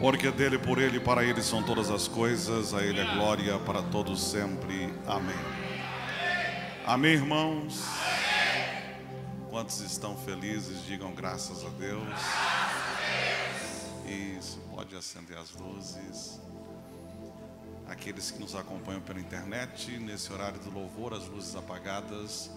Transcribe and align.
Porque 0.00 0.30
dele, 0.30 0.58
por 0.58 0.80
ele 0.80 0.98
para 0.98 1.22
ele 1.22 1.42
são 1.42 1.62
todas 1.62 1.90
as 1.90 2.08
coisas, 2.08 2.72
a 2.72 2.82
ele 2.82 3.00
é 3.00 3.14
glória 3.16 3.58
para 3.58 3.82
todos 3.82 4.22
sempre. 4.22 4.94
Amém. 5.06 5.36
Amém, 6.86 7.12
irmãos? 7.12 7.84
Quantos 9.50 9.80
estão 9.80 10.16
felizes, 10.16 10.86
digam 10.86 11.12
graças 11.12 11.66
a 11.66 11.68
Deus. 11.68 12.08
Isso, 14.06 14.58
pode 14.74 14.96
acender 14.96 15.36
as 15.36 15.54
luzes. 15.56 16.40
Aqueles 17.86 18.30
que 18.30 18.40
nos 18.40 18.54
acompanham 18.54 19.02
pela 19.02 19.20
internet, 19.20 19.98
nesse 19.98 20.32
horário 20.32 20.58
do 20.60 20.70
louvor, 20.70 21.12
as 21.12 21.26
luzes 21.28 21.54
apagadas, 21.54 22.50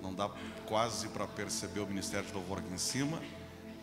não 0.00 0.14
dá 0.14 0.30
quase 0.64 1.08
para 1.08 1.26
perceber 1.26 1.80
o 1.80 1.86
ministério 1.86 2.26
de 2.26 2.32
louvor 2.32 2.60
aqui 2.60 2.72
em 2.72 2.78
cima. 2.78 3.20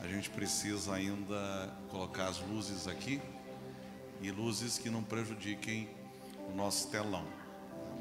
A 0.08 0.10
gente 0.10 0.30
precisa 0.30 0.96
ainda 0.96 1.70
colocar 1.90 2.28
as 2.28 2.40
luzes 2.40 2.88
aqui 2.88 3.20
e 4.22 4.32
luzes 4.32 4.78
que 4.78 4.90
não 4.90 5.04
prejudiquem 5.04 5.90
o 6.50 6.56
nosso 6.56 6.88
telão. 6.88 7.28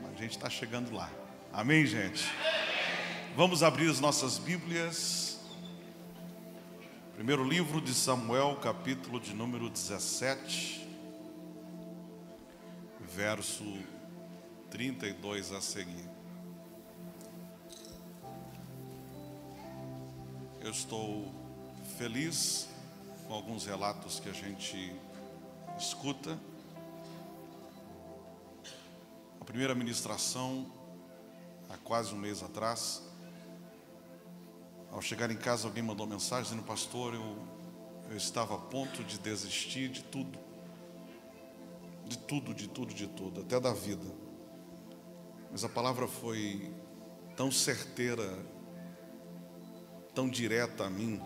A 0.09 0.16
gente 0.16 0.37
está 0.37 0.48
chegando 0.48 0.95
lá. 0.95 1.11
Amém, 1.52 1.84
gente? 1.84 2.24
Vamos 3.34 3.64
abrir 3.64 3.91
as 3.91 3.98
nossas 3.98 4.38
Bíblias. 4.38 5.41
Primeiro 7.16 7.42
livro 7.42 7.80
de 7.80 7.92
Samuel, 7.92 8.56
capítulo 8.62 9.19
de 9.19 9.34
número 9.34 9.69
17, 9.69 10.88
verso 13.00 13.64
32 14.70 15.50
a 15.50 15.61
seguir. 15.61 16.09
Eu 20.61 20.70
estou 20.70 21.45
feliz 21.96 22.68
com 23.27 23.32
alguns 23.32 23.64
relatos 23.64 24.20
que 24.20 24.28
a 24.28 24.32
gente 24.32 24.95
escuta. 25.78 26.39
A 29.41 29.44
primeira 29.44 29.75
ministração, 29.75 30.70
há 31.70 31.77
quase 31.78 32.14
um 32.14 32.19
mês 32.19 32.42
atrás, 32.42 33.02
ao 34.92 35.00
chegar 35.00 35.30
em 35.30 35.36
casa, 35.36 35.67
alguém 35.67 35.83
mandou 35.83 36.06
mensagem 36.06 36.44
dizendo: 36.44 36.64
Pastor, 36.64 37.14
eu, 37.14 37.39
eu 38.11 38.17
estava 38.17 38.56
a 38.56 38.58
ponto 38.58 39.02
de 39.02 39.19
desistir 39.19 39.89
de 39.89 40.05
tudo, 40.05 40.39
de 42.05 42.19
tudo, 42.19 42.52
de 42.52 42.69
tudo, 42.69 42.92
de 42.92 43.06
tudo, 43.06 43.41
até 43.41 43.58
da 43.58 43.72
vida. 43.72 44.06
Mas 45.50 45.64
a 45.64 45.69
palavra 45.69 46.06
foi 46.06 46.70
tão 47.34 47.50
certeira, 47.50 48.39
tão 50.14 50.28
direta 50.28 50.84
a 50.84 50.91
mim, 50.91 51.20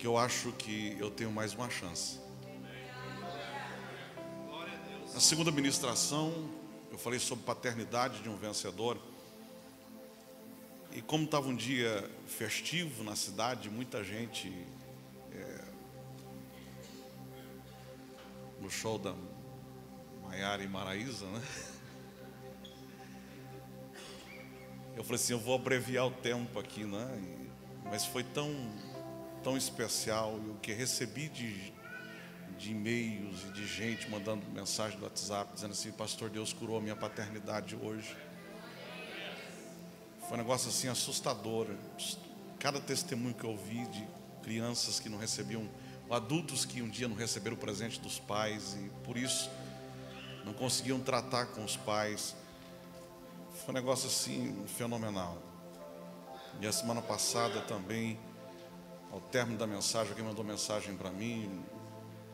que 0.00 0.06
eu 0.06 0.16
acho 0.16 0.50
que 0.52 0.96
eu 0.98 1.10
tenho 1.10 1.30
mais 1.30 1.52
uma 1.52 1.68
chance. 1.68 2.18
Na 5.12 5.20
segunda 5.20 5.52
ministração, 5.52 6.48
eu 6.90 6.96
falei 6.96 7.18
sobre 7.18 7.44
paternidade 7.44 8.22
de 8.22 8.28
um 8.30 8.34
vencedor. 8.34 8.96
E 10.90 11.02
como 11.02 11.24
estava 11.24 11.48
um 11.48 11.54
dia 11.54 12.10
festivo 12.26 13.04
na 13.04 13.14
cidade, 13.14 13.68
muita 13.68 14.02
gente 14.02 14.50
é, 15.32 15.64
no 18.58 18.70
show 18.70 18.98
da 18.98 19.14
Maiara 20.22 20.62
e 20.62 20.66
Maraísa, 20.66 21.26
né? 21.26 21.42
Eu 24.96 25.04
falei 25.04 25.16
assim, 25.16 25.34
eu 25.34 25.40
vou 25.40 25.56
abreviar 25.56 26.06
o 26.06 26.10
tempo 26.10 26.58
aqui, 26.58 26.84
né? 26.84 27.06
Mas 27.84 28.06
foi 28.06 28.24
tão 28.24 28.48
tão 29.42 29.56
especial 29.56 30.38
e 30.44 30.50
o 30.50 30.54
que 30.54 30.72
recebi 30.72 31.28
de, 31.28 31.72
de 32.58 32.70
e-mails 32.70 33.44
e 33.48 33.52
de 33.52 33.66
gente 33.66 34.08
mandando 34.10 34.44
mensagem 34.50 34.98
do 34.98 35.04
WhatsApp 35.04 35.52
dizendo 35.54 35.72
assim, 35.72 35.90
pastor, 35.92 36.30
Deus 36.30 36.52
curou 36.52 36.78
a 36.78 36.80
minha 36.80 36.96
paternidade 36.96 37.76
hoje. 37.76 38.16
Foi 40.28 40.34
um 40.34 40.42
negócio 40.42 40.68
assim 40.68 40.88
assustador. 40.88 41.68
Cada 42.58 42.80
testemunho 42.80 43.34
que 43.34 43.44
eu 43.44 43.50
ouvi 43.50 43.86
de 43.88 44.06
crianças 44.42 45.00
que 45.00 45.08
não 45.08 45.18
recebiam, 45.18 45.68
adultos 46.10 46.64
que 46.64 46.82
um 46.82 46.88
dia 46.88 47.08
não 47.08 47.16
receberam 47.16 47.56
o 47.56 47.58
presente 47.58 48.00
dos 48.00 48.18
pais 48.18 48.74
e 48.74 48.90
por 49.04 49.16
isso 49.16 49.50
não 50.44 50.52
conseguiam 50.52 51.00
tratar 51.00 51.46
com 51.46 51.64
os 51.64 51.76
pais. 51.76 52.34
Foi 53.64 53.70
um 53.70 53.74
negócio 53.74 54.06
assim 54.06 54.64
fenomenal. 54.66 55.40
E 56.60 56.66
a 56.66 56.72
semana 56.72 57.00
passada 57.00 57.60
também 57.62 58.18
ao 59.12 59.20
término 59.20 59.58
da 59.58 59.66
mensagem, 59.66 60.10
alguém 60.10 60.24
mandou 60.24 60.44
mensagem 60.44 60.96
para 60.96 61.10
mim, 61.10 61.64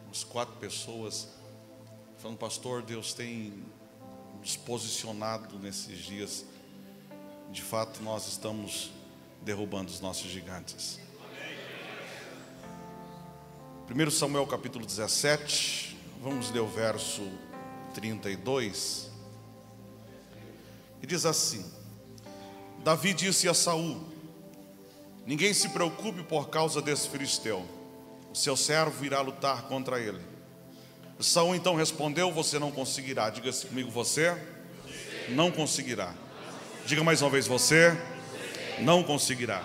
uns 0.09 0.25
quatro 0.25 0.54
pessoas, 0.56 1.28
falando, 2.19 2.38
pastor, 2.38 2.82
Deus 2.82 3.14
tem 3.14 3.64
nos 4.41 4.56
posicionado 4.56 5.59
nesses 5.59 5.98
dias. 5.98 6.44
De 7.50 7.62
fato, 7.62 8.03
nós 8.03 8.28
estamos 8.28 8.91
derrubando 9.42 9.91
os 9.91 10.00
nossos 10.00 10.31
gigantes. 10.31 11.00
1 13.88 14.10
Samuel 14.10 14.47
capítulo 14.47 14.84
17, 14.84 15.97
vamos 16.20 16.50
ler 16.50 16.60
o 16.60 16.66
verso 16.66 17.22
32. 17.94 19.10
E 21.00 21.06
diz 21.06 21.25
assim: 21.25 21.65
Davi 22.82 23.15
disse 23.15 23.48
a 23.48 23.54
Saul: 23.54 24.16
Ninguém 25.26 25.53
se 25.53 25.69
preocupe 25.70 26.22
por 26.22 26.48
causa 26.48 26.81
desse 26.81 27.09
filisteu. 27.09 27.66
O 28.32 28.37
seu 28.37 28.56
servo 28.56 29.04
irá 29.04 29.20
lutar 29.20 29.62
contra 29.62 29.98
ele. 29.98 30.20
Saul 31.19 31.54
então 31.54 31.75
respondeu: 31.75 32.31
Você 32.32 32.59
não 32.59 32.70
conseguirá. 32.70 33.28
Diga-se 33.28 33.66
comigo, 33.66 33.91
você 33.91 34.36
não 35.31 35.50
conseguirá. 35.50 36.15
Diga 36.86 37.03
mais 37.03 37.22
uma 37.22 37.31
vez, 37.31 37.48
você 37.48 37.97
não 38.78 39.03
conseguirá. 39.03 39.65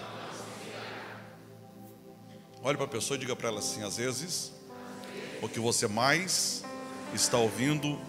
Olhe 2.64 2.78
para 2.78 2.86
a 2.86 2.90
pessoa 2.90 3.16
e 3.18 3.20
diga 3.20 3.36
para 3.36 3.50
ela 3.50 3.60
assim: 3.60 3.84
às 3.84 3.98
vezes, 3.98 4.52
o 5.42 5.48
que 5.48 5.60
você 5.60 5.88
mais 5.88 6.64
está 7.14 7.38
ouvindo 7.38 8.00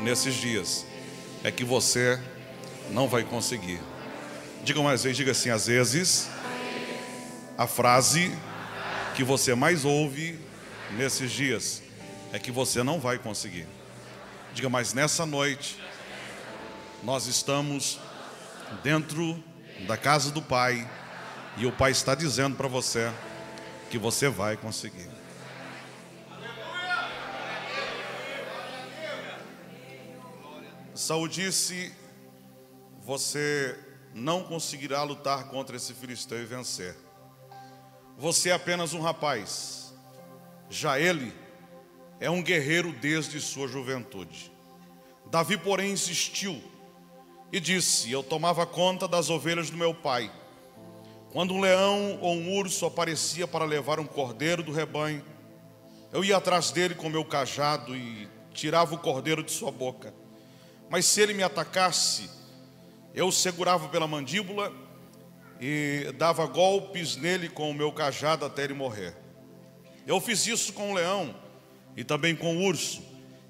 nesses 0.00 0.34
dias 0.34 0.84
é 1.44 1.50
que 1.50 1.64
você 1.64 2.20
não 2.90 3.08
vai 3.08 3.24
conseguir. 3.24 3.80
Diga 4.64 4.82
mais 4.82 5.04
vezes, 5.04 5.16
diga 5.16 5.30
assim: 5.32 5.50
às 5.50 5.66
vezes 5.66 6.28
a 7.56 7.66
frase 7.66 8.36
que 9.14 9.22
você 9.22 9.54
mais 9.54 9.84
ouve 9.84 10.38
nesses 10.92 11.30
dias 11.30 11.82
é 12.32 12.38
que 12.38 12.50
você 12.50 12.82
não 12.82 12.98
vai 12.98 13.18
conseguir. 13.18 13.66
Diga, 14.54 14.68
mas 14.68 14.92
nessa 14.92 15.26
noite, 15.26 15.78
nós 17.02 17.26
estamos 17.26 17.98
dentro 18.82 19.42
da 19.86 19.96
casa 19.96 20.30
do 20.30 20.40
Pai 20.40 20.88
e 21.56 21.66
o 21.66 21.72
Pai 21.72 21.90
está 21.90 22.14
dizendo 22.14 22.56
para 22.56 22.68
você 22.68 23.12
que 23.90 23.98
você 23.98 24.28
vai 24.28 24.56
conseguir. 24.56 25.10
Saul 30.94 31.26
disse: 31.26 31.92
Você 33.00 33.78
não 34.14 34.44
conseguirá 34.44 35.02
lutar 35.02 35.44
contra 35.48 35.76
esse 35.76 35.92
filisteu 35.94 36.40
e 36.40 36.44
vencer. 36.44 36.96
Você 38.22 38.50
é 38.50 38.52
apenas 38.52 38.94
um 38.94 39.00
rapaz, 39.00 39.92
já 40.70 40.96
ele 40.96 41.34
é 42.20 42.30
um 42.30 42.40
guerreiro 42.40 42.92
desde 42.92 43.40
sua 43.40 43.66
juventude. 43.66 44.52
Davi, 45.26 45.58
porém, 45.58 45.90
insistiu 45.90 46.62
e 47.50 47.58
disse: 47.58 48.12
Eu 48.12 48.22
tomava 48.22 48.64
conta 48.64 49.08
das 49.08 49.28
ovelhas 49.28 49.70
do 49.70 49.76
meu 49.76 49.92
pai. 49.92 50.30
Quando 51.32 51.52
um 51.52 51.60
leão 51.60 52.20
ou 52.20 52.34
um 52.34 52.56
urso 52.56 52.86
aparecia 52.86 53.48
para 53.48 53.64
levar 53.64 53.98
um 53.98 54.06
cordeiro 54.06 54.62
do 54.62 54.70
rebanho, 54.70 55.24
eu 56.12 56.24
ia 56.24 56.36
atrás 56.36 56.70
dele 56.70 56.94
com 56.94 57.08
meu 57.08 57.24
cajado 57.24 57.96
e 57.96 58.28
tirava 58.54 58.94
o 58.94 58.98
cordeiro 58.98 59.42
de 59.42 59.50
sua 59.50 59.72
boca. 59.72 60.14
Mas 60.88 61.06
se 61.06 61.20
ele 61.20 61.34
me 61.34 61.42
atacasse, 61.42 62.30
eu 63.12 63.26
o 63.26 63.32
segurava 63.32 63.88
pela 63.88 64.06
mandíbula 64.06 64.72
e 65.64 66.10
dava 66.18 66.44
golpes 66.44 67.14
nele 67.14 67.48
com 67.48 67.70
o 67.70 67.74
meu 67.74 67.92
cajado 67.92 68.44
até 68.44 68.64
ele 68.64 68.74
morrer. 68.74 69.14
Eu 70.04 70.20
fiz 70.20 70.44
isso 70.48 70.72
com 70.72 70.90
o 70.90 70.94
leão 70.94 71.32
e 71.96 72.02
também 72.02 72.34
com 72.34 72.56
o 72.56 72.64
urso, 72.64 73.00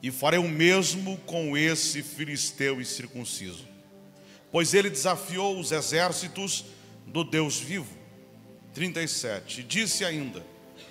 e 0.02 0.10
farei 0.10 0.38
o 0.38 0.46
mesmo 0.46 1.16
com 1.24 1.56
esse 1.56 2.02
filisteu 2.02 2.82
incircunciso. 2.82 3.66
Pois 4.50 4.74
ele 4.74 4.90
desafiou 4.90 5.58
os 5.58 5.72
exércitos 5.72 6.66
do 7.06 7.24
Deus 7.24 7.58
vivo. 7.58 7.96
37. 8.74 9.62
Disse 9.62 10.04
ainda: 10.04 10.44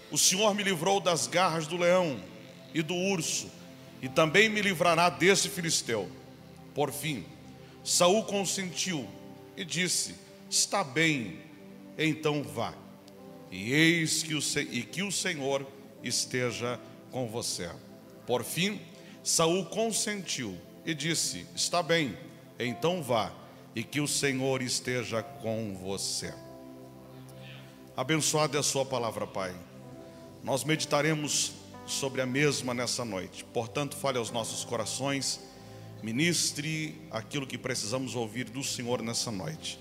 O 0.10 0.18
Senhor 0.18 0.56
me 0.56 0.64
livrou 0.64 1.00
das 1.00 1.28
garras 1.28 1.68
do 1.68 1.78
leão 1.78 2.20
e 2.74 2.82
do 2.82 2.96
urso, 2.96 3.48
e 4.02 4.10
também 4.10 4.50
me 4.50 4.60
livrará 4.60 5.08
desse 5.08 5.50
filisteu. 5.50 6.10
Por 6.74 6.92
fim, 6.92 7.24
Saul 7.84 8.24
consentiu 8.24 9.08
e 9.56 9.64
disse: 9.64 10.16
Está 10.52 10.84
bem, 10.84 11.40
então 11.98 12.44
vá. 12.44 12.74
E 13.50 13.72
eis 13.72 14.22
que 14.22 14.36
o, 14.36 14.40
e 14.70 14.84
que 14.84 15.02
o 15.02 15.10
Senhor 15.10 15.66
esteja 16.04 16.78
com 17.10 17.26
você. 17.26 17.72
Por 18.28 18.44
fim, 18.44 18.82
Saul 19.24 19.64
consentiu 19.68 20.58
e 20.86 20.94
disse: 20.94 21.48
Está 21.56 21.82
bem, 21.82 22.18
então 22.60 23.02
vá, 23.02 23.32
e 23.74 23.82
que 23.82 24.02
o 24.02 24.08
Senhor 24.10 24.62
esteja 24.62 25.24
com 25.24 25.74
você. 25.74 26.34
Abençoada 27.96 28.58
é 28.58 28.60
a 28.60 28.64
sua 28.64 28.84
palavra, 28.84 29.26
Pai. 29.26 29.56
Nós 30.44 30.66
meditaremos 30.66 31.54
sobre 31.86 32.20
a 32.20 32.26
mesma 32.26 32.74
nessa 32.74 33.06
noite. 33.06 33.46
Portanto, 33.54 33.96
fale 33.96 34.18
aos 34.18 34.32
nossos 34.32 34.66
corações, 34.66 35.40
ministre 36.04 37.02
aquilo 37.10 37.48
que 37.48 37.58
precisamos 37.58 38.18
ouvir 38.18 38.50
do 38.50 38.62
Senhor 38.62 39.02
nessa 39.02 39.32
noite. 39.32 39.80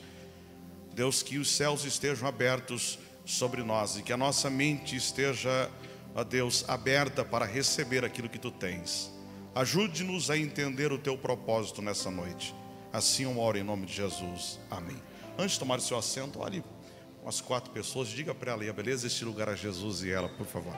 Deus, 0.95 1.23
que 1.23 1.39
os 1.39 1.51
céus 1.51 1.85
estejam 1.85 2.29
abertos 2.29 2.99
sobre 3.25 3.63
nós 3.63 3.97
e 3.97 4.03
que 4.03 4.13
a 4.13 4.17
nossa 4.17 4.51
mente 4.51 4.97
esteja, 4.97 5.71
ó 6.15 6.25
Deus, 6.25 6.65
aberta 6.69 7.25
para 7.25 7.45
receber 7.45 8.05
aquilo 8.05 8.29
que 8.29 8.39
tu 8.39 8.51
tens. 8.51 9.13
Ajude-nos 9.55 10.31
a 10.31 10.39
entender 10.39 10.93
o 10.93 10.99
teu 10.99 11.17
propósito 11.17 11.83
nessa 11.83 12.11
noite. 12.11 12.55
Assim 12.93 13.25
eu 13.25 13.39
oro 13.39 13.59
em 13.59 13.63
nome 13.63 13.87
de 13.87 13.95
Jesus. 13.95 14.59
Amém. 14.71 14.97
Antes 15.39 15.53
de 15.53 15.61
tomar 15.61 15.79
o 15.79 15.83
seu 15.83 15.99
assento, 15.99 16.41
olhe 16.41 16.63
umas 17.23 17.41
quatro 17.41 17.71
pessoas, 17.71 18.09
diga 18.09 18.35
para 18.35 18.53
ela, 18.53 18.73
beleza, 18.73 19.07
este 19.07 19.25
lugar 19.25 19.49
a 19.49 19.55
Jesus 19.55 20.03
e 20.03 20.11
ela, 20.11 20.29
por 20.29 20.47
favor. 20.47 20.75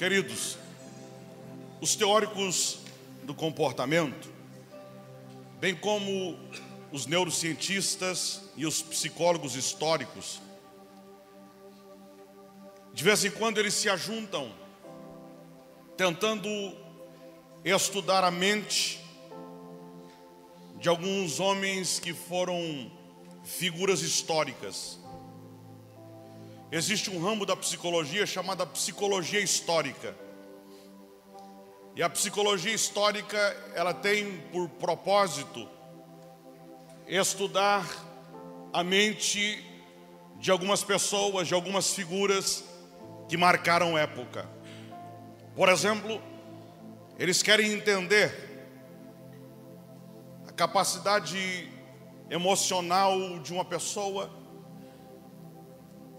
Queridos, 0.00 0.56
os 1.78 1.94
teóricos 1.94 2.78
do 3.24 3.34
comportamento, 3.34 4.30
bem 5.60 5.76
como 5.76 6.38
os 6.90 7.04
neurocientistas 7.04 8.40
e 8.56 8.64
os 8.64 8.80
psicólogos 8.80 9.56
históricos, 9.56 10.40
de 12.94 13.04
vez 13.04 13.26
em 13.26 13.30
quando 13.30 13.58
eles 13.58 13.74
se 13.74 13.90
ajuntam, 13.90 14.50
tentando 15.98 16.48
estudar 17.62 18.24
a 18.24 18.30
mente 18.30 19.04
de 20.78 20.88
alguns 20.88 21.38
homens 21.38 22.00
que 22.00 22.14
foram 22.14 22.90
figuras 23.44 24.00
históricas. 24.00 24.98
Existe 26.72 27.10
um 27.10 27.20
ramo 27.20 27.44
da 27.44 27.56
psicologia 27.56 28.24
chamada 28.24 28.64
psicologia 28.64 29.40
histórica. 29.40 30.14
E 31.96 32.02
a 32.02 32.08
psicologia 32.08 32.72
histórica, 32.72 33.36
ela 33.74 33.92
tem 33.92 34.38
por 34.52 34.68
propósito 34.68 35.68
estudar 37.08 37.84
a 38.72 38.84
mente 38.84 39.64
de 40.36 40.52
algumas 40.52 40.84
pessoas, 40.84 41.48
de 41.48 41.54
algumas 41.54 41.92
figuras 41.92 42.62
que 43.28 43.36
marcaram 43.36 43.98
época. 43.98 44.48
Por 45.56 45.68
exemplo, 45.68 46.22
eles 47.18 47.42
querem 47.42 47.72
entender 47.72 48.32
a 50.46 50.52
capacidade 50.52 51.68
emocional 52.30 53.40
de 53.40 53.52
uma 53.52 53.64
pessoa, 53.64 54.30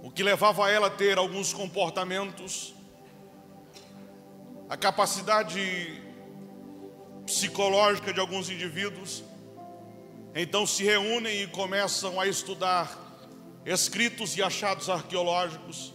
o 0.02 0.10
que 0.10 0.24
levava 0.24 0.70
ela 0.70 0.88
a 0.88 0.90
ter 0.90 1.18
alguns 1.18 1.54
comportamentos, 1.54 2.74
a 4.68 4.76
capacidade 4.76 6.02
psicológica 7.26 8.12
de 8.12 8.20
alguns 8.20 8.50
indivíduos. 8.50 9.24
Então 10.34 10.66
se 10.66 10.84
reúnem 10.84 11.44
e 11.44 11.48
começam 11.48 12.20
a 12.20 12.26
estudar 12.26 13.00
escritos 13.66 14.36
e 14.38 14.42
achados 14.42 14.90
arqueológicos, 14.90 15.94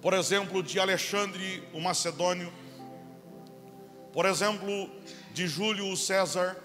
por 0.00 0.14
exemplo, 0.14 0.62
de 0.62 0.78
Alexandre 0.78 1.62
o 1.72 1.80
Macedônio, 1.80 2.52
por 4.12 4.26
exemplo, 4.26 4.90
de 5.32 5.46
Júlio 5.48 5.96
César. 5.96 6.56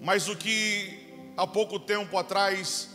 Mas 0.00 0.28
o 0.28 0.36
que 0.36 1.32
há 1.36 1.46
pouco 1.46 1.78
tempo 1.78 2.18
atrás 2.18 2.91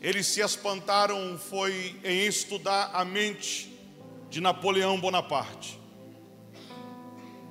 eles 0.00 0.26
se 0.26 0.40
espantaram 0.40 1.38
foi 1.38 1.98
em 2.04 2.26
estudar 2.26 2.90
a 2.94 3.04
mente 3.04 3.72
de 4.30 4.40
Napoleão 4.40 5.00
Bonaparte. 5.00 5.78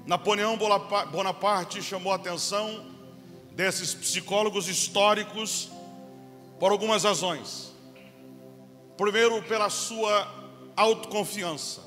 Napoleão 0.06 0.58
Bonaparte 1.12 1.82
chamou 1.82 2.14
a 2.14 2.16
atenção 2.16 2.86
desses 3.52 3.94
psicólogos 3.94 4.70
históricos 4.70 5.70
por 6.60 6.72
algumas 6.72 7.04
razões. 7.04 7.74
Primeiro, 8.96 9.44
pela 9.44 9.70
sua 9.70 10.34
autoconfiança. 10.76 11.82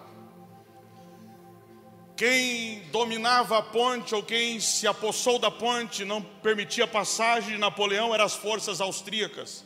Quem 2.18 2.82
dominava 2.92 3.60
a 3.60 3.62
ponte 3.62 4.14
ou 4.14 4.24
quem 4.24 4.60
se 4.60 4.86
apossou 4.86 5.40
da 5.40 5.52
ponte 5.52 6.04
não 6.04 6.22
permitia 6.22 6.88
passagem 6.88 7.52
de 7.52 7.58
Napoleão 7.58 8.14
eram 8.14 8.26
as 8.26 8.34
forças 8.34 8.82
austríacas. 8.82 9.64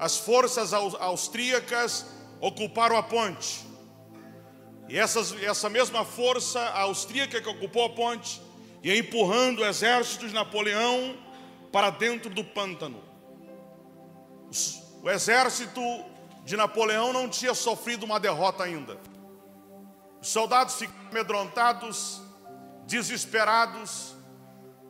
As 0.00 0.16
forças 0.16 0.72
austríacas 0.72 2.06
ocuparam 2.40 2.96
a 2.96 3.02
ponte. 3.02 3.71
E 4.92 4.98
essas, 4.98 5.32
essa 5.42 5.70
mesma 5.70 6.04
força 6.04 6.60
austríaca 6.60 7.40
que 7.40 7.48
ocupou 7.48 7.86
a 7.86 7.88
ponte 7.88 8.42
ia 8.82 8.94
empurrando 8.94 9.60
o 9.60 9.64
exército 9.64 10.28
de 10.28 10.34
Napoleão 10.34 11.16
para 11.72 11.88
dentro 11.88 12.28
do 12.28 12.44
pântano. 12.44 13.02
O 15.02 15.08
exército 15.08 15.80
de 16.44 16.58
Napoleão 16.58 17.10
não 17.10 17.26
tinha 17.26 17.54
sofrido 17.54 18.04
uma 18.04 18.20
derrota 18.20 18.64
ainda. 18.64 18.98
Os 20.20 20.28
soldados 20.28 20.74
ficaram 20.74 21.08
amedrontados, 21.10 22.20
desesperados, 22.86 24.14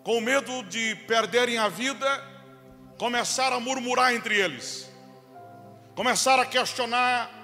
com 0.02 0.20
medo 0.20 0.64
de 0.64 0.96
perderem 1.06 1.58
a 1.58 1.68
vida, 1.68 2.08
começaram 2.98 3.58
a 3.58 3.60
murmurar 3.60 4.12
entre 4.12 4.36
eles, 4.36 4.90
começaram 5.94 6.42
a 6.42 6.46
questionar 6.46 7.41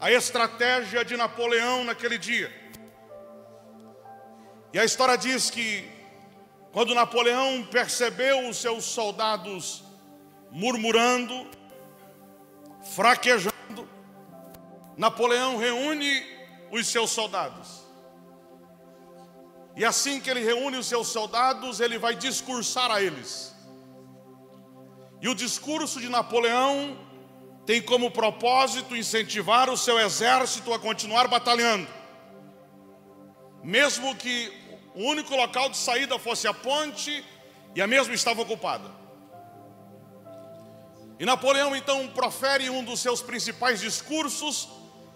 a 0.00 0.10
estratégia 0.10 1.04
de 1.04 1.16
Napoleão 1.16 1.84
naquele 1.84 2.16
dia. 2.16 2.50
E 4.72 4.78
a 4.78 4.84
história 4.84 5.16
diz 5.18 5.50
que, 5.50 5.86
quando 6.72 6.94
Napoleão 6.94 7.64
percebeu 7.70 8.48
os 8.48 8.56
seus 8.56 8.84
soldados 8.84 9.84
murmurando, 10.50 11.46
fraquejando, 12.94 13.88
Napoleão 14.96 15.58
reúne 15.58 16.24
os 16.70 16.86
seus 16.86 17.10
soldados. 17.10 17.80
E 19.76 19.84
assim 19.84 20.20
que 20.20 20.30
ele 20.30 20.40
reúne 20.40 20.78
os 20.78 20.86
seus 20.86 21.08
soldados, 21.08 21.78
ele 21.80 21.98
vai 21.98 22.14
discursar 22.14 22.90
a 22.90 23.02
eles. 23.02 23.54
E 25.20 25.28
o 25.28 25.34
discurso 25.34 26.00
de 26.00 26.08
Napoleão 26.08 26.96
tem 27.70 27.80
como 27.80 28.10
propósito 28.10 28.96
incentivar 28.96 29.70
o 29.70 29.76
seu 29.76 29.96
exército 29.96 30.74
a 30.74 30.78
continuar 30.80 31.28
batalhando. 31.28 31.86
Mesmo 33.62 34.16
que 34.16 34.52
o 34.92 35.04
único 35.04 35.36
local 35.36 35.70
de 35.70 35.76
saída 35.76 36.18
fosse 36.18 36.48
a 36.48 36.52
ponte 36.52 37.24
e 37.72 37.80
a 37.80 37.86
mesma 37.86 38.12
estava 38.12 38.42
ocupada. 38.42 38.90
E 41.16 41.24
Napoleão 41.24 41.76
então 41.76 42.08
profere 42.08 42.68
um 42.68 42.82
dos 42.82 42.98
seus 42.98 43.22
principais 43.22 43.78
discursos, 43.78 44.68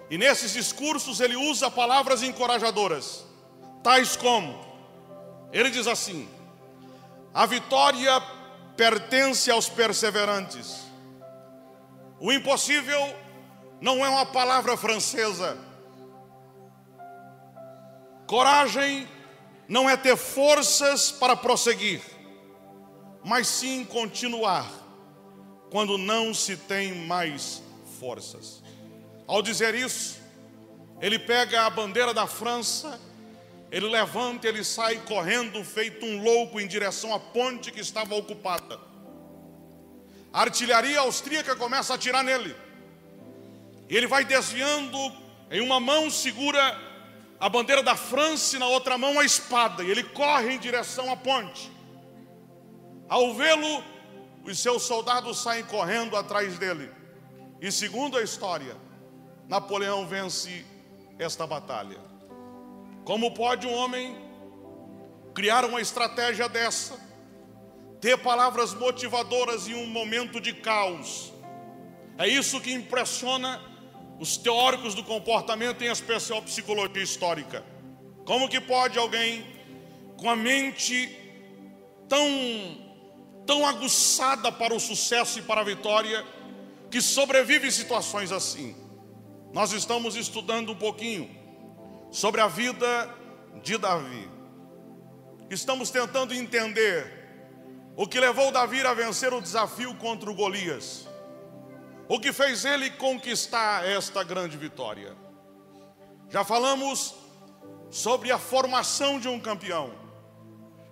e 0.09 0.17
nesses 0.17 0.53
discursos 0.53 1.19
ele 1.19 1.35
usa 1.35 1.69
palavras 1.69 2.23
encorajadoras, 2.23 3.25
tais 3.83 4.15
como: 4.15 4.65
ele 5.53 5.71
diz 5.71 5.89
assim, 5.89 6.29
a 7.35 7.47
vitória 7.47 8.23
pertence 8.77 9.51
aos 9.51 9.69
perseverantes. 9.69 10.84
O 12.21 12.33
impossível 12.33 13.15
não 13.81 14.05
é 14.05 14.09
uma 14.09 14.27
palavra 14.27 14.77
francesa. 14.77 15.59
Coragem 18.27 19.07
não 19.69 19.89
é 19.89 19.97
ter 19.97 20.17
forças 20.17 21.11
para 21.11 21.37
prosseguir, 21.37 22.01
mas 23.25 23.47
sim 23.47 23.85
continuar 23.85 24.71
quando 25.71 25.99
não 25.99 26.33
se 26.33 26.57
tem 26.57 26.95
mais 27.07 27.63
forças. 27.99 28.63
Ao 29.27 29.43
dizer 29.43 29.75
isso, 29.75 30.19
ele 31.01 31.19
pega 31.19 31.67
a 31.67 31.71
bandeira 31.71 32.15
da 32.15 32.27
França, 32.27 33.01
ele 33.71 33.89
levanta, 33.89 34.47
ele 34.47 34.63
sai 34.63 34.99
correndo, 35.07 35.65
feito 35.65 36.07
um 36.07 36.23
louco, 36.23 36.61
em 36.61 36.67
direção 36.67 37.13
à 37.13 37.19
ponte 37.19 37.73
que 37.73 37.81
estava 37.81 38.15
ocupada. 38.15 38.79
A 40.35 40.41
artilharia 40.41 40.99
austríaca 40.99 41.55
começa 41.55 41.93
a 41.93 41.97
atirar 41.97 42.25
nele. 42.25 42.57
Ele 43.89 44.09
vai 44.09 44.25
desviando, 44.25 44.99
em 45.49 45.61
uma 45.61 45.79
mão 45.79 46.11
segura 46.11 46.77
a 47.39 47.49
bandeira 47.49 47.85
da 47.85 47.95
França 47.95 48.57
e 48.57 48.59
na 48.59 48.67
outra 48.67 48.99
mão 48.99 49.21
a 49.21 49.25
espada. 49.25 49.85
E 49.85 49.91
ele 49.93 50.03
corre 50.03 50.55
em 50.55 50.59
direção 50.59 51.09
à 51.13 51.17
ponte. 51.17 51.71
Ao 53.09 53.33
vê-lo, 53.33 53.85
os 54.45 54.59
seus 54.59 54.83
soldados 54.83 55.41
saem 55.41 55.63
correndo 55.67 56.17
atrás 56.17 56.59
dele. 56.59 56.91
E 57.61 57.71
segundo 57.71 58.19
a 58.19 58.23
história, 58.23 58.77
Napoleão 59.49 60.05
vence 60.05 60.67
esta 61.17 61.47
batalha. 61.47 62.01
Como 63.05 63.35
pode 63.35 63.69
um 63.69 63.73
homem 63.73 64.17
criar 65.33 65.65
uma 65.65 65.81
estratégia 65.81 66.49
dessa? 66.49 66.99
Ter 68.05 68.19
palavras 68.19 68.75
motivadoras 68.75 69.67
em 69.67 69.75
um 69.75 69.87
momento 69.87 70.39
de 70.39 70.53
caos. 70.53 71.33
É 72.19 72.29
isso 72.29 72.61
que 72.61 72.71
impressiona 72.71 73.59
os 74.21 74.37
teóricos 74.37 74.95
do 74.95 75.03
comportamento, 75.03 75.83
em 75.83 75.91
especial 75.91 76.43
psicologia 76.43 77.03
histórica. 77.03 77.65
Como 78.27 78.47
que 78.47 78.61
pode 78.61 78.99
alguém 78.99 79.47
com 80.19 80.29
a 80.29 80.37
mente 80.37 81.19
tão 82.07 82.29
tão 83.47 83.67
aguçada 83.67 84.53
para 84.53 84.75
o 84.75 84.81
sucesso 84.81 85.39
e 85.39 85.43
para 85.43 85.63
a 85.63 85.65
vitória, 85.65 86.23
que 86.91 87.01
sobrevive 87.01 87.69
em 87.69 87.71
situações 87.71 88.31
assim. 88.31 88.77
Nós 89.51 89.73
estamos 89.73 90.15
estudando 90.15 90.73
um 90.73 90.77
pouquinho 90.77 91.31
sobre 92.11 92.43
a 92.43 92.49
vida 92.49 92.87
de 93.63 93.79
Davi. 93.79 94.29
Estamos 95.49 95.89
tentando 95.89 96.35
entender 96.35 97.14
o 97.97 98.07
que 98.07 98.19
levou 98.19 98.51
Davi 98.51 98.85
a 98.85 98.93
vencer 98.93 99.33
o 99.33 99.41
desafio 99.41 99.95
contra 99.97 100.31
o 100.31 100.35
Golias. 100.35 101.09
O 102.09 102.19
que 102.19 102.33
fez 102.33 102.65
ele 102.65 102.91
conquistar 102.91 103.87
esta 103.87 104.23
grande 104.23 104.57
vitória. 104.57 105.17
Já 106.29 106.45
falamos 106.45 107.15
sobre 107.91 108.33
a 108.33 108.39
formação 108.39 109.21
de 109.21 109.29
um 109.29 109.39
campeão. 109.39 109.95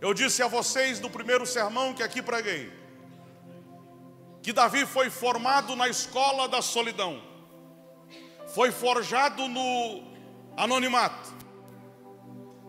Eu 0.00 0.14
disse 0.14 0.42
a 0.42 0.46
vocês 0.46 1.00
no 1.00 1.10
primeiro 1.10 1.44
sermão 1.46 1.92
que 1.92 2.02
aqui 2.02 2.22
preguei, 2.22 2.72
que 4.42 4.52
Davi 4.52 4.86
foi 4.86 5.10
formado 5.10 5.76
na 5.76 5.88
escola 5.88 6.48
da 6.48 6.60
solidão, 6.60 7.22
foi 8.48 8.72
forjado 8.72 9.46
no 9.46 10.02
anonimato. 10.56 11.32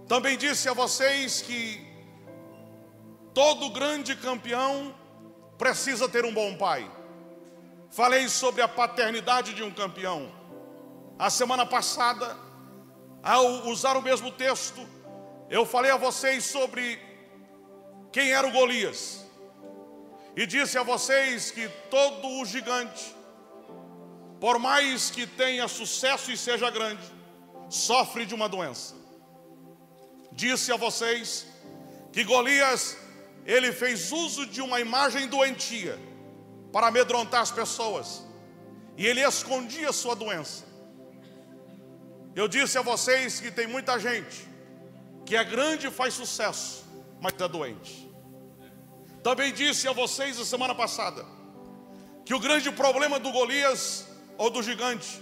Também 0.08 0.38
disse 0.38 0.70
a 0.70 0.74
vocês 0.74 1.42
que 1.42 1.93
todo 3.34 3.70
grande 3.70 4.16
campeão 4.16 4.94
precisa 5.58 6.08
ter 6.08 6.26
um 6.26 6.34
bom 6.34 6.56
pai. 6.56 6.90
Falei 7.90 8.28
sobre 8.28 8.62
a 8.62 8.68
paternidade 8.68 9.54
de 9.54 9.64
um 9.64 9.72
campeão. 9.72 10.32
A 11.18 11.30
semana 11.30 11.66
passada, 11.66 12.38
ao 13.22 13.68
usar 13.68 13.96
o 13.96 14.02
mesmo 14.02 14.32
texto, 14.32 14.82
eu 15.50 15.66
falei 15.66 15.92
a 15.92 15.98
vocês 15.98 16.46
sobre 16.46 17.00
quem 18.12 18.32
era 18.32 18.48
o 18.48 18.52
Golias. 18.52 19.24
E 20.36 20.48
disse 20.48 20.78
a 20.78 20.84
vocês 20.84 21.52
que 21.52 21.70
todo 21.90 22.28
o 22.40 22.46
gigante, 22.46 23.16
por 24.40 24.58
mais 24.58 25.12
que 25.12 25.28
tenha 25.28 25.68
sucesso 25.68 26.32
e 26.32 26.38
seja 26.38 26.70
grande, 26.72 27.04
sofre 27.70 28.26
de 28.26 28.34
uma 28.34 28.50
doença. 28.50 28.96
Disse 30.32 30.72
a 30.72 30.76
vocês 30.76 31.46
que 32.12 32.24
Golias, 32.24 32.98
ele 33.46 33.72
fez 33.72 34.12
uso 34.12 34.46
de 34.46 34.62
uma 34.62 34.80
imagem 34.80 35.28
doentia 35.28 36.00
para 36.72 36.88
amedrontar 36.88 37.42
as 37.42 37.52
pessoas, 37.52 38.24
e 38.98 39.06
ele 39.06 39.22
escondia 39.22 39.92
sua 39.92 40.16
doença. 40.16 40.66
Eu 42.36 42.48
disse 42.48 42.78
a 42.78 42.82
vocês 42.82 43.40
que 43.40 43.52
tem 43.52 43.68
muita 43.68 44.00
gente 44.00 44.48
que 45.26 45.36
é 45.36 45.44
grande 45.44 45.88
e 45.88 45.92
faz 45.92 46.14
sucesso, 46.14 46.84
mas 47.22 47.34
está 47.34 47.48
doente. 47.48 48.10
Também 49.22 49.54
disse 49.54 49.88
a 49.88 49.94
vocês 49.94 50.40
a 50.40 50.46
semana 50.46 50.76
passada 50.76 51.26
que 52.26 52.34
o 52.34 52.40
grande 52.40 52.72
problema 52.72 53.20
do 53.20 53.32
Golias 53.32 54.08
ou 54.38 54.50
do 54.50 54.64
gigante 54.64 55.22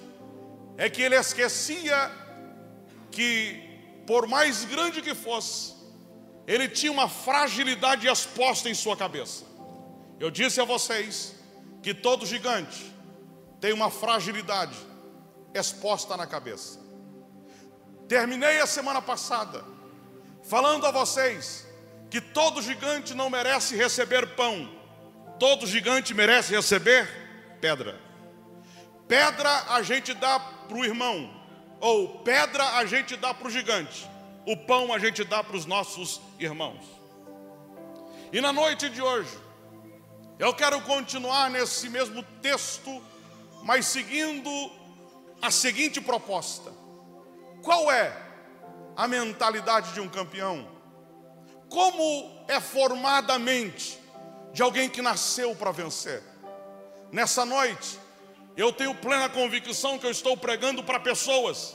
é 0.78 0.90
que 0.90 1.02
ele 1.02 1.16
esquecia 1.16 2.12
que, 3.12 3.62
por 4.08 4.28
mais 4.28 4.64
grande 4.66 5.02
que 5.02 5.14
fosse, 5.14 5.76
ele 6.48 6.68
tinha 6.68 6.92
uma 6.92 7.08
fragilidade 7.08 8.08
exposta 8.08 8.70
em 8.70 8.74
sua 8.74 8.98
cabeça. 8.98 9.46
Eu 10.20 10.30
disse 10.30 10.60
a 10.60 10.66
vocês 10.66 11.36
que 11.82 11.94
todo 11.94 12.26
gigante 12.26 12.94
tem 13.60 13.74
uma 13.74 13.90
fragilidade 13.90 14.78
exposta 15.54 16.16
na 16.18 16.26
cabeça. 16.26 16.80
Terminei 18.08 18.60
a 18.60 18.68
semana 18.68 19.02
passada 19.02 19.64
falando 20.44 20.86
a 20.86 20.92
vocês 20.92 21.68
que 22.10 22.20
todo 22.20 22.62
gigante 22.62 23.14
não 23.14 23.30
merece 23.30 23.76
receber 23.76 24.36
pão, 24.36 24.70
todo 25.40 25.66
gigante 25.66 26.14
merece 26.14 26.54
receber 26.54 27.08
pedra. 27.62 28.00
Pedra 29.08 29.50
a 29.70 29.82
gente 29.82 30.14
dá 30.14 30.40
para 30.40 30.78
o 30.78 30.84
irmão, 30.84 31.34
ou 31.80 32.20
pedra 32.20 32.64
a 32.76 32.86
gente 32.86 33.16
dá 33.16 33.34
para 33.34 33.48
o 33.48 33.52
gigante, 33.52 34.10
o 34.46 34.58
pão 34.58 34.94
a 34.94 35.00
gente 35.00 35.24
dá 35.24 35.44
para 35.44 35.56
os 35.56 35.66
nossos 35.66 36.22
irmãos. 36.40 36.84
E 38.32 38.40
na 38.42 38.52
noite 38.52 38.90
de 38.90 39.02
hoje, 39.02 39.38
eu 40.40 40.54
quero 40.54 40.82
continuar 40.82 41.50
nesse 41.50 41.90
mesmo 41.90 42.24
texto, 42.42 43.02
mas 43.64 43.86
seguindo 43.86 44.50
a 45.42 45.52
seguinte 45.52 46.00
proposta: 46.00 46.72
qual 47.62 47.92
é 47.92 48.16
a 48.96 49.08
mentalidade 49.08 49.94
de 49.94 50.00
um 50.00 50.08
campeão? 50.08 50.82
como 51.72 52.44
é 52.50 52.60
formada 52.60 53.34
a 53.34 53.40
mente 53.40 53.98
de 54.52 54.62
alguém 54.62 54.90
que 54.90 55.02
nasceu 55.02 55.56
para 55.56 55.72
vencer. 55.72 56.22
Nessa 57.10 57.46
noite, 57.46 57.98
eu 58.58 58.74
tenho 58.74 58.94
plena 58.94 59.30
convicção 59.30 59.98
que 59.98 60.06
eu 60.06 60.12
estou 60.12 60.36
pregando 60.36 60.84
para 60.84 61.00
pessoas 61.00 61.74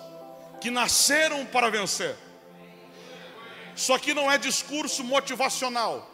que 0.60 0.70
nasceram 0.70 1.46
para 1.46 1.70
vencer. 1.70 2.14
Isso 3.76 3.92
aqui 3.92 4.14
não 4.14 4.32
é 4.32 4.38
discurso 4.38 5.04
motivacional. 5.04 6.10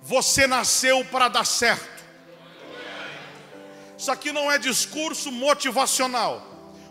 Você 0.00 0.46
nasceu 0.46 1.04
para 1.04 1.28
dar 1.28 1.44
certo. 1.44 2.02
Isso 3.98 4.10
aqui 4.10 4.32
não 4.32 4.50
é 4.50 4.58
discurso 4.58 5.30
motivacional. 5.30 6.42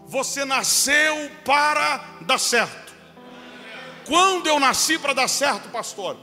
Você 0.06 0.46
nasceu 0.46 1.32
para 1.44 1.98
dar 2.22 2.38
certo. 2.38 2.94
Quando 4.06 4.48
eu 4.48 4.60
nasci 4.60 5.00
para 5.00 5.14
dar 5.14 5.28
certo, 5.28 5.70
pastor? 5.70 6.18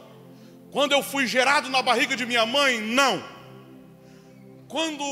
Quando 0.70 0.92
eu 0.92 1.02
fui 1.02 1.26
gerado 1.26 1.68
na 1.68 1.82
barriga 1.82 2.14
de 2.14 2.24
minha 2.24 2.46
mãe? 2.46 2.80
Não. 2.80 3.22
Quando 4.68 5.02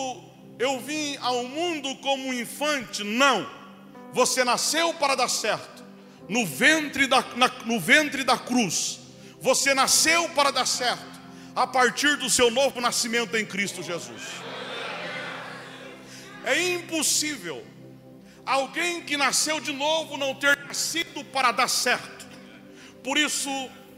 eu 0.59 0.79
vim 0.79 1.17
ao 1.19 1.45
mundo 1.45 1.95
como 1.97 2.29
um 2.29 2.33
infante? 2.33 3.03
Não. 3.03 3.47
Você 4.13 4.45
nasceu 4.45 4.95
para 4.95 5.15
dar 5.15 5.29
certo. 5.29 5.76
No 6.29 6.45
ventre 6.45 7.07
da, 7.07 7.23
na, 7.37 7.49
no 7.65 7.79
ventre 7.79 8.25
da 8.25 8.37
cruz. 8.37 8.99
Você 9.41 9.75
nasceu 9.75 10.29
para 10.31 10.51
dar 10.51 10.67
certo. 10.67 11.17
A 11.55 11.67
partir 11.67 12.17
do 12.17 12.29
seu 12.29 12.51
novo 12.51 12.81
nascimento 12.81 13.37
em 13.37 13.47
Cristo 13.47 13.83
Jesus. 13.83 14.23
É 16.45 16.61
impossível 16.75 17.65
alguém 18.47 19.03
que 19.03 19.17
nasceu 19.17 19.61
de 19.61 19.73
novo 19.73 20.17
não 20.17 20.35
ter 20.35 20.57
nascido 20.59 21.25
para 21.25 21.51
dar 21.51 21.69
certo. 21.69 22.27
Por 23.03 23.19
isso, 23.19 23.51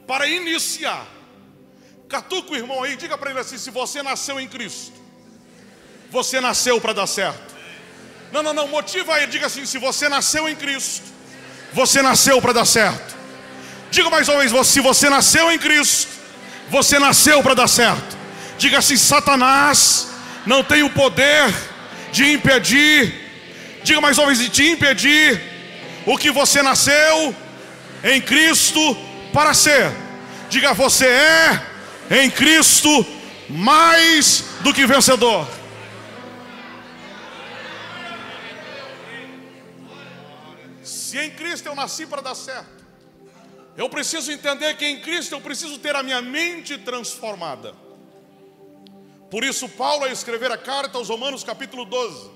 para 0.06 0.26
iniciar, 0.26 1.06
catuca 2.08 2.52
o 2.52 2.56
irmão 2.56 2.82
aí, 2.82 2.96
diga 2.96 3.18
para 3.18 3.30
ele 3.30 3.40
assim: 3.40 3.58
se 3.58 3.70
você 3.70 4.02
nasceu 4.02 4.40
em 4.40 4.48
Cristo, 4.48 4.98
você 6.10 6.40
nasceu 6.40 6.80
para 6.80 6.94
dar 6.94 7.06
certo. 7.06 7.54
Não, 8.32 8.42
não, 8.42 8.54
não, 8.54 8.68
motiva 8.68 9.20
ele, 9.20 9.30
diga 9.30 9.46
assim: 9.46 9.66
se 9.66 9.78
você 9.78 10.08
nasceu 10.08 10.48
em 10.48 10.56
Cristo, 10.56 11.06
você 11.72 12.02
nasceu 12.02 12.40
para 12.40 12.52
dar 12.52 12.64
certo. 12.64 13.16
Diga 13.90 14.10
mais 14.10 14.28
uma 14.28 14.38
vez: 14.38 14.66
se 14.66 14.80
você 14.80 15.08
nasceu 15.08 15.50
em 15.50 15.58
Cristo, 15.58 16.08
você 16.70 16.98
nasceu 16.98 17.42
para 17.42 17.54
dar 17.54 17.68
certo. 17.68 18.16
Diga 18.58 18.78
assim: 18.78 18.96
Satanás 18.96 20.08
não 20.46 20.62
tem 20.62 20.82
o 20.82 20.90
poder 20.90 21.52
de 22.12 22.32
impedir, 22.32 23.14
diga 23.84 24.00
mais 24.00 24.18
uma 24.18 24.26
vez, 24.26 24.38
de 24.38 24.48
te 24.48 24.66
impedir 24.66 25.40
o 26.06 26.16
que 26.16 26.30
você 26.30 26.62
nasceu 26.62 27.34
em 28.02 28.20
Cristo 28.20 28.96
para 29.32 29.52
ser. 29.54 29.90
Diga, 30.48 30.72
você 30.72 31.06
é 31.06 32.22
em 32.22 32.30
Cristo 32.30 33.06
mais 33.48 34.44
do 34.60 34.72
que 34.72 34.86
vencedor. 34.86 35.46
Se 41.08 41.16
em 41.16 41.30
Cristo 41.30 41.64
eu 41.64 41.74
nasci 41.74 42.04
para 42.04 42.20
dar 42.20 42.34
certo, 42.34 42.84
eu 43.78 43.88
preciso 43.88 44.30
entender 44.30 44.76
que 44.76 44.84
em 44.84 45.00
Cristo 45.00 45.34
eu 45.34 45.40
preciso 45.40 45.78
ter 45.78 45.96
a 45.96 46.02
minha 46.02 46.20
mente 46.20 46.76
transformada. 46.76 47.74
Por 49.30 49.42
isso, 49.42 49.66
Paulo, 49.70 50.04
ao 50.04 50.12
escrever 50.12 50.52
a 50.52 50.58
carta 50.58 50.98
aos 50.98 51.08
Romanos, 51.08 51.42
capítulo 51.42 51.86
12, 51.86 52.30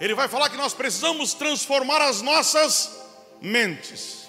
ele 0.00 0.16
vai 0.16 0.26
falar 0.26 0.50
que 0.50 0.56
nós 0.56 0.74
precisamos 0.74 1.32
transformar 1.34 2.02
as 2.02 2.22
nossas 2.22 2.90
mentes. 3.40 4.26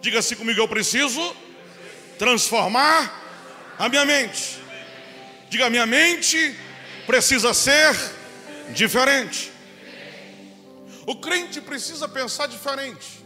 Diga-se 0.00 0.36
comigo, 0.36 0.60
eu 0.60 0.68
preciso 0.68 1.34
transformar 2.16 3.74
a 3.76 3.88
minha 3.88 4.04
mente. 4.04 4.62
Diga, 5.50 5.68
minha 5.68 5.84
mente 5.84 6.56
precisa 7.06 7.52
ser 7.52 7.96
diferente. 8.72 9.51
O 11.06 11.16
crente 11.16 11.60
precisa 11.60 12.08
pensar 12.08 12.46
diferente. 12.46 13.24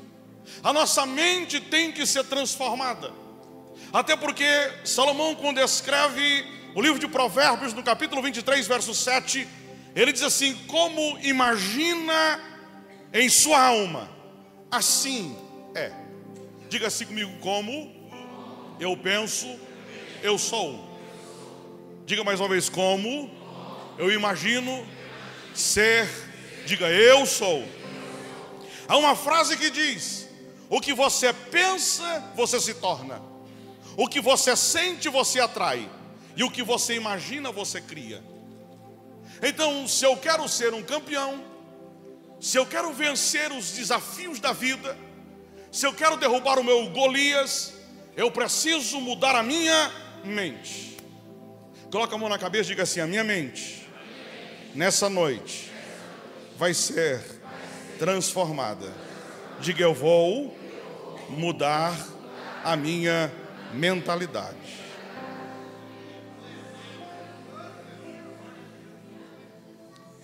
A 0.62 0.72
nossa 0.72 1.04
mente 1.04 1.60
tem 1.60 1.92
que 1.92 2.06
ser 2.06 2.24
transformada. 2.24 3.12
Até 3.92 4.16
porque 4.16 4.44
Salomão, 4.84 5.34
quando 5.34 5.60
escreve 5.60 6.44
o 6.74 6.80
livro 6.80 6.98
de 6.98 7.08
Provérbios, 7.08 7.72
no 7.72 7.82
capítulo 7.82 8.22
23, 8.22 8.66
verso 8.66 8.94
7, 8.94 9.46
ele 9.94 10.12
diz 10.12 10.22
assim: 10.22 10.54
Como 10.66 11.18
imagina 11.20 12.40
em 13.12 13.28
sua 13.28 13.60
alma, 13.60 14.10
assim 14.70 15.36
é. 15.74 15.92
Diga 16.68 16.88
assim 16.88 17.06
comigo: 17.06 17.32
Como 17.40 18.10
eu 18.80 18.96
penso, 18.96 19.46
eu 20.22 20.38
sou. 20.38 20.98
Diga 22.04 22.24
mais 22.24 22.40
uma 22.40 22.48
vez: 22.48 22.68
Como 22.68 23.30
eu 23.98 24.12
imagino 24.12 24.86
ser. 25.54 26.25
Diga 26.66 26.90
eu 26.90 27.24
sou. 27.24 27.64
Há 28.88 28.96
uma 28.96 29.14
frase 29.14 29.56
que 29.56 29.70
diz: 29.70 30.28
O 30.68 30.80
que 30.80 30.92
você 30.92 31.32
pensa, 31.32 32.32
você 32.34 32.60
se 32.60 32.74
torna. 32.74 33.22
O 33.96 34.08
que 34.08 34.20
você 34.20 34.56
sente, 34.56 35.08
você 35.08 35.38
atrai. 35.38 35.88
E 36.36 36.42
o 36.42 36.50
que 36.50 36.64
você 36.64 36.94
imagina, 36.94 37.52
você 37.52 37.80
cria. 37.80 38.22
Então, 39.40 39.86
se 39.86 40.04
eu 40.04 40.16
quero 40.16 40.46
ser 40.48 40.74
um 40.74 40.82
campeão, 40.82 41.42
se 42.40 42.58
eu 42.58 42.66
quero 42.66 42.92
vencer 42.92 43.52
os 43.52 43.70
desafios 43.70 44.40
da 44.40 44.52
vida, 44.52 44.98
se 45.70 45.86
eu 45.86 45.94
quero 45.94 46.16
derrubar 46.16 46.58
o 46.58 46.64
meu 46.64 46.90
Golias, 46.90 47.74
eu 48.16 48.30
preciso 48.30 49.00
mudar 49.00 49.36
a 49.36 49.42
minha 49.42 49.92
mente. 50.24 50.96
Coloca 51.90 52.14
a 52.14 52.18
mão 52.18 52.28
na 52.28 52.38
cabeça 52.38 52.64
e 52.64 52.72
diga 52.72 52.82
assim: 52.82 53.00
a 53.00 53.06
minha 53.06 53.22
mente, 53.22 53.86
nessa 54.74 55.08
noite, 55.08 55.65
vai 56.56 56.72
ser 56.72 57.22
transformada. 57.98 58.92
Diga, 59.60 59.82
eu 59.82 59.94
vou 59.94 60.56
mudar 61.28 61.94
a 62.64 62.76
minha 62.76 63.32
mentalidade. 63.72 64.56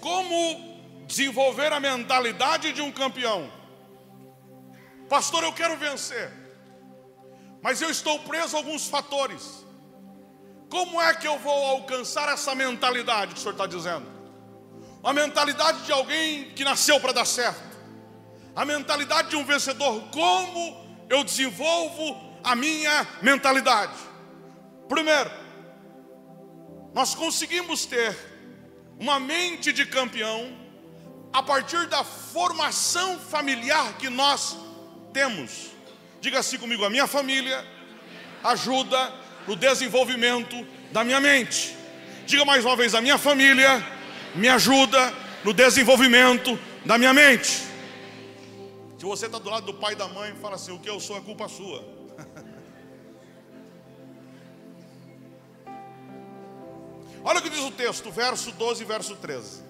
Como 0.00 1.04
desenvolver 1.06 1.72
a 1.72 1.78
mentalidade 1.78 2.72
de 2.72 2.80
um 2.80 2.90
campeão? 2.90 3.50
Pastor, 5.08 5.44
eu 5.44 5.52
quero 5.52 5.76
vencer, 5.76 6.32
mas 7.60 7.82
eu 7.82 7.90
estou 7.90 8.18
preso 8.20 8.56
a 8.56 8.58
alguns 8.58 8.88
fatores. 8.88 9.64
Como 10.70 11.00
é 11.00 11.14
que 11.14 11.28
eu 11.28 11.38
vou 11.38 11.66
alcançar 11.66 12.32
essa 12.32 12.54
mentalidade 12.54 13.34
que 13.34 13.38
o 13.38 13.42
senhor 13.42 13.52
está 13.52 13.66
dizendo? 13.66 14.21
A 15.02 15.12
mentalidade 15.12 15.82
de 15.82 15.92
alguém 15.92 16.50
que 16.50 16.64
nasceu 16.64 17.00
para 17.00 17.12
dar 17.12 17.24
certo, 17.24 17.60
a 18.54 18.64
mentalidade 18.64 19.30
de 19.30 19.36
um 19.36 19.44
vencedor. 19.44 20.08
Como 20.10 21.04
eu 21.08 21.24
desenvolvo 21.24 22.38
a 22.44 22.54
minha 22.54 23.06
mentalidade? 23.20 23.94
Primeiro, 24.88 25.30
nós 26.94 27.14
conseguimos 27.14 27.84
ter 27.86 28.16
uma 28.98 29.18
mente 29.18 29.72
de 29.72 29.86
campeão 29.86 30.56
a 31.32 31.42
partir 31.42 31.86
da 31.86 32.04
formação 32.04 33.18
familiar 33.18 33.94
que 33.94 34.08
nós 34.08 34.56
temos. 35.12 35.70
Diga 36.20 36.38
assim 36.38 36.58
comigo: 36.58 36.84
a 36.84 36.90
minha 36.90 37.06
família 37.06 37.66
ajuda 38.44 39.12
no 39.48 39.56
desenvolvimento 39.56 40.64
da 40.92 41.02
minha 41.02 41.20
mente. 41.20 41.76
Diga 42.26 42.44
mais 42.44 42.64
uma 42.64 42.76
vez: 42.76 42.94
a 42.94 43.00
minha 43.00 43.18
família 43.18 43.84
me 44.34 44.48
ajuda 44.48 45.12
no 45.44 45.52
desenvolvimento 45.52 46.58
da 46.84 46.96
minha 46.98 47.12
mente. 47.12 47.70
Se 48.98 49.04
você 49.04 49.26
está 49.26 49.38
do 49.38 49.50
lado 49.50 49.66
do 49.66 49.74
pai 49.74 49.92
e 49.94 49.96
da 49.96 50.08
mãe, 50.08 50.34
fala 50.36 50.54
assim: 50.56 50.72
o 50.72 50.78
que 50.78 50.88
eu 50.88 51.00
sou 51.00 51.16
é 51.16 51.20
culpa 51.20 51.48
sua. 51.48 51.84
Olha 57.24 57.38
o 57.38 57.42
que 57.42 57.50
diz 57.50 57.60
o 57.60 57.70
texto, 57.70 58.10
verso 58.10 58.50
12 58.52 58.82
e 58.82 58.86
verso 58.86 59.16
13. 59.16 59.62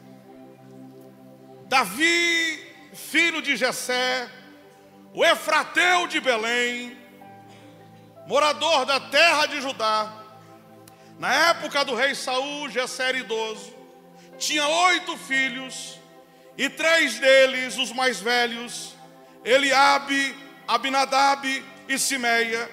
Davi, 1.66 2.62
filho 2.92 3.40
de 3.40 3.57
Jessé, 3.57 4.29
o 5.14 5.25
Efrateu 5.25 6.07
de 6.07 6.20
Belém, 6.20 6.96
morador 8.27 8.85
da 8.85 9.01
terra 9.01 9.46
de 9.46 9.61
Judá, 9.61 10.22
na 11.18 11.51
época 11.51 11.85
do 11.85 11.94
rei 11.94 12.14
Saul, 12.14 12.68
Jessé 12.68 13.09
era 13.09 13.18
idoso, 13.18 13.72
tinha 14.43 14.67
oito 14.67 15.17
filhos, 15.17 16.01
e 16.59 16.69
três 16.69 17.19
deles, 17.19 17.79
os 17.79 17.93
mais 17.93 18.21
velhos, 18.21 18.95
Eliabe, 19.45 20.35
Abinadab 20.67 21.47
e 21.89 21.99
Simeia, 21.99 22.69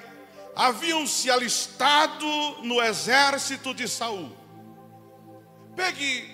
haviam 0.55 1.05
se 1.05 1.29
alistado 1.29 2.25
no 2.63 2.81
exército 2.81 3.73
de 3.73 3.87
Saul. 3.87 4.35
Pegue 5.75 6.27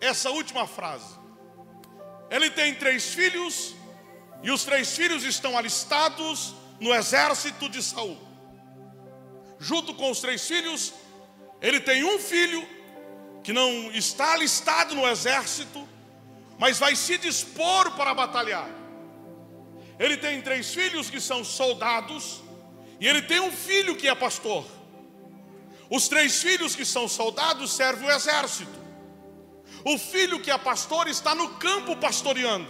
essa 0.00 0.30
última 0.30 0.66
frase. 0.66 1.14
Ele 2.30 2.50
tem 2.50 2.74
três 2.74 3.12
filhos, 3.12 3.74
e 4.42 4.50
os 4.50 4.64
três 4.64 4.96
filhos 4.96 5.22
estão 5.22 5.56
alistados 5.56 6.54
no 6.80 6.94
exército 6.94 7.68
de 7.68 7.82
Saul. 7.82 8.18
Junto 9.58 9.94
com 9.94 10.10
os 10.10 10.20
três 10.20 10.46
filhos 10.46 10.92
Ele 11.62 11.80
tem 11.80 12.04
um 12.04 12.18
filho 12.18 12.75
que 13.46 13.52
não 13.52 13.92
está 13.92 14.32
alistado 14.32 14.96
no 14.96 15.06
exército, 15.06 15.88
mas 16.58 16.80
vai 16.80 16.96
se 16.96 17.16
dispor 17.16 17.92
para 17.92 18.12
batalhar. 18.12 18.68
Ele 20.00 20.16
tem 20.16 20.42
três 20.42 20.74
filhos 20.74 21.08
que 21.08 21.20
são 21.20 21.44
soldados, 21.44 22.42
e 22.98 23.06
ele 23.06 23.22
tem 23.22 23.38
um 23.38 23.52
filho 23.52 23.94
que 23.94 24.08
é 24.08 24.14
pastor. 24.16 24.66
Os 25.88 26.08
três 26.08 26.42
filhos 26.42 26.74
que 26.74 26.84
são 26.84 27.06
soldados 27.06 27.70
servem 27.70 28.08
o 28.08 28.10
exército. 28.10 28.80
O 29.84 29.96
filho 29.96 30.40
que 30.40 30.50
é 30.50 30.58
pastor 30.58 31.06
está 31.06 31.32
no 31.32 31.50
campo 31.50 31.94
pastoreando. 31.94 32.66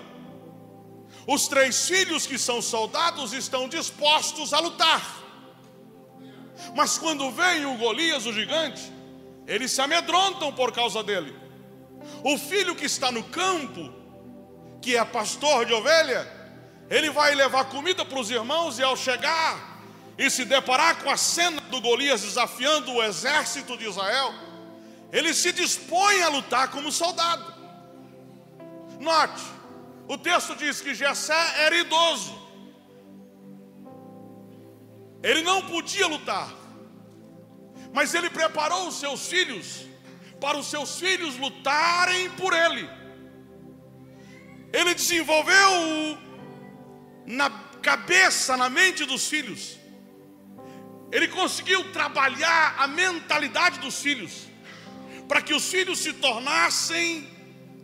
Os 1.26 1.48
três 1.48 1.88
filhos 1.88 2.26
que 2.26 2.36
são 2.36 2.60
soldados 2.60 3.32
estão 3.32 3.66
dispostos 3.66 4.52
a 4.52 4.60
lutar. 4.60 5.24
Mas 6.74 6.98
quando 6.98 7.30
vem 7.30 7.64
o 7.64 7.78
Golias, 7.78 8.26
o 8.26 8.32
gigante, 8.34 8.94
eles 9.46 9.70
se 9.70 9.80
amedrontam 9.80 10.52
por 10.52 10.72
causa 10.72 11.02
dele. 11.02 11.34
O 12.22 12.36
filho 12.38 12.74
que 12.74 12.84
está 12.84 13.10
no 13.12 13.22
campo, 13.24 13.92
que 14.80 14.96
é 14.96 15.04
pastor 15.04 15.64
de 15.64 15.72
ovelha, 15.72 16.26
ele 16.88 17.10
vai 17.10 17.34
levar 17.34 17.66
comida 17.66 18.04
para 18.04 18.18
os 18.18 18.30
irmãos 18.30 18.78
e 18.78 18.82
ao 18.82 18.96
chegar 18.96 19.76
e 20.18 20.30
se 20.30 20.44
deparar 20.44 21.02
com 21.02 21.10
a 21.10 21.16
cena 21.16 21.60
do 21.62 21.80
Golias 21.80 22.22
desafiando 22.22 22.92
o 22.92 23.02
exército 23.02 23.76
de 23.76 23.86
Israel, 23.86 24.32
ele 25.12 25.34
se 25.34 25.52
dispõe 25.52 26.22
a 26.22 26.28
lutar 26.28 26.70
como 26.70 26.90
soldado. 26.90 27.54
Note, 28.98 29.42
o 30.08 30.16
texto 30.16 30.54
diz 30.56 30.80
que 30.80 30.94
Jessé 30.94 31.64
era 31.64 31.76
idoso. 31.76 32.46
Ele 35.22 35.42
não 35.42 35.62
podia 35.62 36.06
lutar. 36.06 36.65
Mas 37.96 38.12
ele 38.12 38.28
preparou 38.28 38.88
os 38.88 38.96
seus 39.00 39.26
filhos 39.26 39.86
para 40.38 40.58
os 40.58 40.66
seus 40.66 40.98
filhos 41.00 41.38
lutarem 41.38 42.28
por 42.32 42.52
ele. 42.52 42.86
Ele 44.70 44.92
desenvolveu 44.94 46.18
na 47.24 47.48
cabeça, 47.80 48.54
na 48.54 48.68
mente 48.68 49.06
dos 49.06 49.26
filhos. 49.26 49.78
Ele 51.10 51.26
conseguiu 51.28 51.90
trabalhar 51.90 52.74
a 52.78 52.86
mentalidade 52.86 53.78
dos 53.78 53.98
filhos 54.02 54.46
para 55.26 55.40
que 55.40 55.54
os 55.54 55.66
filhos 55.66 55.98
se 56.00 56.12
tornassem 56.12 57.26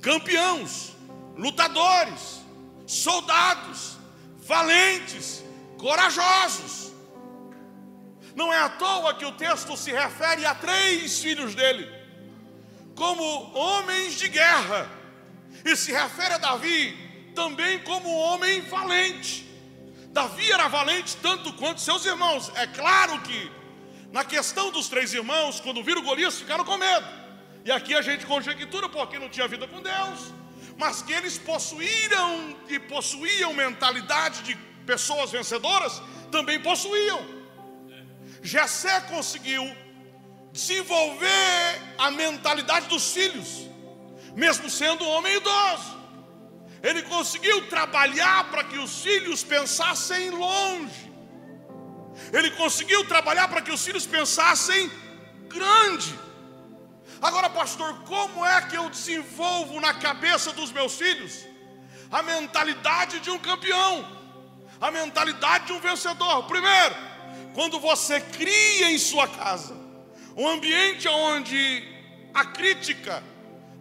campeões, 0.03 0.93
lutadores, 1.39 2.43
soldados, 2.87 3.97
valentes, 4.41 5.43
corajosos. 5.79 6.92
Não 8.35 8.53
é 8.53 8.59
à 8.59 8.69
toa 8.69 9.15
que 9.15 9.25
o 9.25 9.33
texto 9.33 9.77
se 9.77 9.93
refere 9.93 10.45
a 10.47 10.55
três 10.55 11.23
filhos 11.23 11.55
dele, 11.55 11.89
como 12.95 13.23
homens 13.55 14.19
de 14.19 14.29
guerra, 14.29 14.91
e 15.65 15.77
se 15.77 15.93
refere 15.93 16.35
a 16.35 16.39
Davi 16.39 17.31
também 17.35 17.79
como 17.81 18.09
homem 18.11 18.61
valente. 18.63 19.49
Davi 20.09 20.51
era 20.51 20.69
valente 20.69 21.17
tanto 21.17 21.53
quanto 21.55 21.81
seus 21.81 22.05
irmãos. 22.05 22.51
É 22.55 22.67
claro 22.67 23.21
que, 23.21 23.51
na 24.11 24.25
questão 24.25 24.71
dos 24.71 24.89
três 24.89 25.15
irmãos, 25.15 25.61
quando 25.61 25.83
viram 25.83 26.03
Golias, 26.03 26.39
ficaram 26.39 26.65
com 26.65 26.77
medo. 26.77 27.07
E 27.65 27.71
aqui 27.71 27.95
a 27.95 28.03
gente 28.03 28.27
conjectura 28.27 28.89
porque 28.89 29.19
não 29.19 29.29
tinha 29.29 29.49
vida 29.49 29.67
com 29.67 29.81
Deus, 29.81 30.33
mas 30.77 31.01
que 31.01 31.13
eles 31.13 31.39
possuíram 31.39 32.57
e 32.69 32.79
possuíam 32.79 33.55
mentalidade 33.55 34.43
de 34.43 34.57
pessoas 34.85 35.31
vencedoras, 35.31 36.03
também 36.31 36.61
possuíam. 36.61 37.42
Jessé 38.43 39.01
conseguiu 39.03 39.65
desenvolver 40.53 41.81
a 41.97 42.11
mentalidade 42.11 42.89
dos 42.89 43.13
filhos, 43.13 43.69
mesmo 44.35 44.69
sendo 44.69 45.05
um 45.05 45.09
homem 45.09 45.37
idoso. 45.37 46.03
Ele 46.83 47.03
conseguiu 47.03 47.69
trabalhar 47.69 48.51
para 48.51 48.65
que 48.65 48.77
os 48.77 49.01
filhos 49.01 49.45
pensassem 49.45 50.31
longe. 50.31 51.13
Ele 52.33 52.51
conseguiu 52.51 53.07
trabalhar 53.07 53.47
para 53.49 53.63
que 53.63 53.71
os 53.71 53.85
filhos 53.85 54.05
pensassem 54.05 54.91
grande. 55.47 56.19
Agora, 57.21 57.49
pastor, 57.49 58.03
como 58.03 58.45
é 58.45 58.61
que 58.63 58.77
eu 58.77 58.91
desenvolvo 58.91 59.81
na 59.81 59.95
cabeça 59.95 60.53
dos 60.53 60.73
meus 60.73 60.97
filhos 60.97 61.47
a 62.11 62.21
mentalidade 62.23 63.21
de 63.21 63.31
um 63.31 63.39
campeão, 63.39 64.05
a 64.81 64.91
mentalidade 64.91 65.67
de 65.67 65.73
um 65.73 65.81
vencedor? 65.81 66.43
Primeiro, 66.49 67.12
quando 67.55 67.79
você 67.79 68.21
cria 68.21 68.91
em 68.91 68.99
sua 68.99 69.29
casa 69.29 69.77
um 70.37 70.49
ambiente 70.49 71.07
onde 71.09 71.85
a 72.33 72.45
crítica 72.45 73.23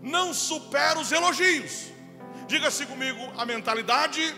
não 0.01 0.33
supera 0.33 0.99
os 0.99 1.11
elogios. 1.11 1.91
Diga-se 2.47 2.85
comigo, 2.85 3.19
a 3.37 3.45
mentalidade 3.45 4.35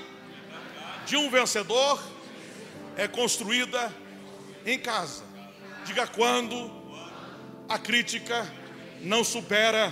de 1.05 1.17
um 1.17 1.29
vencedor 1.29 2.01
é 2.95 3.07
construída 3.07 3.91
em 4.65 4.77
casa. 4.77 5.23
Diga 5.85 6.05
quando 6.05 6.71
a 7.67 7.79
crítica 7.79 8.47
não 9.01 9.23
supera 9.23 9.91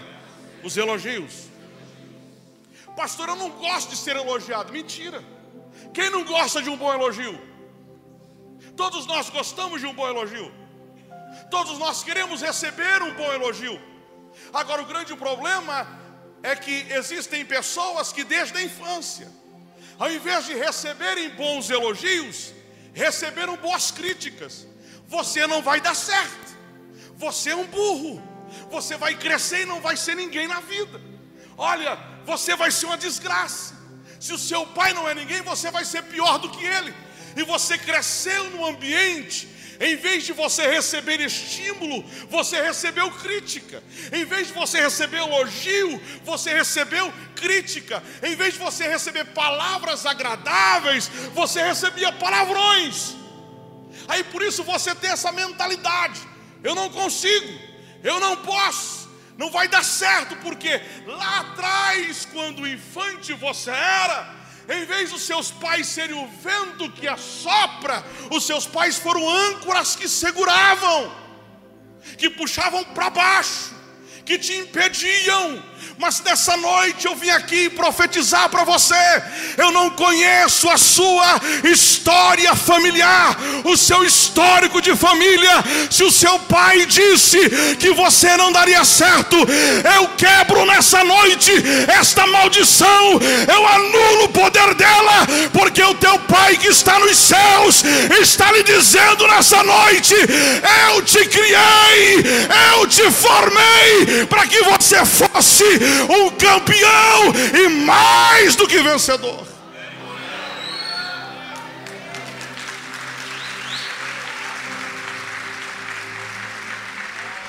os 0.63 0.77
elogios. 0.77 1.49
Pastor, 2.95 3.29
eu 3.29 3.35
não 3.35 3.49
gosto 3.49 3.89
de 3.89 3.97
ser 3.97 4.15
elogiado. 4.15 4.71
Mentira. 4.71 5.23
Quem 5.93 6.09
não 6.09 6.23
gosta 6.23 6.61
de 6.61 6.69
um 6.69 6.77
bom 6.77 6.93
elogio? 6.93 7.50
Todos 8.75 9.05
nós 9.05 9.29
gostamos 9.29 9.81
de 9.81 9.87
um 9.87 9.93
bom 9.93 10.07
elogio. 10.07 10.51
Todos 11.49 11.77
nós 11.77 12.03
queremos 12.03 12.41
receber 12.41 13.01
um 13.01 13.13
bom 13.13 13.31
elogio. 13.31 13.79
Agora, 14.53 14.81
o 14.81 14.85
grande 14.85 15.15
problema 15.15 15.87
é 16.43 16.55
que 16.55 16.87
existem 16.89 17.45
pessoas 17.45 18.11
que 18.11 18.23
desde 18.23 18.57
a 18.57 18.63
infância, 18.63 19.31
ao 19.99 20.11
invés 20.11 20.45
de 20.45 20.53
receberem 20.53 21.29
bons 21.29 21.69
elogios, 21.69 22.53
receberam 22.93 23.55
boas 23.57 23.91
críticas. 23.91 24.67
Você 25.07 25.45
não 25.45 25.61
vai 25.61 25.81
dar 25.81 25.95
certo. 25.95 26.57
Você 27.15 27.51
é 27.51 27.55
um 27.55 27.67
burro. 27.67 28.21
Você 28.69 28.97
vai 28.97 29.15
crescer 29.15 29.61
e 29.61 29.65
não 29.65 29.79
vai 29.79 29.95
ser 29.95 30.15
ninguém 30.15 30.47
na 30.47 30.59
vida. 30.59 30.99
Olha, 31.57 31.97
você 32.25 32.55
vai 32.55 32.71
ser 32.71 32.85
uma 32.85 32.97
desgraça. 32.97 33.79
Se 34.19 34.33
o 34.33 34.37
seu 34.37 34.65
pai 34.67 34.93
não 34.93 35.07
é 35.07 35.13
ninguém, 35.13 35.41
você 35.41 35.69
vai 35.71 35.83
ser 35.83 36.03
pior 36.03 36.37
do 36.37 36.49
que 36.49 36.63
ele 36.63 36.93
e 37.35 37.43
você 37.43 37.77
cresceu 37.77 38.49
no 38.51 38.65
ambiente 38.65 39.47
em 39.81 39.95
vez 39.95 40.25
de 40.25 40.31
você 40.31 40.67
receber 40.67 41.19
estímulo, 41.19 42.03
você 42.29 42.61
recebeu 42.61 43.09
crítica. 43.09 43.81
Em 44.13 44.23
vez 44.23 44.49
de 44.49 44.53
você 44.53 44.79
receber 44.79 45.17
elogio, 45.17 45.99
você 46.23 46.53
recebeu 46.53 47.11
crítica. 47.35 48.03
Em 48.21 48.35
vez 48.35 48.53
de 48.53 48.59
você 48.59 48.87
receber 48.87 49.25
palavras 49.33 50.05
agradáveis, 50.05 51.07
você 51.33 51.63
recebia 51.63 52.11
palavrões. 52.11 53.15
Aí 54.07 54.23
por 54.25 54.43
isso 54.43 54.63
você 54.63 54.93
tem 54.93 55.09
essa 55.09 55.31
mentalidade: 55.31 56.21
eu 56.63 56.75
não 56.75 56.87
consigo, 56.87 57.59
eu 58.03 58.19
não 58.19 58.37
posso, 58.37 59.09
não 59.35 59.49
vai 59.49 59.67
dar 59.67 59.83
certo, 59.83 60.35
porque 60.43 60.79
lá 61.07 61.39
atrás, 61.39 62.27
quando 62.31 62.67
infante 62.67 63.33
você 63.33 63.71
era, 63.71 64.40
em 64.69 64.85
vez 64.85 65.11
dos 65.11 65.23
seus 65.23 65.51
pais 65.51 65.87
serem 65.87 66.15
o 66.15 66.27
vento 66.27 66.91
que 66.91 67.07
assopra, 67.07 68.03
os 68.29 68.45
seus 68.45 68.65
pais 68.65 68.97
foram 68.97 69.27
âncoras 69.29 69.95
que 69.95 70.07
seguravam, 70.07 71.11
que 72.17 72.29
puxavam 72.29 72.83
para 72.85 73.09
baixo, 73.09 73.73
que 74.25 74.37
te 74.37 74.53
impediam 74.53 75.70
mas 76.01 76.19
nessa 76.21 76.57
noite 76.57 77.05
eu 77.05 77.15
vim 77.15 77.29
aqui 77.29 77.69
profetizar 77.69 78.49
para 78.49 78.63
você. 78.63 78.95
Eu 79.55 79.71
não 79.71 79.91
conheço 79.91 80.67
a 80.67 80.75
sua 80.75 81.39
história 81.63 82.55
familiar, 82.55 83.37
o 83.63 83.77
seu 83.77 84.03
histórico 84.03 84.81
de 84.81 84.95
família. 84.95 85.63
Se 85.91 86.03
o 86.03 86.09
seu 86.09 86.39
pai 86.39 86.87
disse 86.87 87.37
que 87.79 87.91
você 87.91 88.35
não 88.35 88.51
daria 88.51 88.83
certo, 88.83 89.37
eu 89.95 90.07
quebro 90.17 90.65
nessa 90.65 91.03
noite 91.03 91.51
esta 91.87 92.25
maldição. 92.25 93.19
Eu 93.47 93.67
anulo 93.67 94.23
o 94.23 94.29
poder 94.29 94.73
dela, 94.73 95.27
porque 95.53 95.83
o 95.83 95.93
teu 95.93 96.17
pai 96.21 96.57
que 96.57 96.69
está 96.69 96.97
nos 96.97 97.15
céus 97.15 97.83
está 98.19 98.51
lhe 98.51 98.63
dizendo 98.63 99.27
nessa 99.27 99.63
noite: 99.63 100.15
Eu 100.89 101.03
te 101.03 101.23
criei, 101.27 102.23
eu 102.73 102.87
te 102.87 103.03
formei 103.11 104.25
para 104.27 104.47
que 104.47 104.63
você 104.63 105.05
fosse 105.05 105.90
um 106.09 106.29
campeão 106.31 107.33
e 107.53 107.67
mais 107.69 108.55
do 108.55 108.67
que 108.67 108.81
vencedor. 108.81 109.45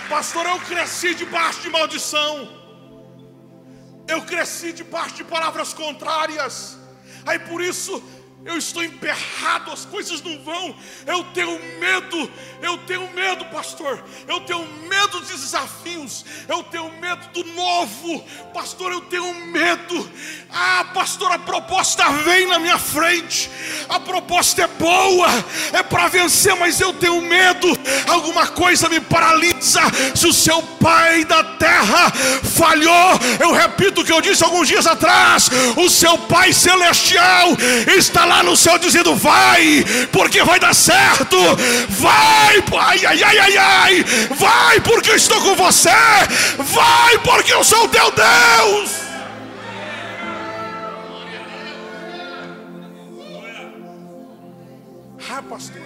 Pastor, 0.08 0.44
eu 0.46 0.58
cresci 0.60 1.14
debaixo 1.14 1.62
de 1.62 1.70
maldição. 1.70 2.48
Eu 4.06 4.20
cresci 4.22 4.72
debaixo 4.72 5.14
de 5.14 5.24
palavras 5.24 5.72
contrárias. 5.72 6.76
Aí 7.24 7.38
por 7.38 7.62
isso 7.62 8.02
eu 8.44 8.56
estou 8.58 8.82
emperrado, 8.82 9.70
as 9.70 9.84
coisas 9.84 10.20
não 10.20 10.36
vão. 10.40 10.74
Eu 11.06 11.22
tenho 11.32 11.60
medo, 11.78 12.30
eu 12.60 12.76
tenho 12.78 13.08
medo, 13.12 13.44
pastor. 13.46 14.02
Eu 14.26 14.40
tenho 14.40 14.66
medo 14.88 15.20
dos 15.20 15.28
desafios, 15.28 16.24
eu 16.48 16.62
tenho 16.64 16.90
medo 17.00 17.28
do 17.32 17.44
novo, 17.52 18.24
pastor. 18.52 18.90
Eu 18.90 19.02
tenho 19.02 19.32
medo. 19.46 20.10
Ah, 20.50 20.86
pastor, 20.92 21.30
a 21.30 21.38
proposta 21.38 22.08
vem 22.24 22.48
na 22.48 22.58
minha 22.58 22.78
frente, 22.78 23.48
a 23.88 24.00
proposta 24.00 24.62
é 24.62 24.66
boa, 24.66 25.28
é 25.72 25.82
para 25.82 26.08
vencer, 26.08 26.54
mas 26.56 26.80
eu 26.80 26.92
tenho 26.94 27.20
medo. 27.22 27.68
Alguma 28.08 28.48
coisa 28.48 28.88
me 28.88 29.00
paralisa. 29.00 29.80
Se 30.16 30.26
o 30.26 30.32
seu 30.32 30.60
pai 30.80 31.24
da 31.24 31.44
terra 31.44 32.10
falhou, 32.10 33.18
eu 33.38 33.52
repito 33.52 34.00
o 34.00 34.04
que 34.04 34.12
eu 34.12 34.20
disse 34.20 34.42
alguns 34.42 34.66
dias 34.66 34.86
atrás: 34.86 35.48
o 35.76 35.88
seu 35.88 36.18
pai 36.18 36.52
celestial 36.52 37.50
está 37.86 38.24
lá 38.24 38.31
lá 38.32 38.42
no 38.42 38.56
céu 38.56 38.78
dizendo: 38.78 39.14
vai, 39.14 39.84
porque 40.10 40.42
vai 40.42 40.58
dar 40.58 40.74
certo, 40.74 41.36
vai, 41.90 42.64
ai, 42.78 43.06
ai, 43.06 43.22
ai, 43.22 43.38
ai, 43.38 43.56
ai, 43.56 44.04
vai, 44.34 44.80
porque 44.80 45.10
eu 45.10 45.16
estou 45.16 45.40
com 45.42 45.54
você, 45.54 45.90
vai, 46.58 47.18
porque 47.18 47.52
eu 47.52 47.62
sou 47.62 47.84
o 47.84 47.88
teu 47.88 48.10
Deus. 48.10 49.02
Ah, 55.30 55.42
pastor, 55.48 55.82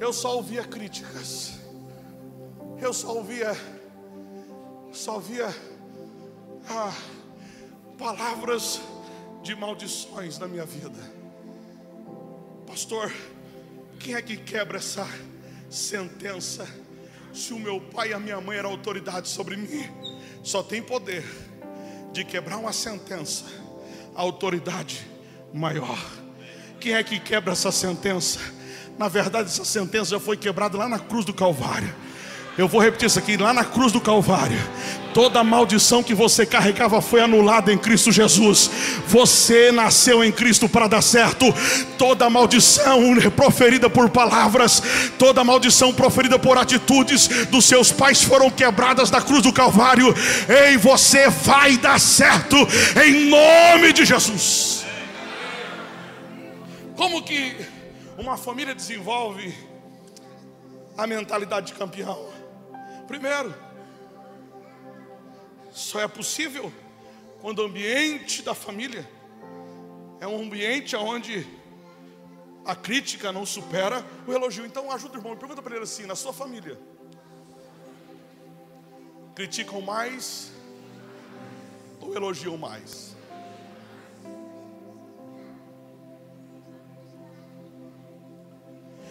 eu 0.00 0.12
só 0.12 0.36
ouvia 0.36 0.64
críticas, 0.64 1.52
eu 2.80 2.92
só 2.92 3.08
ouvia, 3.08 3.56
só 4.92 5.14
ouvia 5.14 5.54
ah, 6.68 6.92
palavras 7.98 8.80
de 9.46 9.54
maldições 9.54 10.38
na 10.38 10.48
minha 10.48 10.66
vida. 10.66 10.98
Pastor, 12.66 13.12
quem 14.00 14.14
é 14.16 14.20
que 14.20 14.36
quebra 14.36 14.78
essa 14.78 15.08
sentença? 15.70 16.66
Se 17.32 17.52
o 17.52 17.58
meu 17.58 17.80
pai 17.80 18.10
e 18.10 18.12
a 18.12 18.18
minha 18.18 18.40
mãe 18.40 18.58
eram 18.58 18.70
autoridade 18.70 19.28
sobre 19.28 19.56
mim, 19.56 19.88
só 20.42 20.64
tem 20.64 20.82
poder 20.82 21.24
de 22.12 22.24
quebrar 22.24 22.56
uma 22.56 22.72
sentença, 22.72 23.44
a 24.16 24.20
autoridade 24.20 25.06
maior. 25.54 25.98
Quem 26.80 26.94
é 26.94 27.04
que 27.04 27.20
quebra 27.20 27.52
essa 27.52 27.70
sentença? 27.70 28.40
Na 28.98 29.06
verdade, 29.06 29.48
essa 29.48 29.64
sentença 29.64 30.10
já 30.10 30.20
foi 30.20 30.36
quebrada 30.36 30.76
lá 30.76 30.88
na 30.88 30.98
cruz 30.98 31.24
do 31.24 31.32
Calvário. 31.32 31.94
Eu 32.58 32.66
vou 32.66 32.80
repetir 32.80 33.06
isso 33.06 33.18
aqui, 33.18 33.36
lá 33.36 33.52
na 33.52 33.64
cruz 33.64 33.92
do 33.92 34.00
Calvário. 34.00 34.58
Toda 35.12 35.44
maldição 35.44 36.02
que 36.02 36.14
você 36.14 36.46
carregava 36.46 37.02
foi 37.02 37.20
anulada 37.20 37.70
em 37.70 37.76
Cristo 37.76 38.10
Jesus. 38.10 38.70
Você 39.06 39.70
nasceu 39.70 40.24
em 40.24 40.32
Cristo 40.32 40.66
para 40.66 40.86
dar 40.86 41.02
certo. 41.02 41.46
Toda 41.98 42.30
maldição 42.30 43.16
proferida 43.34 43.90
por 43.90 44.08
palavras, 44.08 44.82
toda 45.18 45.44
maldição 45.44 45.92
proferida 45.92 46.38
por 46.38 46.56
atitudes 46.56 47.28
dos 47.46 47.66
seus 47.66 47.92
pais 47.92 48.22
foram 48.22 48.50
quebradas 48.50 49.10
na 49.10 49.20
cruz 49.20 49.42
do 49.42 49.52
Calvário. 49.52 50.14
Ei, 50.48 50.78
você 50.78 51.28
vai 51.28 51.76
dar 51.76 52.00
certo 52.00 52.56
em 53.04 53.28
nome 53.28 53.92
de 53.92 54.06
Jesus. 54.06 54.84
Como 56.96 57.22
que 57.22 57.54
uma 58.16 58.38
família 58.38 58.74
desenvolve 58.74 59.54
a 60.96 61.06
mentalidade 61.06 61.66
de 61.66 61.74
campeão? 61.74 62.35
Primeiro, 63.06 63.54
só 65.70 66.00
é 66.00 66.08
possível 66.08 66.72
quando 67.40 67.60
o 67.60 67.66
ambiente 67.66 68.42
da 68.42 68.54
família 68.54 69.08
é 70.20 70.26
um 70.26 70.42
ambiente 70.42 70.96
onde 70.96 71.46
a 72.64 72.74
crítica 72.74 73.30
não 73.30 73.46
supera 73.46 74.04
o 74.26 74.32
elogio. 74.32 74.66
Então 74.66 74.90
ajuda 74.90 75.14
o 75.14 75.18
irmão, 75.18 75.36
pergunta 75.36 75.62
para 75.62 75.74
ele 75.74 75.84
assim: 75.84 76.06
na 76.06 76.16
sua 76.16 76.32
família, 76.32 76.78
criticam 79.34 79.80
mais 79.80 80.50
ou 82.00 82.14
elogiam 82.14 82.56
mais? 82.56 83.14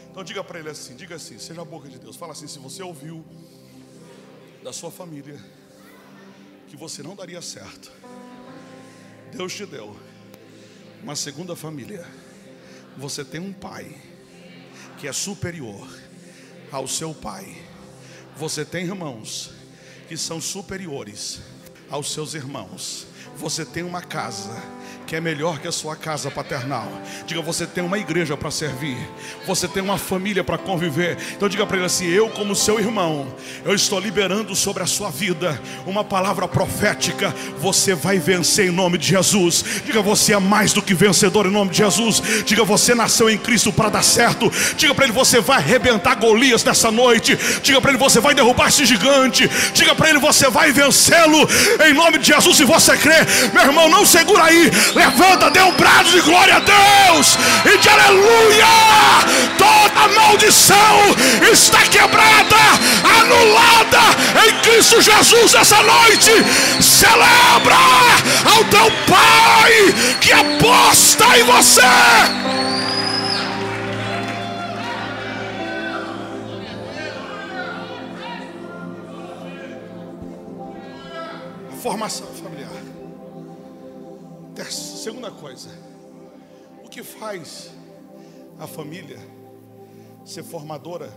Então 0.10 0.24
diga 0.24 0.42
para 0.46 0.60
ele 0.60 0.70
assim, 0.70 0.96
diga 0.96 1.16
assim, 1.16 1.38
seja 1.38 1.62
a 1.62 1.66
boca 1.66 1.90
de 1.90 2.00
Deus, 2.00 2.16
fala 2.16 2.32
assim, 2.32 2.48
se 2.48 2.58
você 2.58 2.82
ouviu 2.82 3.26
da 4.66 4.74
sua 4.74 4.90
família 4.90 5.40
que 6.68 6.76
você 6.76 7.04
não 7.04 7.16
daria 7.16 7.40
certo. 7.40 7.92
Deus 9.32 9.54
te 9.54 9.64
deu 9.64 9.96
uma 11.04 11.16
segunda 11.16 11.56
família. 11.56 12.04
Você 12.98 13.24
tem 13.24 13.40
um 13.40 13.54
pai 13.54 13.96
que 14.98 15.08
é 15.08 15.14
superior 15.14 15.88
ao 16.72 16.88
seu 16.88 17.14
pai. 17.14 17.56
Você 18.38 18.66
tem 18.66 18.86
irmãos 18.86 19.52
que 20.08 20.18
são 20.18 20.42
superiores 20.42 21.42
aos 21.88 22.12
seus 22.12 22.34
irmãos. 22.34 23.06
Você 23.38 23.64
tem 23.64 23.84
uma 23.84 24.02
casa 24.02 24.50
que 25.06 25.16
é 25.16 25.22
melhor 25.22 25.60
que 25.60 25.68
a 25.68 25.72
sua 25.72 25.96
casa 25.96 26.32
paternal. 26.32 26.92
Diga, 27.26 27.42
você 27.42 27.66
tem 27.66 27.84
uma 27.84 27.98
igreja 27.98 28.36
para 28.36 28.50
servir, 28.52 28.98
você 29.46 29.68
tem 29.68 29.82
uma 29.82 29.98
família 29.98 30.44
para 30.44 30.58
conviver. 30.58 31.18
Então 31.36 31.48
diga 31.48 31.66
para 31.66 31.78
ele 31.78 31.86
assim: 31.86 32.08
eu, 32.08 32.30
como 32.30 32.56
seu 32.56 32.80
irmão, 32.80 33.28
eu 33.64 33.74
estou 33.74 34.00
liberando 34.00 34.56
sobre 34.56 34.84
a 34.84 34.86
sua 34.86 35.10
vida 35.10 35.60
uma 35.86 36.04
palavra 36.04 36.48
profética. 36.48 37.34
Você 37.60 37.94
vai 37.94 38.18
vencer 38.18 38.68
em 38.68 38.72
nome 38.72 38.98
de 38.98 39.08
Jesus. 39.08 39.64
Diga, 39.86 40.02
você 40.02 40.34
é 40.34 40.40
mais 40.40 40.74
do 40.74 40.82
que 40.82 40.94
vencedor 40.94 41.46
em 41.46 41.52
nome 41.52 41.72
de 41.72 41.78
Jesus. 41.78 42.22
Diga, 42.46 42.64
você 42.64 42.96
nasceu 42.96 43.30
em 43.30 43.38
Cristo 43.38 43.72
para 43.72 43.90
dar 43.90 44.04
certo. 44.04 44.52
Diga 44.76 44.94
para 44.94 45.06
ele, 45.06 45.14
você 45.14 45.40
vai 45.40 45.58
arrebentar 45.58 46.16
Golias 46.16 46.64
nessa 46.64 46.92
noite. 46.92 47.38
Diga 47.62 47.80
para 47.80 47.92
ele, 47.92 48.00
você 48.00 48.20
vai 48.20 48.34
derrubar 48.34 48.70
esse 48.70 48.86
gigante. 48.86 49.50
Diga 49.74 49.94
para 49.96 50.10
ele, 50.10 50.20
você 50.20 50.50
vai 50.50 50.72
vencê-lo 50.72 51.48
em 51.88 51.94
nome 51.94 52.18
de 52.18 52.28
Jesus. 52.28 52.58
Se 52.58 52.64
você 52.64 52.98
crê, 52.98 53.16
meu 53.54 53.64
irmão, 53.64 53.90
não 53.90 54.06
segura 54.06 54.46
aí. 54.46 54.72
Levanta, 54.94 55.50
dê 55.52 55.62
um 55.62 55.72
brado 55.74 56.10
de 56.10 56.22
glória 56.22 56.56
a 56.56 56.60
Deus 56.60 57.38
e 57.66 57.78
de 57.78 57.90
aleluia. 57.90 58.66
Toda 59.58 60.08
maldição 60.16 61.16
está 61.52 61.82
quebrada, 61.84 62.56
anulada 63.22 64.02
em 64.48 64.62
Cristo 64.62 65.02
Jesus 65.02 65.54
essa 65.54 65.82
noite. 65.84 66.32
Celebra 66.82 67.76
ao 68.46 68.64
teu 68.66 68.92
Pai 69.08 70.18
que 70.22 70.32
aposta 70.32 71.26
em 71.38 71.44
você. 71.44 72.46
formação 81.86 82.26
segunda 84.64 85.30
coisa, 85.30 85.70
o 86.84 86.90
que 86.90 87.04
faz 87.04 87.72
a 88.58 88.66
família 88.66 89.20
ser 90.26 90.44
formadora 90.44 91.12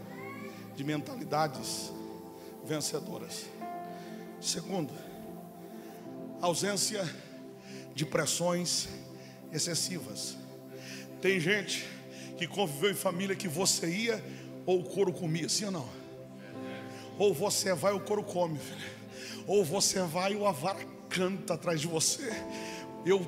de 0.74 0.82
mentalidades 0.82 1.92
vencedoras? 2.64 3.46
Segundo, 4.40 4.92
ausência 6.40 7.08
de 7.94 8.04
pressões 8.04 8.88
excessivas. 9.52 10.36
Tem 11.20 11.40
gente 11.40 11.86
que 12.36 12.46
conviveu 12.46 12.90
em 12.90 12.94
família 12.94 13.34
que 13.34 13.48
você 13.48 13.88
ia 13.88 14.24
ou 14.66 14.80
o 14.80 14.84
couro 14.84 15.12
comia, 15.12 15.48
sim 15.48 15.64
ou 15.66 15.70
não? 15.70 15.88
Ou 17.18 17.34
você 17.34 17.74
vai, 17.74 17.92
o 17.92 18.00
couro 18.00 18.22
come, 18.22 18.58
filho. 18.58 18.98
Ou 19.46 19.64
você 19.64 20.00
vai, 20.02 20.34
o 20.36 20.46
avara 20.46 20.78
canta 21.08 21.54
atrás 21.54 21.80
de 21.80 21.86
você 21.86 22.30
eu, 23.04 23.26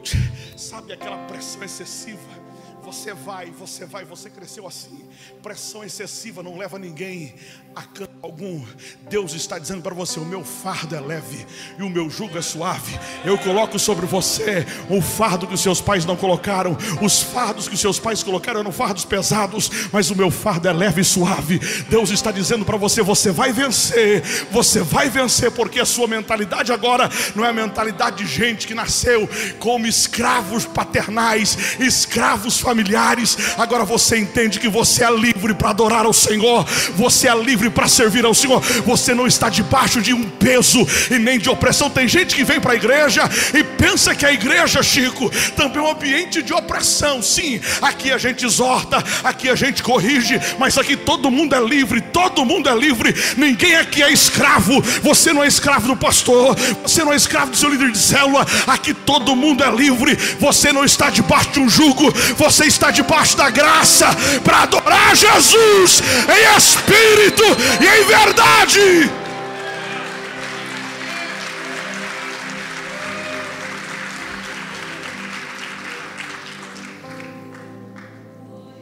sabe, 0.57 0.93
aquela 0.93 1.27
pressão 1.27 1.63
excessiva. 1.63 2.51
Você 2.83 3.13
vai, 3.13 3.51
você 3.51 3.85
vai, 3.85 4.05
você 4.05 4.31
cresceu 4.31 4.67
assim. 4.67 5.09
Pressão 5.43 5.85
excessiva 5.85 6.43
não 6.43 6.57
leva 6.57 6.79
ninguém 6.79 7.35
a 7.75 7.83
canto 7.83 8.11
algum. 8.23 8.63
Deus 9.09 9.33
está 9.35 9.59
dizendo 9.59 9.83
para 9.83 9.95
você: 9.95 10.19
o 10.19 10.25
meu 10.25 10.45
fardo 10.45 10.95
é 10.95 11.01
leve 11.01 11.47
e 11.79 11.83
o 11.83 11.91
meu 11.91 12.11
jugo 12.11 12.37
é 12.37 12.43
suave. 12.43 12.99
Eu 13.25 13.39
coloco 13.39 13.79
sobre 13.79 14.07
você 14.07 14.67
o 14.89 15.01
fardo 15.01 15.47
que 15.47 15.55
os 15.55 15.61
seus 15.61 15.81
pais 15.81 16.05
não 16.05 16.17
colocaram. 16.17 16.77
Os 17.01 17.21
fardos 17.21 17.69
que 17.69 17.75
os 17.75 17.81
seus 17.81 17.99
pais 17.99 18.23
colocaram 18.23 18.61
eram 18.61 18.73
fardos 18.73 19.05
pesados, 19.05 19.71
mas 19.93 20.11
o 20.11 20.17
meu 20.17 20.31
fardo 20.31 20.69
é 20.69 20.73
leve 20.73 21.01
e 21.01 21.05
suave. 21.05 21.59
Deus 21.89 22.11
está 22.11 22.31
dizendo 22.31 22.65
para 22.65 22.77
você: 22.77 23.03
você 23.03 23.31
vai 23.31 23.53
vencer, 23.53 24.23
você 24.51 24.81
vai 24.81 25.09
vencer, 25.09 25.51
porque 25.51 25.81
a 25.81 25.87
sua 25.87 26.07
mentalidade 26.07 26.73
agora 26.73 27.09
não 27.35 27.45
é 27.45 27.49
a 27.49 27.53
mentalidade 27.53 28.25
de 28.25 28.27
gente 28.27 28.67
que 28.67 28.75
nasceu 28.75 29.29
como 29.59 29.87
escravos 29.87 30.65
paternais, 30.67 31.79
escravos 31.79 32.59
familiares. 32.61 33.37
Agora 33.57 33.85
você 33.85 34.19
entende 34.19 34.59
que 34.59 34.69
você 34.69 35.05
é 35.05 35.11
livre 35.11 35.55
para 35.55 35.71
adorar 35.71 36.05
ao 36.05 36.13
Senhor, 36.13 36.65
você 36.95 37.29
é 37.29 37.35
livre 37.35 37.60
livre 37.61 37.71
para 37.71 37.87
servir 37.87 38.25
ao 38.25 38.35
Senhor. 38.35 38.61
Você 38.87 39.15
não 39.15 39.27
está 39.27 39.51
debaixo 39.51 40.01
de 40.01 40.15
um 40.15 40.25
peso 40.25 40.87
e 41.11 41.19
nem 41.19 41.39
de 41.39 41.51
opressão. 41.51 41.91
Tem 41.91 42.09
gente 42.09 42.35
que 42.35 42.43
vem 42.43 42.59
para 42.59 42.73
a 42.73 42.75
igreja 42.75 43.23
e 43.53 43.63
pensa 43.63 44.15
que 44.15 44.25
a 44.25 44.33
igreja, 44.33 44.83
Chico, 44.83 45.31
também 45.55 45.79
é 45.79 45.83
um 45.83 45.91
ambiente 45.91 46.43
de 46.43 46.53
opressão. 46.53 47.23
Sim, 47.23 47.61
aqui 47.83 48.11
a 48.11 48.19
gente 48.19 48.45
exorta, 48.47 49.05
aqui 49.23 49.49
a 49.51 49.55
gente 49.55 49.83
corrige, 49.83 50.41
mas 50.59 50.79
aqui 50.79 50.97
todo 50.97 51.31
mundo 51.31 51.55
é 51.55 51.61
livre, 51.61 52.01
todo 52.01 52.45
mundo 52.45 52.69
é 52.69 52.75
livre. 52.75 53.15
Ninguém 53.37 53.77
aqui 53.77 54.03
é 54.03 54.11
escravo. 54.11 54.81
Você 55.03 55.33
não 55.33 55.45
é 55.45 55.47
escravo 55.47 55.87
do 55.89 55.97
pastor, 55.97 56.57
você 56.83 57.05
não 57.05 57.13
é 57.13 57.17
escravo 57.17 57.51
do 57.51 57.57
seu 57.57 57.69
líder 57.69 57.93
de 57.93 57.99
célula. 57.99 58.47
Aqui 58.67 58.95
todo 58.95 59.37
mundo 59.37 59.63
é 59.63 59.71
livre. 59.71 60.17
Você 60.39 60.73
não 60.73 60.85
está 60.85 61.11
debaixo 61.11 61.51
de 61.51 61.61
um 61.61 61.69
jugo, 61.69 62.11
você 62.37 62.65
está 62.65 62.91
debaixo 62.91 63.37
da 63.37 63.51
graça 63.51 64.07
para 64.43 64.63
adorar 64.63 65.15
Jesus 65.15 66.03
em 66.29 66.57
espírito 66.57 67.50
e 67.81 68.03
em 68.03 68.07
verdade. 68.07 69.11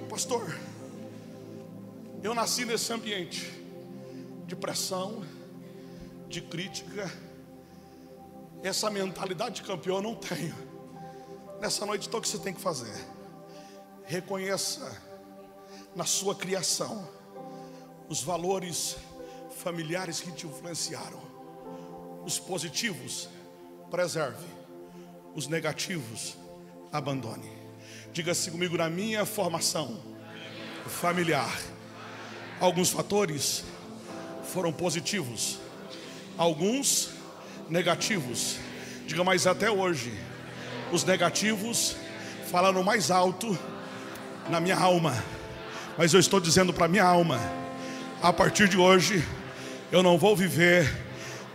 Pastor, 0.08 0.58
eu 2.22 2.34
nasci 2.34 2.64
nesse 2.64 2.92
ambiente 2.92 3.50
de 4.46 4.56
pressão, 4.56 5.24
de 6.28 6.40
crítica. 6.40 7.10
Essa 8.62 8.90
mentalidade 8.90 9.56
de 9.56 9.62
campeão 9.62 9.96
eu 9.96 10.02
não 10.02 10.14
tenho. 10.14 10.54
Nessa 11.60 11.86
noite, 11.86 12.08
então, 12.08 12.18
o 12.18 12.22
que 12.22 12.28
você 12.28 12.38
tem 12.38 12.52
que 12.52 12.60
fazer? 12.60 12.92
Reconheça 14.04 15.00
na 15.94 16.04
sua 16.04 16.34
criação 16.34 17.17
os 18.08 18.22
valores 18.22 18.96
familiares 19.62 20.20
que 20.20 20.32
te 20.32 20.46
influenciaram. 20.46 21.20
Os 22.24 22.38
positivos, 22.38 23.28
preserve. 23.90 24.46
Os 25.34 25.46
negativos, 25.46 26.36
abandone. 26.92 27.50
Diga-se 28.12 28.50
comigo, 28.50 28.76
na 28.76 28.88
minha 28.88 29.24
formação 29.24 30.00
familiar, 30.86 31.56
alguns 32.60 32.90
fatores 32.90 33.64
foram 34.42 34.72
positivos, 34.72 35.58
alguns 36.36 37.10
negativos. 37.68 38.56
Diga, 39.06 39.22
mas 39.22 39.46
até 39.46 39.70
hoje, 39.70 40.12
os 40.90 41.04
negativos 41.04 41.96
falaram 42.50 42.82
mais 42.82 43.10
alto 43.10 43.56
na 44.48 44.60
minha 44.60 44.76
alma. 44.76 45.14
Mas 45.96 46.14
eu 46.14 46.20
estou 46.20 46.40
dizendo 46.40 46.72
para 46.72 46.88
minha 46.88 47.04
alma, 47.04 47.38
a 48.22 48.32
partir 48.32 48.68
de 48.68 48.76
hoje, 48.76 49.24
eu 49.92 50.02
não 50.02 50.18
vou 50.18 50.34
viver 50.34 50.92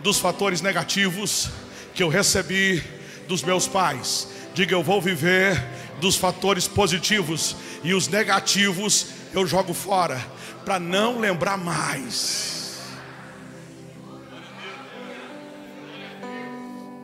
dos 0.00 0.18
fatores 0.18 0.60
negativos 0.60 1.50
que 1.94 2.02
eu 2.02 2.08
recebi 2.08 2.82
dos 3.28 3.42
meus 3.42 3.68
pais. 3.68 4.28
Diga, 4.54 4.74
eu 4.74 4.82
vou 4.82 5.00
viver 5.00 5.62
dos 6.00 6.16
fatores 6.16 6.66
positivos 6.66 7.56
e 7.82 7.92
os 7.92 8.08
negativos 8.08 9.06
eu 9.32 9.46
jogo 9.46 9.74
fora 9.74 10.18
para 10.64 10.78
não 10.78 11.18
lembrar 11.18 11.58
mais. 11.58 12.82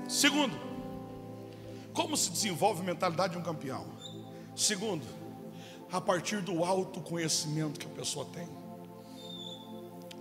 Segundo, 0.09 0.59
como 1.93 2.17
se 2.17 2.31
desenvolve 2.31 2.81
a 2.81 2.85
mentalidade 2.85 3.35
de 3.35 3.39
um 3.39 3.43
campeão? 3.43 3.87
Segundo, 4.57 5.05
a 5.93 6.01
partir 6.01 6.41
do 6.41 6.65
autoconhecimento 6.65 7.79
que 7.79 7.87
a 7.87 7.91
pessoa 7.91 8.27
tem. 8.27 8.60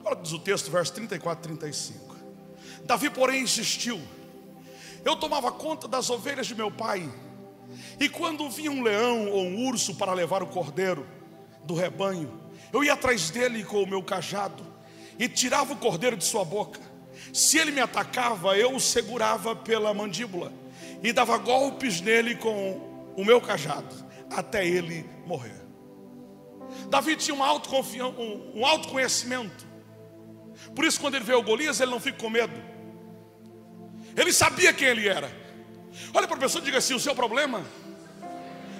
Olha 0.10 0.22
diz 0.24 0.32
o 0.32 0.40
texto, 0.40 0.72
verso 0.72 0.92
34 0.94 1.54
e 1.54 1.56
35. 1.56 2.16
Davi, 2.84 3.12
porém, 3.12 3.44
insistiu. 3.44 4.02
Eu 5.06 5.16
tomava 5.16 5.52
conta 5.52 5.88
das 5.88 6.10
ovelhas 6.10 6.48
de 6.48 6.56
meu 6.56 6.72
pai, 6.72 7.08
e 8.00 8.10
quando 8.10 8.50
vinha 8.50 8.72
um 8.72 8.82
leão 8.82 9.30
ou 9.30 9.44
um 9.44 9.68
urso 9.68 9.94
para 9.94 10.12
levar 10.12 10.42
o 10.42 10.48
cordeiro 10.48 11.06
do 11.64 11.76
rebanho, 11.76 12.42
eu 12.74 12.84
ia 12.84 12.94
atrás 12.94 13.30
dele 13.30 13.64
com 13.64 13.84
o 13.84 13.88
meu 13.88 14.02
cajado 14.02 14.66
e 15.20 15.30
tirava 15.30 15.74
o 15.74 15.78
cordeiro 15.78 16.18
de 16.18 16.26
sua 16.26 16.44
boca. 16.44 16.82
Se 17.32 17.60
ele 17.60 17.72
me 17.72 17.80
atacava, 17.80 18.58
eu 18.58 18.76
o 18.76 18.80
segurava 18.80 19.56
pela 19.56 19.94
mandíbula 19.94 20.52
e 21.04 21.14
dava 21.14 21.38
golpes 21.38 22.02
nele 22.02 22.36
com 22.36 23.14
o 23.16 23.24
meu 23.24 23.40
cajado, 23.40 23.94
até 24.32 24.66
ele 24.66 25.08
morrer. 25.28 25.62
Davi 26.90 27.16
tinha 27.16 27.36
um, 27.36 27.44
um, 27.44 28.60
um 28.60 28.66
autoconhecimento. 28.66 29.69
Por 30.80 30.86
isso, 30.86 30.98
quando 31.02 31.16
ele 31.16 31.26
vê 31.26 31.34
o 31.34 31.44
Golias, 31.44 31.82
ele 31.82 31.92
não 31.92 32.00
fica 32.00 32.18
com 32.18 32.30
medo. 32.30 32.54
Ele 34.16 34.32
sabia 34.32 34.72
quem 34.72 34.88
ele 34.88 35.10
era. 35.10 35.30
Olha 36.14 36.26
para 36.26 36.38
a 36.38 36.40
pessoa 36.40 36.62
e 36.62 36.64
diga 36.64 36.78
assim: 36.78 36.94
o 36.94 37.00
seu 37.02 37.14
problema 37.14 37.66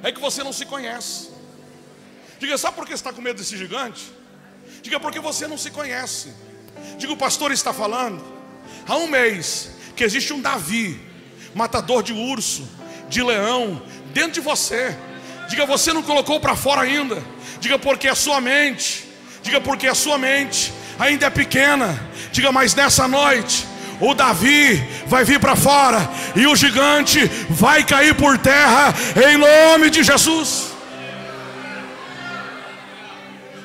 é 0.02 0.10
que 0.10 0.18
você 0.18 0.42
não 0.42 0.54
se 0.54 0.66
conhece. 0.66 1.30
Diga, 2.40 2.58
sabe 2.58 2.78
por 2.78 2.86
que 2.86 2.92
você 2.92 2.96
está 2.96 3.12
com 3.12 3.22
medo 3.22 3.36
desse 3.36 3.58
gigante? 3.58 4.14
Diga, 4.82 4.98
porque 4.98 5.20
você 5.20 5.46
não 5.46 5.58
se 5.58 5.72
conhece. 5.72 6.34
Diga, 6.98 7.12
o 7.12 7.18
pastor 7.18 7.52
está 7.52 7.74
falando 7.74 8.24
há 8.88 8.96
um 8.96 9.08
mês 9.08 9.70
que 9.94 10.06
existe 10.06 10.32
um 10.32 10.40
Davi, 10.40 10.98
matador 11.54 12.02
de 12.02 12.14
urso, 12.14 12.66
de 13.10 13.22
leão, 13.22 13.84
dentro 14.14 14.32
de 14.32 14.40
você. 14.40 14.98
Diga, 15.50 15.66
você 15.66 15.92
não 15.92 16.02
colocou 16.02 16.40
para 16.40 16.56
fora 16.56 16.84
ainda. 16.84 17.22
Diga 17.60 17.78
porque 17.78 18.08
a 18.08 18.16
sua 18.16 18.40
mente, 18.40 19.06
diga 19.44 19.60
porque 19.60 19.86
a 19.86 19.94
sua 19.94 20.18
mente 20.18 20.79
ainda 21.00 21.28
é 21.28 21.30
pequena. 21.30 21.98
Diga, 22.32 22.52
mas 22.52 22.76
nessa 22.76 23.08
noite 23.08 23.66
o 24.00 24.14
Davi 24.14 24.76
vai 25.08 25.24
vir 25.24 25.40
para 25.40 25.56
fora 25.56 26.10
e 26.36 26.46
o 26.46 26.56
gigante 26.56 27.26
vai 27.50 27.84
cair 27.84 28.14
por 28.16 28.38
terra 28.38 28.94
em 29.30 29.38
nome 29.38 29.90
de 29.90 30.04
Jesus. 30.04 30.74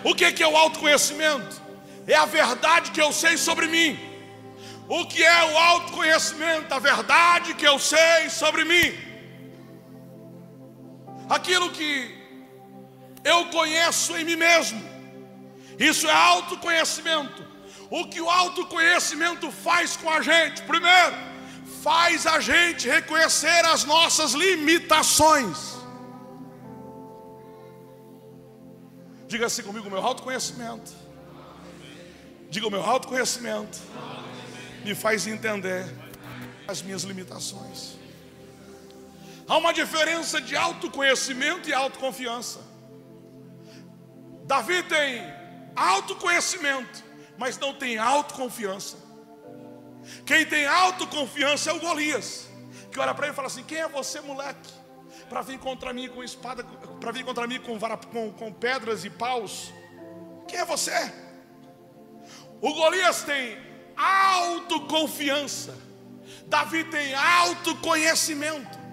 O 0.02 0.14
que 0.14 0.42
é 0.42 0.46
o 0.46 0.56
autoconhecimento? 0.56 1.62
É 2.06 2.14
a 2.14 2.26
verdade 2.26 2.90
que 2.90 3.00
eu 3.00 3.12
sei 3.12 3.36
sobre 3.36 3.66
mim. 3.66 3.98
O 4.86 5.06
que 5.06 5.24
é 5.24 5.44
o 5.52 5.56
autoconhecimento? 5.56 6.72
A 6.74 6.78
verdade 6.78 7.54
que 7.54 7.66
eu 7.66 7.78
sei 7.78 8.28
sobre 8.28 8.64
mim. 8.64 8.92
Aquilo 11.28 11.70
que 11.70 12.14
eu 13.24 13.46
conheço 13.46 14.14
em 14.14 14.24
mim 14.24 14.36
mesmo. 14.36 14.93
Isso 15.78 16.06
é 16.06 16.12
autoconhecimento. 16.12 17.44
O 17.90 18.08
que 18.08 18.20
o 18.20 18.30
autoconhecimento 18.30 19.50
faz 19.50 19.96
com 19.96 20.10
a 20.10 20.20
gente? 20.20 20.62
Primeiro, 20.62 21.14
faz 21.82 22.26
a 22.26 22.40
gente 22.40 22.88
reconhecer 22.88 23.64
as 23.66 23.84
nossas 23.84 24.32
limitações. 24.32 25.74
Diga 29.26 29.46
assim 29.46 29.62
comigo, 29.62 29.90
meu 29.90 30.04
autoconhecimento. 30.04 30.92
Diga 32.48 32.68
o 32.68 32.70
meu 32.70 32.82
autoconhecimento 32.82 33.78
me 34.84 34.94
faz 34.94 35.26
entender 35.26 35.90
as 36.68 36.82
minhas 36.82 37.02
limitações. 37.02 37.96
Há 39.48 39.56
uma 39.56 39.72
diferença 39.72 40.40
de 40.40 40.54
autoconhecimento 40.54 41.68
e 41.68 41.72
autoconfiança. 41.72 42.60
Davi 44.44 44.82
tem 44.82 45.22
autoconhecimento, 45.74 47.02
mas 47.36 47.58
não 47.58 47.74
tem 47.74 47.98
autoconfiança. 47.98 48.96
Quem 50.26 50.44
tem 50.44 50.66
autoconfiança 50.66 51.70
é 51.70 51.72
o 51.72 51.80
Golias, 51.80 52.48
que 52.90 53.00
olha 53.00 53.14
para 53.14 53.26
ele 53.26 53.32
e 53.32 53.36
fala 53.36 53.48
assim: 53.48 53.64
Quem 53.64 53.78
é 53.78 53.88
você, 53.88 54.20
moleque, 54.20 54.70
para 55.28 55.42
vir 55.42 55.58
contra 55.58 55.92
mim 55.92 56.08
com 56.08 56.22
espada, 56.22 56.64
para 57.00 57.12
vir 57.12 57.24
contra 57.24 57.46
mim 57.46 57.60
com, 57.60 57.78
vara, 57.78 57.96
com, 57.96 58.32
com 58.32 58.52
pedras 58.52 59.04
e 59.04 59.10
paus? 59.10 59.72
Quem 60.46 60.60
é 60.60 60.64
você? 60.64 61.12
O 62.60 62.72
Golias 62.74 63.22
tem 63.22 63.58
autoconfiança, 63.96 65.76
Davi 66.46 66.84
tem 66.84 67.14
autoconhecimento. 67.14 68.84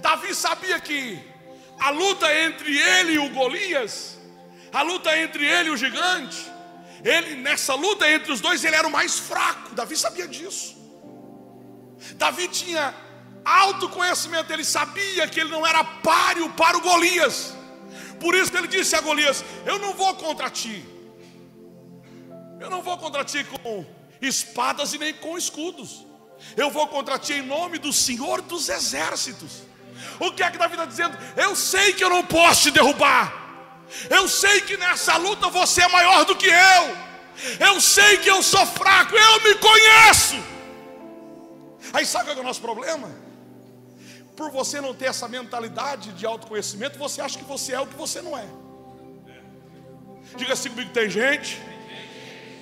Davi 0.00 0.34
sabia 0.34 0.80
que 0.80 1.20
a 1.78 1.90
luta 1.90 2.32
entre 2.34 2.76
ele 2.76 3.12
e 3.12 3.18
o 3.18 3.30
Golias 3.30 4.17
a 4.72 4.82
luta 4.82 5.16
entre 5.18 5.46
ele 5.46 5.68
e 5.68 5.72
o 5.72 5.76
gigante, 5.76 6.50
ele 7.04 7.36
nessa 7.36 7.74
luta 7.74 8.10
entre 8.10 8.32
os 8.32 8.40
dois, 8.40 8.64
ele 8.64 8.76
era 8.76 8.86
o 8.86 8.90
mais 8.90 9.18
fraco. 9.18 9.74
Davi 9.74 9.96
sabia 9.96 10.26
disso. 10.26 10.76
Davi 12.14 12.48
tinha 12.48 12.94
autoconhecimento, 13.44 14.52
ele 14.52 14.64
sabia 14.64 15.26
que 15.28 15.40
ele 15.40 15.50
não 15.50 15.66
era 15.66 15.82
páreo 15.82 16.50
para 16.50 16.76
o 16.76 16.80
Golias. 16.80 17.54
Por 18.20 18.34
isso 18.34 18.56
ele 18.56 18.66
disse 18.66 18.94
a 18.96 19.00
Golias: 19.00 19.44
Eu 19.64 19.78
não 19.78 19.94
vou 19.94 20.14
contra 20.14 20.50
ti. 20.50 20.84
Eu 22.60 22.68
não 22.68 22.82
vou 22.82 22.98
contra 22.98 23.24
ti 23.24 23.44
com 23.44 23.86
espadas 24.20 24.92
e 24.92 24.98
nem 24.98 25.14
com 25.14 25.38
escudos. 25.38 26.04
Eu 26.56 26.70
vou 26.70 26.86
contra 26.88 27.18
ti 27.18 27.34
em 27.34 27.42
nome 27.42 27.78
do 27.78 27.92
Senhor 27.92 28.42
dos 28.42 28.68
exércitos. 28.68 29.62
O 30.18 30.32
que 30.32 30.42
é 30.42 30.50
que 30.50 30.58
Davi 30.58 30.74
está 30.74 30.84
dizendo? 30.84 31.16
Eu 31.36 31.54
sei 31.56 31.92
que 31.92 32.02
eu 32.02 32.10
não 32.10 32.24
posso 32.24 32.62
te 32.64 32.70
derrubar. 32.72 33.47
Eu 34.10 34.28
sei 34.28 34.60
que 34.60 34.76
nessa 34.76 35.16
luta 35.16 35.48
você 35.48 35.82
é 35.82 35.88
maior 35.88 36.24
do 36.24 36.36
que 36.36 36.46
eu. 36.46 37.08
Eu 37.60 37.80
sei 37.80 38.18
que 38.18 38.28
eu 38.28 38.42
sou 38.42 38.66
fraco, 38.66 39.14
eu 39.16 39.42
me 39.42 39.54
conheço. 39.54 40.36
Aí 41.92 42.04
sabe 42.04 42.26
qual 42.26 42.36
é 42.36 42.40
o 42.40 42.44
nosso 42.44 42.60
problema? 42.60 43.08
Por 44.36 44.50
você 44.50 44.80
não 44.80 44.94
ter 44.94 45.06
essa 45.06 45.26
mentalidade 45.28 46.12
de 46.12 46.26
autoconhecimento, 46.26 46.98
você 46.98 47.20
acha 47.20 47.38
que 47.38 47.44
você 47.44 47.72
é 47.72 47.80
o 47.80 47.86
que 47.86 47.96
você 47.96 48.20
não 48.20 48.36
é. 48.36 48.46
Diga 50.36 50.52
assim 50.52 50.70
comigo: 50.70 50.90
tem 50.92 51.08
gente 51.08 51.60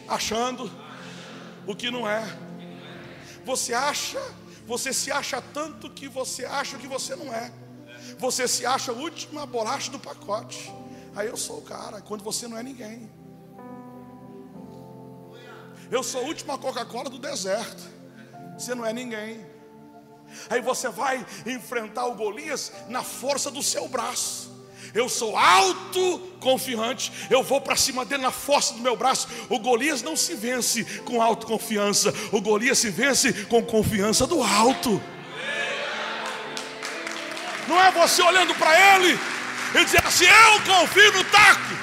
achando 0.09 0.70
o 1.66 1.74
que 1.74 1.91
não 1.91 2.09
é. 2.09 2.24
Você 3.45 3.74
acha, 3.74 4.20
você 4.66 4.93
se 4.93 5.11
acha 5.11 5.41
tanto 5.41 5.91
que 5.91 6.09
você 6.09 6.45
acha 6.45 6.79
que 6.79 6.87
você 6.87 7.16
não 7.16 7.33
é. 7.33 7.53
Você 8.18 8.47
se 8.47 8.64
acha 8.64 8.93
a 8.93 8.95
última 8.95 9.45
bolacha 9.47 9.91
do 9.91 9.99
pacote. 9.99 10.72
Aí 11.17 11.29
eu 11.29 11.37
sou 11.37 11.59
o 11.59 11.62
cara, 11.62 12.03
quando 12.03 12.23
você 12.23 12.47
não 12.47 12.59
é 12.59 12.62
ninguém. 12.62 13.11
Eu 15.91 16.03
sou 16.03 16.21
a 16.21 16.25
última 16.25 16.59
Coca-Cola 16.59 17.09
do 17.09 17.19
deserto. 17.19 17.83
Você 18.59 18.75
não 18.75 18.85
é 18.85 18.93
ninguém. 18.93 19.47
Aí 20.51 20.61
você 20.61 20.91
vai 20.91 21.25
enfrentar 21.47 22.05
o 22.05 22.14
Golias 22.14 22.71
na 22.89 23.03
força 23.03 23.51
do 23.51 23.62
seu 23.62 23.89
braço. 23.89 24.55
Eu 24.93 25.09
sou 25.09 25.37
autoconfiante, 25.37 27.12
eu 27.31 27.43
vou 27.43 27.61
para 27.62 27.77
cima 27.77 28.05
dele 28.05 28.23
na 28.23 28.31
força 28.31 28.75
do 28.75 28.81
meu 28.81 28.97
braço. 28.97 29.27
O 29.49 29.59
Golias 29.59 30.03
não 30.03 30.17
se 30.17 30.35
vence 30.35 30.85
com 31.01 31.23
autoconfiança, 31.23 32.12
o 32.31 32.43
Golias 32.43 32.79
se 32.79 32.91
vence 32.91 33.33
com 33.47 33.64
confiança 33.64 34.27
do 34.27 34.43
alto. 34.43 35.03
Não 37.67 37.81
é 37.83 37.91
você 37.91 38.23
olhando 38.23 38.55
para 38.55 38.97
ele 38.97 39.19
e 39.81 39.85
dizer 39.85 40.03
assim: 40.05 40.24
Eu 40.24 40.61
confio 40.62 41.12
no 41.12 41.24
taco, 41.24 41.74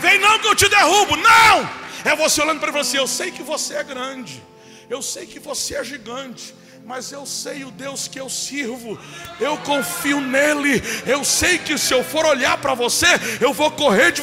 vem 0.00 0.18
não 0.18 0.38
que 0.38 0.46
eu 0.48 0.54
te 0.54 0.68
derrubo. 0.68 1.16
Não! 1.16 1.70
É 2.04 2.14
você 2.14 2.40
olhando 2.40 2.60
para 2.60 2.68
ele 2.68 2.78
e 2.78 2.82
falando 2.82 2.86
assim: 2.86 2.98
Eu 2.98 3.06
sei 3.06 3.30
que 3.30 3.42
você 3.42 3.74
é 3.74 3.84
grande, 3.84 4.42
eu 4.88 5.02
sei 5.02 5.26
que 5.26 5.38
você 5.38 5.76
é 5.76 5.84
gigante, 5.84 6.54
mas 6.84 7.10
eu 7.10 7.26
sei 7.26 7.64
o 7.64 7.70
Deus 7.70 8.06
que 8.06 8.20
eu 8.20 8.28
sirvo, 8.28 8.98
eu 9.40 9.56
confio 9.58 10.20
nele. 10.20 10.82
Eu 11.04 11.24
sei 11.24 11.58
que 11.58 11.76
se 11.76 11.92
eu 11.92 12.04
for 12.04 12.24
olhar 12.24 12.56
para 12.58 12.74
você, 12.74 13.06
eu 13.40 13.52
vou 13.52 13.70
correr 13.70 14.12
de 14.12 14.22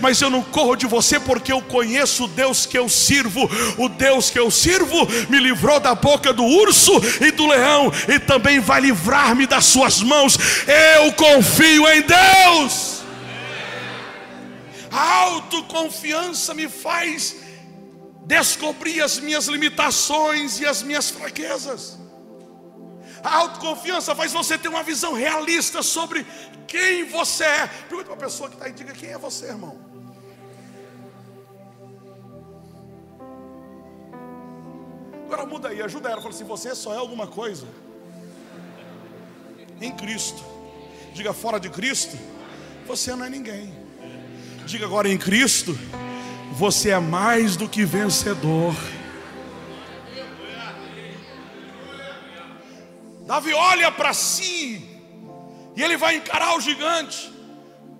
mas 0.00 0.20
eu 0.20 0.30
não 0.30 0.42
corro 0.42 0.76
de 0.76 0.86
você 0.86 1.18
porque 1.18 1.52
eu 1.52 1.62
conheço 1.62 2.24
o 2.24 2.28
Deus 2.28 2.66
que 2.66 2.78
eu 2.78 2.88
sirvo. 2.88 3.48
O 3.78 3.88
Deus 3.88 4.30
que 4.30 4.38
eu 4.38 4.50
sirvo 4.50 5.06
me 5.28 5.38
livrou 5.38 5.80
da 5.80 5.94
boca 5.94 6.32
do 6.32 6.44
urso 6.44 6.92
e 7.20 7.30
do 7.30 7.46
leão, 7.46 7.92
e 8.08 8.18
também 8.18 8.60
vai 8.60 8.80
livrar-me 8.80 9.46
das 9.46 9.64
suas 9.64 10.00
mãos. 10.00 10.38
Eu 10.96 11.12
confio 11.12 11.88
em 11.88 12.02
Deus. 12.02 13.02
A 14.90 15.18
autoconfiança 15.22 16.54
me 16.54 16.68
faz 16.68 17.36
descobrir 18.26 19.02
as 19.02 19.18
minhas 19.18 19.46
limitações 19.48 20.60
e 20.60 20.66
as 20.66 20.82
minhas 20.82 21.10
fraquezas. 21.10 22.03
A 23.24 23.36
autoconfiança 23.36 24.14
faz 24.14 24.32
você 24.32 24.58
ter 24.58 24.68
uma 24.68 24.82
visão 24.82 25.14
realista 25.14 25.82
sobre 25.82 26.26
quem 26.66 27.04
você 27.04 27.44
é. 27.44 27.66
Pergunta 27.88 28.04
para 28.04 28.14
a 28.14 28.28
pessoa 28.28 28.50
que 28.50 28.56
está 28.56 28.66
aí, 28.66 28.72
diga 28.72 28.92
quem 28.92 29.08
é 29.08 29.16
você, 29.16 29.46
irmão. 29.46 29.78
Agora 35.24 35.46
muda 35.46 35.68
aí, 35.70 35.80
ajuda 35.80 36.10
ela. 36.10 36.20
Fala 36.20 36.34
assim: 36.34 36.44
você 36.44 36.74
só 36.74 36.92
é 36.92 36.98
alguma 36.98 37.26
coisa 37.26 37.66
em 39.80 39.90
Cristo. 39.90 40.44
Diga 41.14 41.32
fora 41.32 41.58
de 41.58 41.70
Cristo, 41.70 42.18
você 42.86 43.14
não 43.16 43.24
é 43.24 43.30
ninguém. 43.30 43.72
Diga 44.66 44.84
agora 44.84 45.08
em 45.08 45.16
Cristo, 45.16 45.78
você 46.52 46.90
é 46.90 46.98
mais 46.98 47.56
do 47.56 47.68
que 47.68 47.84
vencedor. 47.86 48.74
Davi 53.24 53.54
olha 53.54 53.90
para 53.90 54.12
si 54.12 54.94
e 55.74 55.82
ele 55.82 55.96
vai 55.96 56.16
encarar 56.16 56.56
o 56.56 56.60
gigante, 56.60 57.32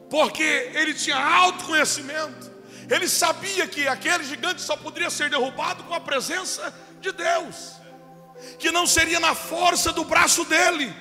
porque 0.09 0.43
ele 0.75 0.95
tinha 0.95 1.16
autoconhecimento. 1.16 2.53
Ele 2.89 3.09
sabia 3.09 3.66
que 3.66 3.89
aquele 3.89 4.22
gigante 4.25 4.61
só 4.61 4.77
poderia 4.77 5.11
ser 5.11 5.31
derrubado 5.31 5.83
com 5.85 5.95
a 5.95 6.01
presença 6.01 6.72
de 7.01 7.11
Deus, 7.11 7.72
que 8.59 8.70
não 8.70 8.87
seria 8.87 9.18
na 9.18 9.35
força 9.35 9.93
do 9.93 10.05
braço 10.05 10.45
dele, 10.45 10.95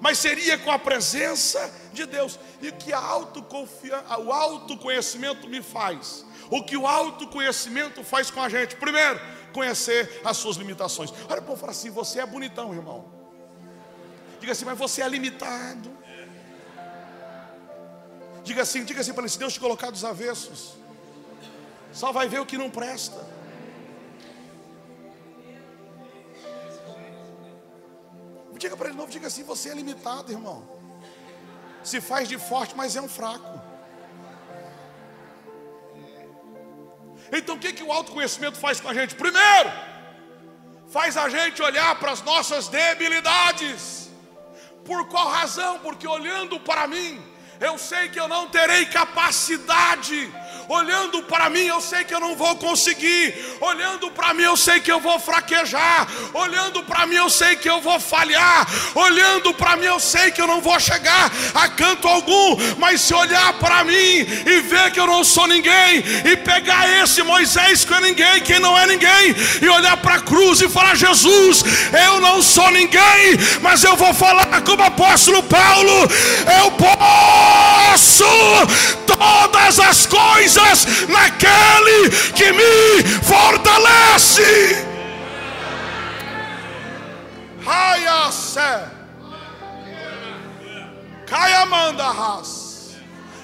mas 0.00 0.18
seria 0.18 0.58
com 0.58 0.70
a 0.70 0.78
presença 0.78 1.72
de 1.92 2.04
Deus. 2.04 2.38
E 2.60 2.72
que 2.72 2.92
a 2.92 2.98
autoconfiança, 2.98 4.18
o 4.18 4.32
autoconhecimento 4.32 5.48
me 5.48 5.62
faz? 5.62 6.26
O 6.50 6.64
que 6.64 6.76
o 6.76 6.86
autoconhecimento 6.86 8.02
faz 8.02 8.30
com 8.30 8.42
a 8.42 8.48
gente? 8.48 8.74
Primeiro, 8.76 9.20
conhecer 9.52 10.20
as 10.24 10.36
suas 10.36 10.56
limitações. 10.56 11.12
Olha 11.28 11.40
o 11.40 11.44
povo 11.44 11.60
fala 11.60 11.72
assim: 11.72 11.90
você 11.90 12.20
é 12.20 12.26
bonitão, 12.26 12.74
irmão. 12.74 13.17
Diga 14.48 14.56
assim, 14.56 14.64
mas 14.64 14.78
você 14.78 15.02
é 15.02 15.08
limitado. 15.10 15.90
Diga 18.42 18.62
assim, 18.62 18.82
diga 18.82 19.02
assim 19.02 19.12
para 19.12 19.24
ele: 19.24 19.28
se 19.28 19.38
Deus 19.38 19.52
te 19.52 19.60
colocar 19.60 19.90
dos 19.90 20.04
avessos, 20.06 20.72
só 21.92 22.12
vai 22.12 22.28
ver 22.30 22.40
o 22.40 22.46
que 22.46 22.56
não 22.56 22.70
presta. 22.70 23.20
Diga 28.56 28.74
para 28.74 28.86
ele 28.86 28.94
de 28.94 29.00
novo, 29.00 29.12
diga 29.12 29.26
assim: 29.26 29.42
você 29.42 29.68
é 29.68 29.74
limitado, 29.74 30.32
irmão. 30.32 30.66
Se 31.84 32.00
faz 32.00 32.26
de 32.26 32.38
forte, 32.38 32.74
mas 32.74 32.96
é 32.96 33.02
um 33.02 33.08
fraco. 33.18 33.60
Então 37.30 37.56
o 37.56 37.58
que, 37.58 37.74
que 37.74 37.82
o 37.82 37.92
autoconhecimento 37.92 38.58
faz 38.58 38.80
com 38.80 38.88
a 38.88 38.94
gente? 38.94 39.14
Primeiro, 39.14 39.70
faz 40.88 41.18
a 41.18 41.28
gente 41.28 41.62
olhar 41.62 41.94
para 42.00 42.12
as 42.12 42.22
nossas 42.22 42.66
debilidades. 42.68 43.97
Por 44.84 45.06
qual 45.08 45.28
razão? 45.28 45.78
Porque 45.80 46.06
olhando 46.06 46.58
para 46.60 46.86
mim, 46.86 47.22
eu 47.60 47.76
sei 47.78 48.08
que 48.08 48.18
eu 48.18 48.28
não 48.28 48.48
terei 48.48 48.86
capacidade 48.86 50.32
Olhando 50.68 51.22
para 51.22 51.48
mim, 51.48 51.64
eu 51.64 51.80
sei 51.80 52.04
que 52.04 52.14
eu 52.14 52.20
não 52.20 52.36
vou 52.36 52.54
conseguir. 52.56 53.34
Olhando 53.58 54.10
para 54.10 54.34
mim, 54.34 54.42
eu 54.42 54.54
sei 54.54 54.80
que 54.80 54.92
eu 54.92 55.00
vou 55.00 55.18
fraquejar. 55.18 56.06
Olhando 56.34 56.82
para 56.82 57.06
mim, 57.06 57.14
eu 57.14 57.30
sei 57.30 57.56
que 57.56 57.70
eu 57.70 57.80
vou 57.80 57.98
falhar. 57.98 58.68
Olhando 58.94 59.54
para 59.54 59.76
mim, 59.76 59.86
eu 59.86 59.98
sei 59.98 60.30
que 60.30 60.42
eu 60.42 60.46
não 60.46 60.60
vou 60.60 60.78
chegar 60.78 61.32
a 61.54 61.68
canto 61.68 62.06
algum. 62.06 62.58
Mas 62.76 63.00
se 63.00 63.14
olhar 63.14 63.54
para 63.54 63.82
mim 63.82 63.94
e 63.94 64.60
ver 64.60 64.90
que 64.90 65.00
eu 65.00 65.06
não 65.06 65.24
sou 65.24 65.46
ninguém, 65.46 66.04
e 66.30 66.36
pegar 66.36 66.86
esse 67.02 67.22
Moisés 67.22 67.86
que 67.86 67.94
é 67.94 68.00
ninguém, 68.00 68.42
quem 68.42 68.58
não 68.58 68.78
é 68.78 68.86
ninguém, 68.86 69.34
e 69.62 69.68
olhar 69.70 69.96
para 69.96 70.16
a 70.16 70.20
cruz 70.20 70.60
e 70.60 70.68
falar: 70.68 70.94
Jesus, 70.94 71.64
eu 72.06 72.20
não 72.20 72.42
sou 72.42 72.70
ninguém, 72.70 73.38
mas 73.62 73.82
eu 73.84 73.96
vou 73.96 74.12
falar 74.12 74.60
como 74.60 74.82
apóstolo 74.82 75.42
Paulo: 75.44 76.06
eu 76.62 76.70
posso 76.72 78.24
todas 79.06 79.80
as 79.80 80.04
coisas 80.04 80.57
naquele 81.08 82.10
que 82.38 82.52
me 82.52 83.02
fortalece. 83.22 84.86
Raia 87.64 88.32
sé. 88.32 88.90
Caia 91.26 91.66
manda 91.66 92.10
ras. 92.10 92.96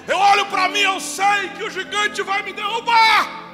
Eu 0.07 0.17
olho 0.17 0.45
para 0.47 0.67
mim, 0.69 0.79
eu 0.79 0.99
sei 0.99 1.49
que 1.55 1.63
o 1.63 1.69
gigante 1.69 2.21
vai 2.21 2.41
me 2.43 2.53
derrubar. 2.53 3.45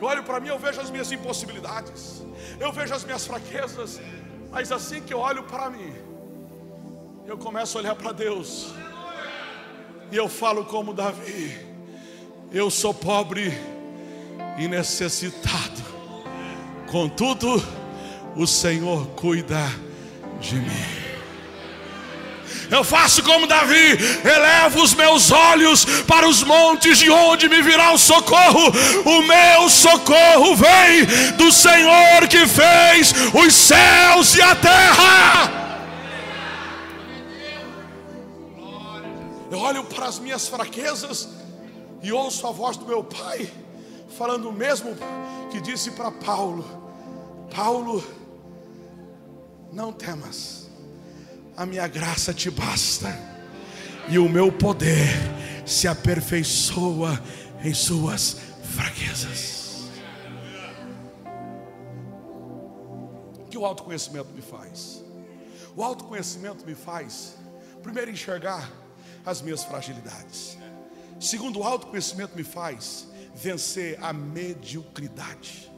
Eu 0.00 0.06
olho 0.08 0.22
para 0.22 0.40
mim, 0.40 0.48
eu 0.48 0.58
vejo 0.58 0.80
as 0.80 0.90
minhas 0.90 1.10
impossibilidades. 1.12 2.22
Eu 2.58 2.72
vejo 2.72 2.94
as 2.94 3.04
minhas 3.04 3.26
fraquezas. 3.26 4.00
Mas 4.50 4.70
assim 4.70 5.00
que 5.02 5.12
eu 5.14 5.18
olho 5.18 5.44
para 5.44 5.68
mim, 5.70 5.92
eu 7.26 7.36
começo 7.36 7.76
a 7.76 7.80
olhar 7.80 7.94
para 7.94 8.12
Deus. 8.12 8.72
E 10.10 10.16
eu 10.16 10.28
falo 10.28 10.64
como 10.64 10.94
Davi: 10.94 11.56
eu 12.52 12.70
sou 12.70 12.94
pobre 12.94 13.52
e 14.58 14.68
necessitado, 14.68 15.82
contudo, 16.86 17.62
o 18.36 18.46
Senhor 18.46 19.06
cuida 19.16 19.60
de 20.40 20.56
mim. 20.56 21.04
Eu 22.70 22.82
faço 22.82 23.22
como 23.22 23.46
Davi, 23.46 23.98
elevo 24.24 24.82
os 24.82 24.94
meus 24.94 25.30
olhos 25.30 25.84
para 26.06 26.26
os 26.26 26.42
montes 26.42 26.98
de 26.98 27.10
onde 27.10 27.48
me 27.48 27.62
virá 27.62 27.92
o 27.92 27.98
socorro. 27.98 28.72
O 29.04 29.22
meu 29.22 29.68
socorro 29.68 30.56
vem 30.56 31.04
do 31.36 31.52
Senhor 31.52 32.26
que 32.28 32.46
fez 32.46 33.14
os 33.34 33.54
céus 33.54 34.34
e 34.34 34.42
a 34.42 34.56
terra. 34.56 35.63
Eu 39.54 39.60
olho 39.60 39.84
para 39.84 40.06
as 40.06 40.18
minhas 40.18 40.48
fraquezas 40.48 41.28
e 42.02 42.10
ouço 42.10 42.44
a 42.44 42.50
voz 42.50 42.76
do 42.76 42.84
meu 42.84 43.04
pai 43.04 43.48
falando 44.18 44.48
o 44.48 44.52
mesmo 44.52 44.96
que 45.52 45.60
disse 45.60 45.92
para 45.92 46.10
Paulo: 46.10 46.64
Paulo, 47.54 48.04
não 49.72 49.92
temas, 49.92 50.68
a 51.56 51.64
minha 51.64 51.86
graça 51.86 52.34
te 52.34 52.50
basta, 52.50 53.16
e 54.08 54.18
o 54.18 54.28
meu 54.28 54.50
poder 54.50 55.06
se 55.64 55.86
aperfeiçoa 55.86 57.22
em 57.62 57.72
suas 57.72 58.38
fraquezas. 58.74 59.84
O 63.38 63.44
que 63.48 63.56
o 63.56 63.64
autoconhecimento 63.64 64.30
me 64.34 64.42
faz? 64.42 65.00
O 65.76 65.82
autoconhecimento 65.84 66.66
me 66.66 66.74
faz, 66.74 67.36
primeiro, 67.84 68.10
enxergar 68.10 68.82
as 69.24 69.40
minhas 69.40 69.64
fragilidades. 69.64 70.58
Segundo, 71.20 71.60
o 71.60 71.62
autoconhecimento 71.62 72.36
me 72.36 72.44
faz 72.44 73.08
vencer 73.34 73.98
a 74.02 74.12
mediocridade. 74.12 75.70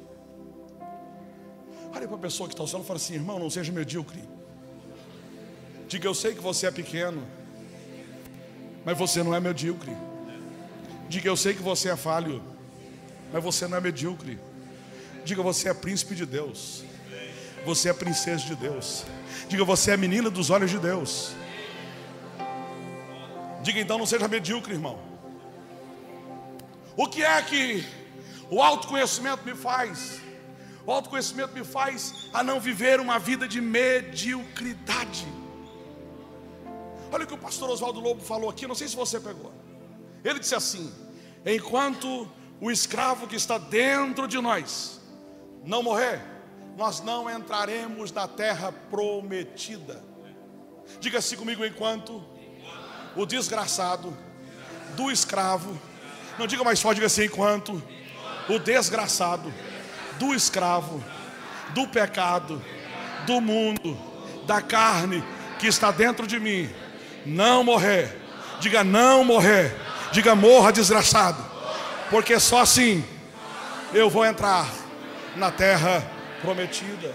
Olha 1.95 2.07
para 2.07 2.17
a 2.17 2.21
pessoa 2.21 2.49
que 2.49 2.55
está 2.55 2.63
ao 2.63 2.69
seu 2.69 2.79
lado 2.79 2.85
e 2.85 2.89
fala 2.89 2.99
assim: 2.99 3.15
irmão, 3.15 3.39
não 3.39 3.49
seja 3.49 3.73
medíocre. 3.73 4.23
Diga, 5.89 6.07
eu 6.07 6.15
sei 6.15 6.35
que 6.35 6.41
você 6.41 6.67
é 6.67 6.71
pequeno, 6.71 7.23
mas 8.85 8.99
você 8.99 9.23
não 9.23 9.35
é 9.35 9.41
medíocre. 9.41 9.97
Diga, 11.09 11.29
eu 11.29 11.37
sei 11.37 11.55
que 11.55 11.63
você 11.63 11.89
é 11.89 11.97
falho, 11.97 12.43
mas 13.33 13.43
você 13.43 13.69
não 13.69 13.77
é 13.79 13.81
medíocre. 13.81 14.39
Diga, 15.25 15.43
você 15.43 15.69
é 15.69 15.75
príncipe 15.75 16.15
de 16.15 16.27
Deus. 16.27 16.85
Você 17.65 17.89
é 17.89 17.93
princesa 17.93 18.45
de 18.45 18.55
Deus. 18.55 19.05
Diga, 19.49 19.65
você 19.65 19.93
é 19.93 19.97
menina 19.97 20.29
dos 20.29 20.51
olhos 20.51 20.71
de 20.71 20.79
Deus. 20.79 21.33
Diga 23.67 23.81
então, 23.81 23.99
não 23.99 24.07
seja 24.07 24.29
medíocre, 24.29 24.75
irmão. 24.75 24.97
O 26.97 27.09
que 27.09 27.25
é 27.25 27.43
que 27.43 27.85
o 28.49 28.63
autoconhecimento 28.63 29.45
me 29.45 29.57
faz? 29.57 30.21
O 30.87 30.93
autoconhecimento 30.93 31.53
me 31.53 31.65
faz 31.65 32.29
a 32.33 32.45
não 32.45 32.61
viver 32.61 33.01
uma 33.01 33.19
vida 33.19 33.49
de 33.49 33.61
mediocridade. 33.61 35.27
Olha 37.11 37.25
o 37.25 37.27
que 37.27 37.35
o 37.35 37.39
pastor 37.39 37.69
Oswaldo 37.69 37.99
Lobo 37.99 38.21
falou 38.21 38.49
aqui, 38.49 38.69
não 38.69 38.75
sei 38.77 38.87
se 38.87 38.95
você 38.95 39.19
pegou. 39.19 39.53
Ele 40.23 40.39
disse 40.39 40.55
assim: 40.55 40.95
enquanto 41.45 42.31
o 42.61 42.71
escravo 42.71 43.27
que 43.27 43.35
está 43.35 43.59
dentro 43.59 44.29
de 44.29 44.41
nós 44.41 45.01
não 45.65 45.83
morrer, 45.83 46.23
nós 46.77 47.01
não 47.01 47.29
entraremos 47.29 48.13
na 48.13 48.29
terra 48.29 48.71
prometida. 48.71 50.05
Diga 51.01 51.19
assim 51.19 51.35
comigo: 51.35 51.65
enquanto 51.65 52.36
o 53.17 53.25
desgraçado 53.25 54.17
do 54.95 55.11
escravo, 55.11 55.77
não 56.39 56.47
diga 56.47 56.63
mais 56.63 56.81
forte, 56.81 56.97
diga 56.97 57.07
assim: 57.07 57.25
enquanto 57.25 57.83
o 58.49 58.59
desgraçado 58.59 59.53
do 60.19 60.35
escravo, 60.35 61.03
do 61.71 61.89
pecado, 61.89 62.63
do 63.27 63.41
mundo, 63.41 63.99
da 64.47 64.61
carne 64.61 65.25
que 65.59 65.67
está 65.67 65.91
dentro 65.91 66.27
de 66.27 66.39
mim, 66.39 66.71
não 67.25 67.65
morrer, 67.65 68.17
diga 68.61 68.85
não 68.85 69.25
morrer, 69.25 69.75
diga 70.13 70.35
morra 70.35 70.73
desgraçado, 70.73 71.43
porque 72.11 72.39
só 72.39 72.61
assim 72.61 73.05
eu 73.93 74.11
vou 74.11 74.25
entrar 74.25 74.69
na 75.35 75.51
terra 75.51 76.03
prometida. 76.41 77.15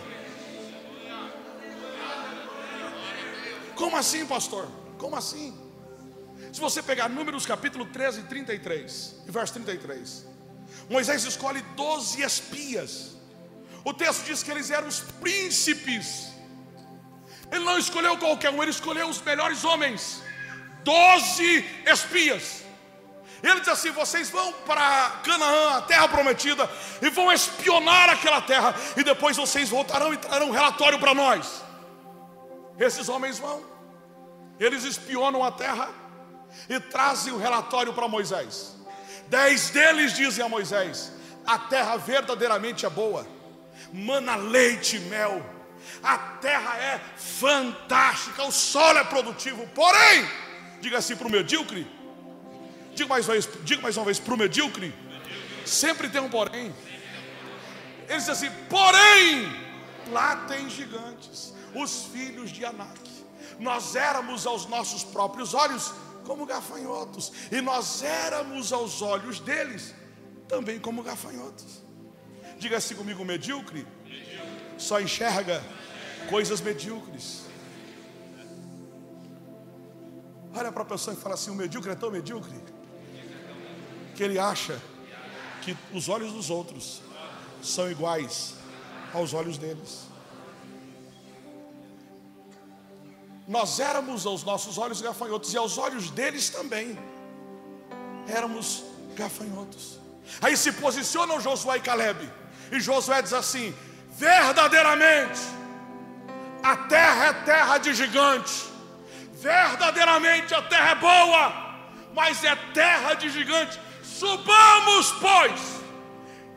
Como 3.76 3.96
assim, 3.98 4.26
pastor? 4.26 4.68
Como 4.98 5.16
assim? 5.16 5.61
Se 6.52 6.60
você 6.60 6.84
pegar 6.84 7.08
Números 7.08 7.46
capítulo 7.46 7.86
13, 7.86 8.24
33, 8.24 9.16
e 9.26 9.32
verso 9.32 9.54
33, 9.54 10.26
Moisés 10.90 11.24
escolhe 11.24 11.62
12 11.76 12.22
espias. 12.22 13.16
O 13.86 13.94
texto 13.94 14.26
diz 14.26 14.44
que 14.44 14.52
eles 14.52 14.70
eram 14.70 14.88
os 14.88 15.00
príncipes. 15.00 16.34
Ele 17.50 17.64
não 17.64 17.78
escolheu 17.78 18.18
qualquer 18.18 18.52
um, 18.52 18.62
ele 18.62 18.72
escolheu 18.72 19.08
os 19.08 19.22
melhores 19.22 19.64
homens. 19.64 20.22
Doze 20.84 21.66
espias. 21.86 22.64
Ele 23.42 23.60
diz 23.62 23.70
assim: 23.70 23.92
vocês 23.92 24.30
vão 24.30 24.52
para 24.54 25.22
Canaã, 25.24 25.78
a 25.78 25.82
terra 25.82 26.08
prometida, 26.10 26.70
e 27.02 27.10
vão 27.10 27.32
espionar 27.32 28.10
aquela 28.10 28.42
terra, 28.42 28.76
e 28.98 29.04
depois 29.04 29.38
vocês 29.38 29.70
voltarão 29.70 30.14
e 30.14 30.18
trarão 30.18 30.50
um 30.50 30.52
relatório 30.52 31.00
para 31.00 31.16
nós. 31.16 31.64
Esses 32.78 33.10
homens 33.10 33.40
vão, 33.40 33.64
eles 34.60 34.84
espionam 34.84 35.44
a 35.44 35.52
terra 35.52 36.01
e 36.70 36.80
trazem 36.80 37.34
o 37.34 37.38
relatório 37.38 37.94
para 37.94 38.08
Moisés. 38.08 38.76
Dez 39.28 39.70
deles 39.70 40.14
dizem 40.14 40.44
a 40.44 40.50
Moisés: 40.50 41.12
a 41.46 41.58
terra 41.58 41.98
verdadeiramente 41.98 42.86
é 42.86 42.90
boa, 42.90 43.28
mana 43.94 44.36
leite 44.36 44.98
e 44.98 45.00
mel, 45.00 45.44
a 46.04 46.18
terra 46.18 46.78
é 46.78 47.00
fantástica, 47.16 48.44
o 48.44 48.52
solo 48.52 49.00
é 49.00 49.04
produtivo, 49.04 49.68
porém, 49.70 50.28
diga 50.82 50.98
assim 50.98 51.16
para 51.16 51.28
o 51.28 51.32
medíocre, 51.32 51.90
diga 52.94 53.10
mais 53.10 53.28
uma 53.28 53.34
vez, 53.34 53.50
diga 53.64 53.82
mais 53.82 53.98
uma 53.98 54.06
vez 54.06 54.20
para 54.20 54.34
o 54.34 54.38
medíocre, 54.38 54.94
sempre 55.66 56.10
tem 56.10 56.22
um 56.22 56.30
porém. 56.30 56.74
Ele 58.08 58.18
diz 58.18 58.28
assim: 58.28 58.50
porém, 58.70 59.50
lá 60.12 60.36
tem 60.48 60.70
gigantes, 60.70 61.54
os 61.74 62.08
filhos 62.12 62.52
de 62.52 62.66
Anak. 62.66 63.00
Nós 63.60 63.96
éramos 63.96 64.46
aos 64.46 64.66
nossos 64.66 65.04
próprios 65.04 65.54
olhos 65.54 65.94
como 66.32 66.46
gafanhotos, 66.46 67.34
e 67.52 67.60
nós 67.60 68.02
éramos 68.02 68.72
aos 68.72 69.02
olhos 69.02 69.42
deles 69.42 69.94
também 70.48 70.80
como 70.80 71.04
gafanhotos. 71.04 71.84
Diga 72.58 72.78
assim 72.78 72.96
comigo: 72.96 73.26
medíocre, 73.26 73.86
só 74.78 75.02
enxerga 75.02 75.62
coisas 76.30 76.62
medíocres. 76.62 77.42
Olha 80.56 80.72
para 80.72 80.84
a 80.84 80.86
pessoa 80.86 81.14
e 81.14 81.20
fala 81.20 81.36
assim: 81.36 81.52
o 81.52 81.56
medíocre 81.56 81.92
é 81.92 81.96
tão 81.96 82.10
medíocre 82.10 82.58
que 84.16 84.24
ele 84.24 84.40
acha 84.40 84.82
que 85.62 85.78
os 85.92 86.08
olhos 86.08 86.32
dos 86.32 86.50
outros 86.50 87.02
são 87.62 87.92
iguais 87.92 88.54
aos 89.14 89.34
olhos 89.34 89.58
deles. 89.58 90.08
Nós 93.52 93.82
éramos 93.82 94.26
aos 94.26 94.46
nossos 94.46 94.78
olhos 94.78 95.02
gafanhotos 95.02 95.54
e 95.54 95.58
aos 95.58 95.78
olhos 95.78 96.10
deles 96.10 96.50
também 96.50 96.98
éramos 98.26 98.82
gafanhotos. 99.14 100.00
Aí 100.42 100.56
se 100.56 100.72
posicionam 100.72 101.42
Josué 101.42 101.76
e 101.76 101.82
Caleb, 101.82 102.32
e 102.72 102.80
Josué 102.80 103.22
diz 103.22 103.34
assim: 103.34 103.76
verdadeiramente, 104.14 105.42
a 106.64 106.78
terra 106.78 107.26
é 107.26 107.34
terra 107.34 107.78
de 107.78 107.94
gigante, 107.94 108.54
verdadeiramente 109.34 110.54
a 110.54 110.62
terra 110.62 110.92
é 110.92 110.96
boa, 110.96 111.76
mas 112.14 112.42
é 112.46 112.56
terra 112.74 113.16
de 113.16 113.30
gigante. 113.30 113.78
Subamos, 114.02 115.12
pois, 115.20 115.62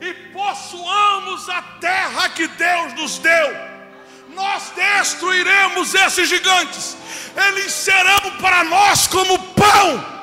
e 0.00 0.14
possuamos 0.32 1.48
a 1.48 1.60
terra 1.80 2.28
que 2.28 2.46
Deus 2.46 2.92
nos 2.92 3.18
deu 3.18 3.73
nós 4.34 4.70
destruiremos 4.70 5.94
esses 5.94 6.28
gigantes, 6.28 6.96
eles 7.48 7.72
serão 7.72 8.32
para 8.40 8.64
nós 8.64 9.06
como 9.06 9.38
pão. 9.54 10.14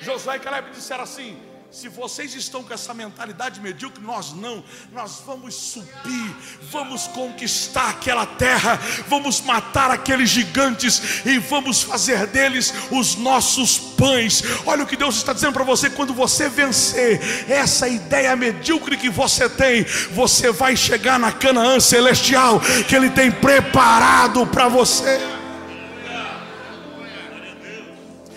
Josué 0.00 0.36
e 0.36 0.40
Caleb 0.40 0.70
disseram 0.70 1.04
assim: 1.04 1.40
se 1.72 1.88
vocês 1.88 2.34
estão 2.34 2.62
com 2.62 2.74
essa 2.74 2.92
mentalidade 2.92 3.58
medíocre, 3.58 4.04
nós 4.04 4.34
não. 4.34 4.62
Nós 4.92 5.22
vamos 5.26 5.54
subir, 5.54 6.36
vamos 6.70 7.06
conquistar 7.06 7.88
aquela 7.88 8.26
terra, 8.26 8.78
vamos 9.08 9.40
matar 9.40 9.90
aqueles 9.90 10.28
gigantes 10.28 11.24
e 11.24 11.38
vamos 11.38 11.82
fazer 11.82 12.26
deles 12.26 12.74
os 12.90 13.16
nossos 13.16 13.78
pães. 13.78 14.42
Olha 14.66 14.84
o 14.84 14.86
que 14.86 14.98
Deus 14.98 15.16
está 15.16 15.32
dizendo 15.32 15.54
para 15.54 15.64
você: 15.64 15.88
quando 15.88 16.12
você 16.12 16.46
vencer 16.46 17.50
essa 17.50 17.88
ideia 17.88 18.36
medíocre 18.36 18.98
que 18.98 19.08
você 19.08 19.48
tem, 19.48 19.82
você 20.12 20.52
vai 20.52 20.76
chegar 20.76 21.18
na 21.18 21.32
Canaã 21.32 21.80
celestial 21.80 22.60
que 22.86 22.94
Ele 22.94 23.08
tem 23.08 23.32
preparado 23.32 24.46
para 24.46 24.68
você. 24.68 25.18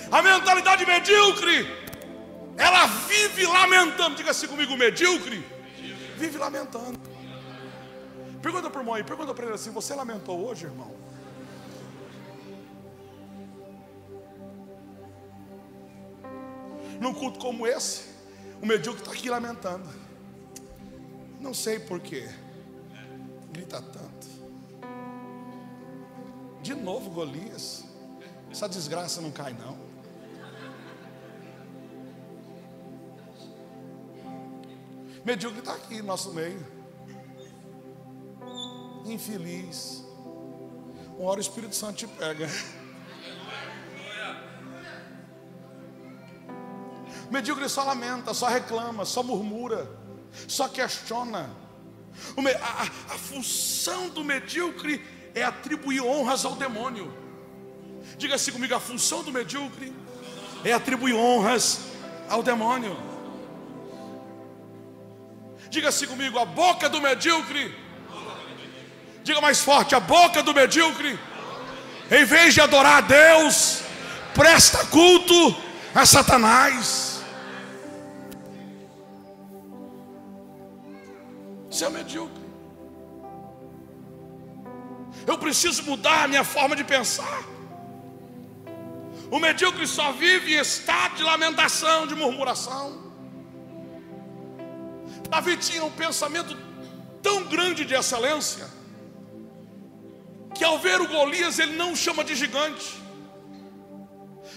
A 0.10 0.22
mentalidade 0.22 0.86
medíocre 0.86 1.85
ela 2.58 2.86
vive 2.86 3.46
lamentando. 3.46 4.16
Diga 4.16 4.32
assim 4.32 4.48
comigo, 4.48 4.76
medíocre. 4.76 5.46
Vive 6.18 6.38
lamentando. 6.38 7.00
Pergunta 8.42 8.70
para 8.70 8.80
o 8.80 8.82
irmão 8.82 8.94
aí, 8.96 9.04
pergunta 9.04 9.34
para 9.34 9.46
ele 9.46 9.56
assim: 9.56 9.72
Você 9.72 9.94
lamentou 9.94 10.48
hoje, 10.48 10.66
irmão? 10.66 10.96
Num 17.00 17.14
culto 17.14 17.40
como 17.40 17.68
esse, 17.68 18.04
o 18.62 18.66
medíocre 18.66 19.02
está 19.02 19.12
aqui 19.12 19.30
lamentando. 19.30 19.90
Não 21.40 21.54
sei 21.54 21.80
porquê. 21.80 22.30
Grita 23.52 23.82
tanto. 23.82 24.28
De 26.62 26.74
novo, 26.74 27.12
Golias. 27.12 27.84
Essa 28.50 28.70
desgraça 28.70 29.22
não 29.22 29.32
cai, 29.32 29.54
não. 29.54 29.85
Medíocre 35.26 35.58
está 35.58 35.74
aqui 35.74 35.98
no 35.98 36.04
nosso 36.04 36.32
meio. 36.32 36.64
Infeliz. 39.06 40.06
Uma 41.18 41.32
hora 41.32 41.40
o 41.40 41.42
Espírito 41.42 41.76
Santo 41.76 41.96
te 41.96 42.08
pega. 42.08 42.48
Medíocre 47.32 47.68
só 47.68 47.84
lamenta, 47.84 48.36
só 48.36 48.48
reclama, 48.48 49.04
só 49.04 49.24
murmura, 49.24 49.90
só 50.48 50.68
questiona. 50.68 51.50
A, 52.62 52.84
a, 52.84 52.84
a 52.84 53.18
função 53.18 54.10
do 54.10 54.24
medíocre 54.24 55.04
é 55.34 55.44
atribuir 55.44 56.02
honras 56.02 56.46
ao 56.46 56.56
demônio. 56.56 57.12
Diga-se 58.16 58.52
comigo, 58.52 58.76
a 58.76 58.80
função 58.80 59.24
do 59.24 59.32
medíocre 59.32 59.92
é 60.64 60.72
atribuir 60.72 61.16
honras 61.16 61.80
ao 62.30 62.44
demônio. 62.44 63.15
Diga-se 65.76 66.08
comigo, 66.08 66.40
a 66.40 66.46
boca 66.46 66.88
do 66.88 67.02
medíocre. 67.02 67.64
Diga 69.26 69.42
mais 69.42 69.60
forte, 69.60 69.94
a 69.94 70.00
boca 70.00 70.42
do 70.42 70.54
medíocre. 70.54 71.20
Em 72.10 72.24
vez 72.24 72.54
de 72.54 72.62
adorar 72.62 73.00
a 73.00 73.02
Deus, 73.02 73.82
presta 74.34 74.86
culto 74.86 75.54
a 75.94 76.06
Satanás. 76.06 77.22
Você 81.70 81.84
é 81.84 81.90
medíocre. 81.90 82.46
Eu 85.28 85.38
preciso 85.38 85.84
mudar 85.84 86.24
a 86.24 86.28
minha 86.30 86.46
forma 86.46 86.74
de 86.74 86.86
pensar. 86.86 87.44
O 89.30 89.40
medíocre 89.40 89.86
só 89.86 90.14
vive 90.14 90.56
em 90.56 90.60
estado 90.62 91.18
de 91.18 91.24
lamentação, 91.24 92.08
de 92.08 92.16
murmuração. 92.16 93.05
Davi 95.30 95.58
tinha 95.58 95.84
um 95.84 95.92
pensamento 95.92 96.56
tão 97.22 97.44
grande 97.46 97.86
de 97.86 97.94
excelência, 97.94 98.68
que 100.54 100.64
ao 100.64 100.78
ver 100.80 101.02
o 101.02 101.08
Golias, 101.08 101.60
ele 101.60 101.76
não 101.76 101.92
o 101.94 101.96
chama 101.96 102.24
de 102.24 102.36
gigante. 102.36 102.88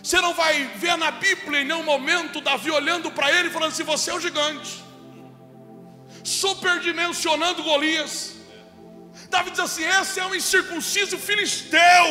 Você 0.02 0.20
não 0.20 0.32
vai 0.32 0.64
ver 0.76 0.96
na 0.96 1.10
Bíblia 1.10 1.62
em 1.62 1.64
nenhum 1.64 1.82
momento 1.82 2.40
Davi 2.40 2.70
olhando 2.70 3.10
para 3.10 3.32
ele 3.32 3.48
e 3.48 3.50
falando 3.50 3.72
assim: 3.72 3.84
Você 3.84 4.10
é 4.10 4.14
o 4.14 4.20
gigante, 4.20 4.84
superdimensionando 6.22 7.62
Golias. 7.62 8.34
Davi 9.28 9.50
diz 9.50 9.60
assim: 9.60 9.84
Esse 9.84 10.20
é 10.20 10.26
um 10.26 10.34
incircunciso 10.34 11.18
filisteu. 11.18 12.04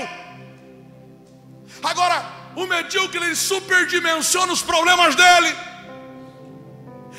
Agora, 1.84 2.18
o 2.55 2.66
medíocre 2.66 3.24
ele 3.24 3.36
superdimensiona 3.36 4.51
os 4.51 4.62
problemas 4.62 5.16
dele. 5.16 5.55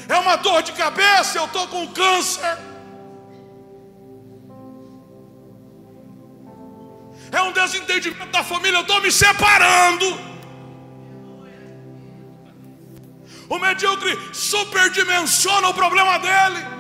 É 0.09 0.17
uma 0.17 0.37
dor 0.37 0.63
de 0.63 0.73
cabeça, 0.73 1.39
eu 1.39 1.45
estou 1.45 1.69
com 1.69 1.87
câncer. 1.89 2.59
É 7.31 7.43
um 7.43 7.53
desentendimento 7.53 8.33
da 8.33 8.43
família, 8.43 8.79
eu 8.79 8.83
estou 8.83 9.03
me 9.03 9.13
separando. 9.13 10.19
O 13.51 13.59
medíocre 13.59 14.19
superdimensiona 14.33 15.69
o 15.69 15.75
problema 15.75 16.19
dele. 16.19 16.79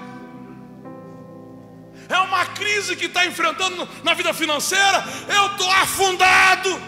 É 2.09 2.19
uma 2.21 2.47
crise 2.47 2.97
que 2.97 3.05
está 3.05 3.27
enfrentando 3.27 3.87
na 4.03 4.15
vida 4.15 4.33
financeira. 4.33 5.05
Eu 5.29 5.47
estou 5.49 5.71
afundado. 5.71 6.81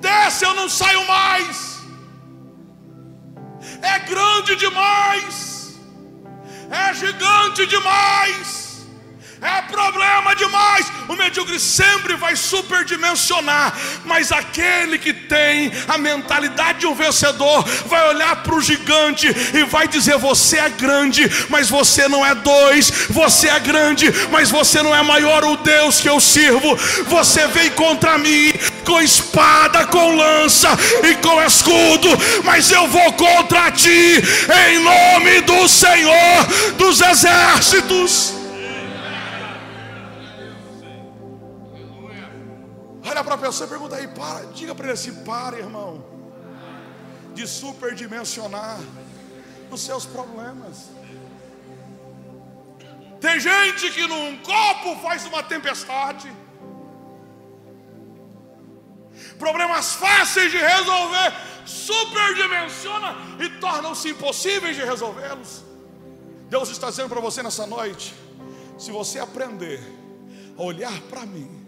Desce, 0.00 0.44
eu 0.44 0.54
não 0.54 0.68
saio 0.68 1.04
mais. 1.08 1.73
É 3.84 3.98
grande 4.00 4.56
demais. 4.56 5.78
É 6.70 6.94
gigante 6.94 7.66
demais 7.66 8.63
é 9.44 9.62
problema 9.62 10.34
demais. 10.34 10.90
O 11.06 11.14
medíocre 11.14 11.60
sempre 11.60 12.16
vai 12.16 12.34
superdimensionar, 12.34 13.76
mas 14.04 14.32
aquele 14.32 14.98
que 14.98 15.12
tem 15.12 15.70
a 15.86 15.98
mentalidade 15.98 16.80
de 16.80 16.86
um 16.86 16.94
vencedor 16.94 17.62
vai 17.86 18.08
olhar 18.08 18.36
para 18.36 18.54
o 18.54 18.62
gigante 18.62 19.28
e 19.28 19.64
vai 19.64 19.86
dizer: 19.86 20.16
Você 20.16 20.58
é 20.58 20.70
grande, 20.70 21.30
mas 21.50 21.68
você 21.68 22.08
não 22.08 22.24
é 22.24 22.34
dois. 22.34 22.90
Você 23.10 23.48
é 23.48 23.60
grande, 23.60 24.10
mas 24.30 24.50
você 24.50 24.82
não 24.82 24.94
é 24.94 25.02
maior 25.02 25.44
o 25.44 25.58
Deus 25.58 26.00
que 26.00 26.08
eu 26.08 26.18
sirvo. 26.20 26.74
Você 27.06 27.46
vem 27.48 27.70
contra 27.72 28.16
mim 28.16 28.52
com 28.84 29.00
espada, 29.00 29.86
com 29.86 30.16
lança 30.16 30.68
e 31.02 31.14
com 31.16 31.42
escudo, 31.42 32.08
mas 32.44 32.70
eu 32.70 32.86
vou 32.88 33.12
contra 33.12 33.70
ti 33.70 34.22
em 34.68 34.78
nome 34.78 35.40
do 35.42 35.68
Senhor 35.68 36.46
dos 36.78 37.00
exércitos. 37.00 38.43
Olha 43.14 43.22
para 43.22 43.36
a 43.36 43.38
pessoa 43.38 43.68
e 43.68 43.70
pergunta 43.70 43.94
aí, 43.94 44.08
para, 44.08 44.44
diga 44.46 44.74
para 44.74 44.86
ele 44.86 44.94
assim: 44.94 45.14
para, 45.22 45.56
irmão, 45.56 46.04
de 47.32 47.46
superdimensionar 47.46 48.80
os 49.70 49.82
seus 49.82 50.04
problemas. 50.04 50.90
Tem 53.20 53.38
gente 53.38 53.92
que 53.92 54.04
num 54.08 54.38
copo 54.38 54.96
faz 55.00 55.24
uma 55.26 55.44
tempestade. 55.44 56.28
Problemas 59.38 59.92
fáceis 59.92 60.50
de 60.50 60.58
resolver, 60.58 61.32
superdimensiona 61.64 63.14
e 63.38 63.48
tornam-se 63.60 64.08
impossíveis 64.08 64.74
de 64.74 64.82
resolvê-los. 64.82 65.62
Deus 66.48 66.68
está 66.68 66.90
dizendo 66.90 67.10
para 67.10 67.20
você 67.20 67.44
nessa 67.44 67.64
noite: 67.64 68.12
se 68.76 68.90
você 68.90 69.20
aprender 69.20 69.80
a 70.58 70.62
olhar 70.64 71.00
para 71.02 71.24
mim, 71.24 71.63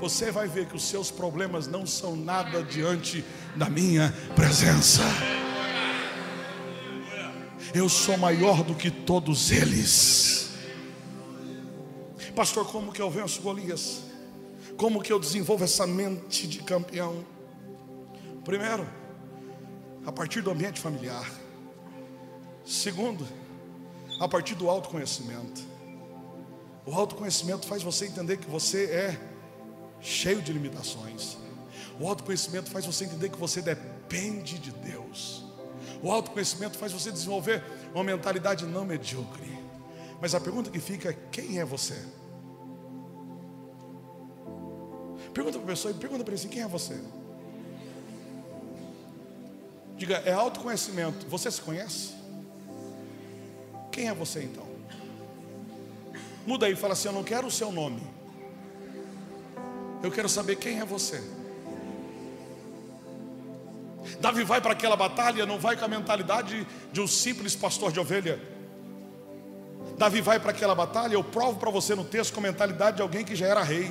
você 0.00 0.30
vai 0.30 0.46
ver 0.46 0.66
que 0.66 0.76
os 0.76 0.84
seus 0.84 1.10
problemas 1.10 1.66
não 1.66 1.86
são 1.86 2.14
nada 2.14 2.62
diante 2.62 3.24
da 3.56 3.68
minha 3.68 4.14
presença. 4.34 5.02
Eu 7.74 7.88
sou 7.88 8.16
maior 8.16 8.62
do 8.62 8.74
que 8.74 8.90
todos 8.90 9.50
eles. 9.50 10.50
Pastor, 12.34 12.66
como 12.70 12.92
que 12.92 13.02
eu 13.02 13.10
venço 13.10 13.42
Golias? 13.42 14.02
Como 14.76 15.02
que 15.02 15.12
eu 15.12 15.18
desenvolvo 15.18 15.64
essa 15.64 15.86
mente 15.86 16.46
de 16.46 16.60
campeão? 16.62 17.24
Primeiro, 18.44 18.88
a 20.06 20.12
partir 20.12 20.40
do 20.40 20.50
ambiente 20.50 20.80
familiar. 20.80 21.28
Segundo, 22.64 23.26
a 24.20 24.28
partir 24.28 24.54
do 24.54 24.70
autoconhecimento. 24.70 25.62
O 26.86 26.94
autoconhecimento 26.94 27.66
faz 27.66 27.82
você 27.82 28.06
entender 28.06 28.36
que 28.36 28.48
você 28.48 28.84
é 28.84 29.27
cheio 30.00 30.40
de 30.40 30.52
limitações. 30.52 31.36
O 32.00 32.06
autoconhecimento 32.08 32.70
faz 32.70 32.86
você 32.86 33.04
entender 33.04 33.28
que 33.28 33.38
você 33.38 33.60
depende 33.60 34.58
de 34.58 34.70
Deus. 34.70 35.44
O 36.02 36.10
autoconhecimento 36.10 36.78
faz 36.78 36.92
você 36.92 37.10
desenvolver 37.10 37.62
uma 37.92 38.04
mentalidade 38.04 38.64
não 38.64 38.84
medíocre. 38.84 39.58
Mas 40.20 40.34
a 40.34 40.40
pergunta 40.40 40.70
que 40.70 40.78
fica 40.78 41.10
é: 41.10 41.16
quem 41.32 41.58
é 41.58 41.64
você? 41.64 42.00
Pergunta 45.34 45.58
para 45.58 45.66
a 45.66 45.70
pessoa, 45.70 45.94
pergunta 45.94 46.24
para 46.24 46.32
ele 46.32 46.40
assim: 46.40 46.48
quem 46.48 46.62
é 46.62 46.68
você? 46.68 47.00
Diga, 49.96 50.16
é 50.18 50.32
autoconhecimento. 50.32 51.26
Você 51.28 51.50
se 51.50 51.60
conhece? 51.60 52.14
Quem 53.90 54.08
é 54.08 54.14
você 54.14 54.44
então? 54.44 54.66
Muda 56.46 56.66
aí, 56.66 56.76
fala 56.76 56.92
assim: 56.92 57.08
eu 57.08 57.14
não 57.14 57.24
quero 57.24 57.48
o 57.48 57.50
seu 57.50 57.72
nome. 57.72 58.17
Eu 60.02 60.10
quero 60.10 60.28
saber 60.28 60.56
quem 60.56 60.80
é 60.80 60.84
você. 60.84 61.22
Davi 64.20 64.42
vai 64.44 64.60
para 64.60 64.72
aquela 64.72 64.96
batalha, 64.96 65.44
não 65.44 65.58
vai 65.58 65.76
com 65.76 65.84
a 65.84 65.88
mentalidade 65.88 66.66
de 66.92 67.00
um 67.00 67.06
simples 67.06 67.54
pastor 67.54 67.92
de 67.92 68.00
ovelha. 68.00 68.40
Davi 69.96 70.20
vai 70.20 70.38
para 70.38 70.50
aquela 70.50 70.74
batalha, 70.74 71.14
eu 71.14 71.24
provo 71.24 71.58
para 71.58 71.70
você 71.70 71.94
no 71.94 72.04
texto 72.04 72.32
com 72.32 72.40
a 72.40 72.44
mentalidade 72.44 72.96
de 72.96 73.02
alguém 73.02 73.24
que 73.24 73.34
já 73.34 73.46
era 73.46 73.62
rei. 73.62 73.90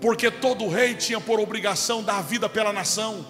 Porque 0.00 0.30
todo 0.30 0.68
rei 0.68 0.94
tinha 0.94 1.20
por 1.20 1.40
obrigação 1.40 2.02
dar 2.02 2.18
a 2.18 2.22
vida 2.22 2.48
pela 2.48 2.72
nação. 2.72 3.26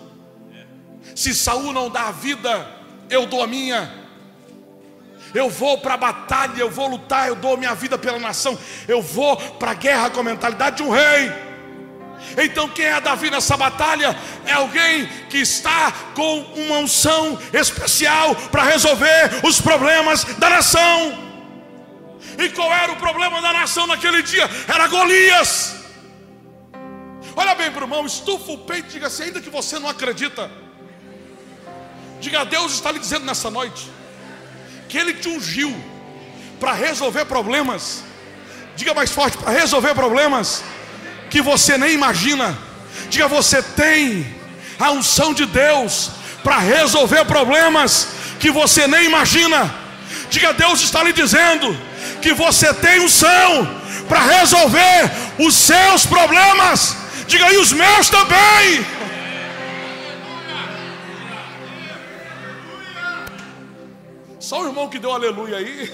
Se 1.14 1.34
Saul 1.34 1.72
não 1.72 1.89
dá 1.89 2.09
a 2.09 2.12
vida, 2.12 2.68
eu 3.09 3.26
dou 3.26 3.43
a 3.43 3.47
minha. 3.47 3.98
Eu 5.35 5.51
vou 5.51 5.79
para 5.79 5.95
a 5.95 5.97
batalha, 5.97 6.59
eu 6.59 6.70
vou 6.70 6.89
lutar, 6.89 7.29
eu 7.29 7.35
dou 7.35 7.57
minha 7.57 7.74
vida 7.74 7.99
pela 7.99 8.18
nação. 8.18 8.59
Eu 8.87 9.03
vou 9.03 9.37
para 9.37 9.72
a 9.72 9.74
guerra 9.74 10.11
com 10.11 10.20
a 10.20 10.24
mentalidade 10.24 10.76
de 10.76 10.83
um 10.83 10.91
rei. 10.91 11.33
Então, 12.37 12.68
quem 12.68 12.87
é 12.87 13.01
Davi 13.01 13.31
nessa 13.31 13.57
batalha? 13.57 14.16
É 14.45 14.53
alguém 14.53 15.07
que 15.29 15.39
está 15.39 15.93
com 16.14 16.41
uma 16.41 16.79
unção 16.79 17.39
especial 17.53 18.35
para 18.51 18.64
resolver 18.64 19.41
os 19.45 19.61
problemas 19.61 20.24
da 20.24 20.51
nação. 20.51 21.26
E 22.39 22.49
qual 22.51 22.72
era 22.72 22.93
o 22.93 22.97
problema 22.97 23.41
da 23.41 23.53
nação 23.53 23.87
naquele 23.87 24.22
dia? 24.22 24.49
Era 24.66 24.87
Golias. 24.89 25.76
Olha 27.37 27.55
bem 27.55 27.70
para 27.70 27.83
o 27.83 27.85
irmão, 27.85 28.05
estufa 28.07 28.53
o 28.53 28.59
peito 28.59 28.89
e 28.89 28.93
diga 28.93 29.07
assim: 29.07 29.24
ainda 29.24 29.41
que 29.41 29.51
você 29.51 29.79
não 29.79 29.89
acredita, 29.89 30.51
diga 32.20 32.41
a 32.41 32.45
Deus 32.45 32.72
está 32.72 32.91
lhe 32.91 32.99
dizendo 32.99 33.24
nessa 33.24 33.51
noite 33.51 33.98
que 34.89 34.99
Ele 34.99 35.14
te 35.14 35.28
ungiu 35.28 35.74
para 36.59 36.72
resolver 36.72 37.24
problemas. 37.24 38.03
Diga 38.76 38.95
mais 38.95 39.11
forte: 39.11 39.39
para 39.39 39.53
resolver 39.53 39.95
problemas 39.95 40.62
que 41.30 41.41
você 41.41 41.76
nem 41.76 41.93
imagina. 41.95 42.57
Diga, 43.11 43.28
você 43.28 43.62
tem 43.62 44.26
a 44.78 44.91
unção 44.91 45.32
de 45.32 45.47
Deus 45.47 46.11
para 46.43 46.59
resolver 46.59 47.24
problemas 47.24 48.09
que 48.41 48.51
você 48.51 48.86
nem 48.86 49.07
imagina. 49.07 49.74
Diga, 50.30 50.53
Deus 50.53 50.80
está 50.80 51.03
lhe 51.03 51.12
dizendo 51.12 51.76
que 52.20 52.32
você 52.32 52.72
tem 52.74 53.01
unção 53.01 53.80
para 54.09 54.20
resolver 54.20 55.11
os 55.39 55.55
seus 55.55 56.07
problemas. 56.07 56.97
Diga, 57.26 57.53
e 57.53 57.59
os 57.59 57.72
meus 57.72 58.09
também. 58.09 58.98
Só 64.49 64.63
o 64.63 64.67
irmão 64.67 64.89
que 64.89 64.99
deu 64.99 65.13
aleluia 65.13 65.59
aí. 65.59 65.93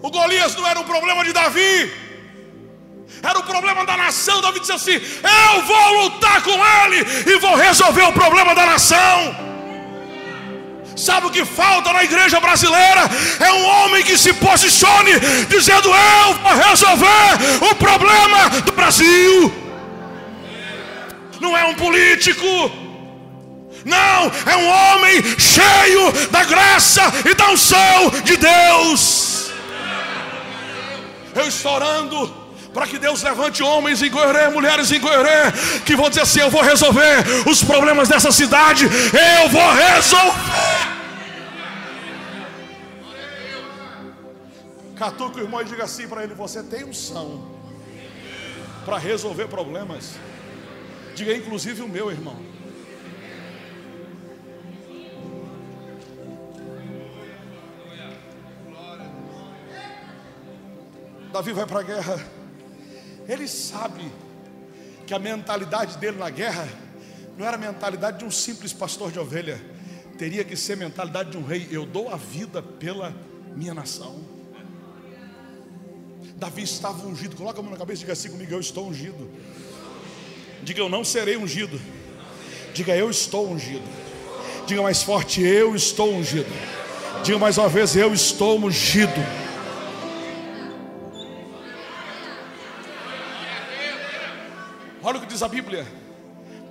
O 0.00 0.10
Golias 0.10 0.56
não 0.56 0.66
era 0.66 0.80
um 0.80 0.84
problema 0.84 1.22
de 1.22 1.34
Davi, 1.34 1.92
era 3.22 3.38
o 3.38 3.42
problema 3.42 3.84
da 3.84 3.94
nação. 3.94 4.40
Davi 4.40 4.60
disse 4.60 4.72
assim: 4.72 4.94
Eu 4.94 5.62
vou 5.64 6.04
lutar 6.04 6.42
com 6.42 6.50
ele 6.50 7.04
e 7.30 7.38
vou 7.40 7.56
resolver 7.56 8.04
o 8.04 8.12
problema 8.14 8.54
da 8.54 8.64
nação. 8.64 9.36
Sabe 10.96 11.26
o 11.26 11.30
que 11.30 11.44
falta 11.44 11.92
na 11.92 12.02
igreja 12.02 12.40
brasileira? 12.40 13.02
É 13.38 13.52
um 13.52 13.64
homem 13.66 14.02
que 14.02 14.16
se 14.16 14.32
posicione, 14.32 15.12
dizendo: 15.50 15.90
Eu 15.90 16.34
vou 16.36 16.54
resolver 16.70 17.28
o 17.70 17.74
problema 17.74 18.48
do 18.64 18.72
Brasil. 18.72 19.52
Não 21.38 21.54
é 21.54 21.66
um 21.66 21.74
político, 21.74 22.85
não, 23.86 24.32
é 24.44 24.56
um 24.56 24.68
homem 24.68 25.22
cheio 25.38 26.10
da 26.32 26.42
graça 26.44 27.02
e 27.24 27.34
da 27.34 27.50
unção 27.50 28.10
de 28.24 28.36
Deus. 28.36 29.52
Eu 31.32 31.46
estou 31.46 31.72
orando 31.72 32.34
para 32.74 32.84
que 32.88 32.98
Deus 32.98 33.22
levante 33.22 33.62
homens 33.62 34.02
em 34.02 34.10
Goiânia, 34.10 34.50
mulheres 34.50 34.90
em 34.90 34.98
Goiânia, 34.98 35.52
que 35.84 35.94
vão 35.94 36.08
dizer 36.08 36.22
assim: 36.22 36.40
Eu 36.40 36.50
vou 36.50 36.62
resolver 36.62 37.24
os 37.48 37.62
problemas 37.62 38.08
dessa 38.08 38.32
cidade, 38.32 38.86
eu 38.86 39.48
vou 39.50 39.72
resolver. 39.72 40.96
Catuca 44.96 45.38
o 45.38 45.42
irmão 45.42 45.60
e 45.60 45.64
diga 45.64 45.84
assim 45.84 46.08
para 46.08 46.24
ele: 46.24 46.34
Você 46.34 46.60
tem 46.64 46.82
unção 46.82 47.56
para 48.84 48.98
resolver 48.98 49.46
problemas. 49.46 50.14
Diga 51.14 51.36
inclusive 51.36 51.82
o 51.82 51.88
meu 51.88 52.10
irmão. 52.10 52.55
Davi 61.36 61.52
vai 61.52 61.66
para 61.66 61.80
a 61.80 61.82
guerra. 61.82 62.26
Ele 63.28 63.46
sabe 63.46 64.10
que 65.06 65.12
a 65.12 65.18
mentalidade 65.18 65.98
dele 65.98 66.16
na 66.16 66.30
guerra 66.30 66.66
não 67.36 67.46
era 67.46 67.56
a 67.56 67.60
mentalidade 67.60 68.20
de 68.20 68.24
um 68.24 68.30
simples 68.30 68.72
pastor 68.72 69.12
de 69.12 69.18
ovelha, 69.18 69.60
teria 70.16 70.42
que 70.42 70.56
ser 70.56 70.72
a 70.72 70.76
mentalidade 70.76 71.32
de 71.32 71.36
um 71.36 71.44
rei. 71.44 71.68
Eu 71.70 71.84
dou 71.84 72.08
a 72.08 72.16
vida 72.16 72.62
pela 72.62 73.14
minha 73.54 73.74
nação. 73.74 74.18
Davi 76.36 76.62
estava 76.62 77.06
ungido. 77.06 77.36
Coloca 77.36 77.60
a 77.60 77.62
mão 77.62 77.70
na 77.70 77.76
cabeça 77.76 77.98
e 77.98 78.00
diga 78.00 78.14
assim 78.14 78.30
comigo: 78.30 78.54
Eu 78.54 78.60
estou 78.60 78.88
ungido. 78.88 79.30
Diga, 80.62 80.80
eu 80.80 80.88
não 80.88 81.04
serei 81.04 81.36
ungido. 81.36 81.78
Diga, 82.72 82.96
eu 82.96 83.10
estou 83.10 83.46
ungido. 83.46 83.84
Diga 84.66 84.80
mais 84.80 85.02
forte: 85.02 85.42
Eu 85.42 85.76
estou 85.76 86.14
ungido. 86.14 86.50
Diga 87.22 87.38
mais 87.38 87.58
uma 87.58 87.68
vez: 87.68 87.94
Eu 87.94 88.14
estou 88.14 88.58
ungido. 88.58 89.45
Diz 95.36 95.42
a 95.42 95.48
Bíblia. 95.48 95.86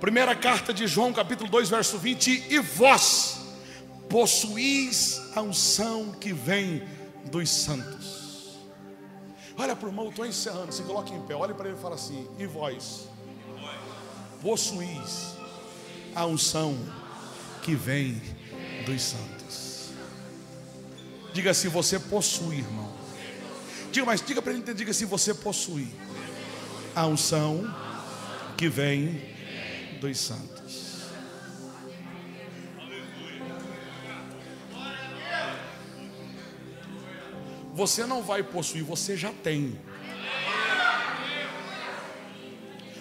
Primeira 0.00 0.34
carta 0.34 0.74
de 0.74 0.88
João, 0.88 1.12
capítulo 1.12 1.48
2, 1.48 1.68
verso 1.70 1.98
20: 1.98 2.46
E 2.50 2.58
vós 2.58 3.38
possuís 4.08 5.22
a 5.36 5.40
unção 5.40 6.10
que 6.10 6.32
vem 6.32 6.82
dos 7.30 7.48
santos. 7.48 8.58
Olha 9.56 9.76
para 9.76 9.86
o 9.86 9.90
irmão, 9.90 10.08
estou 10.08 10.26
encerrando. 10.26 10.72
Se 10.72 10.82
coloque 10.82 11.14
em 11.14 11.22
pé, 11.22 11.36
olhe 11.36 11.54
para 11.54 11.68
ele 11.68 11.78
e 11.78 11.80
fala 11.80 11.94
assim: 11.94 12.28
E 12.38 12.46
vós 12.46 13.08
possuís 14.42 15.36
a 16.12 16.26
unção 16.26 16.76
que 17.62 17.76
vem 17.76 18.20
dos 18.84 19.00
santos. 19.00 19.90
Diga 21.32 21.54
se 21.54 21.68
assim, 21.68 21.68
você 21.68 22.00
possui, 22.00 22.58
irmão. 22.58 22.92
Diga, 23.92 24.06
mas 24.06 24.20
diga 24.20 24.42
para 24.42 24.50
ele 24.50 24.60
entender, 24.60 24.78
diga 24.78 24.92
se 24.92 25.04
assim, 25.04 25.10
você 25.10 25.32
possui 25.32 25.86
a 26.96 27.06
unção 27.06 27.85
que 28.56 28.68
vem 28.68 29.20
dos 30.00 30.18
santos. 30.18 30.56
Você 37.74 38.06
não 38.06 38.22
vai 38.22 38.42
possuir, 38.42 38.82
você 38.82 39.16
já 39.16 39.30
tem. 39.30 39.78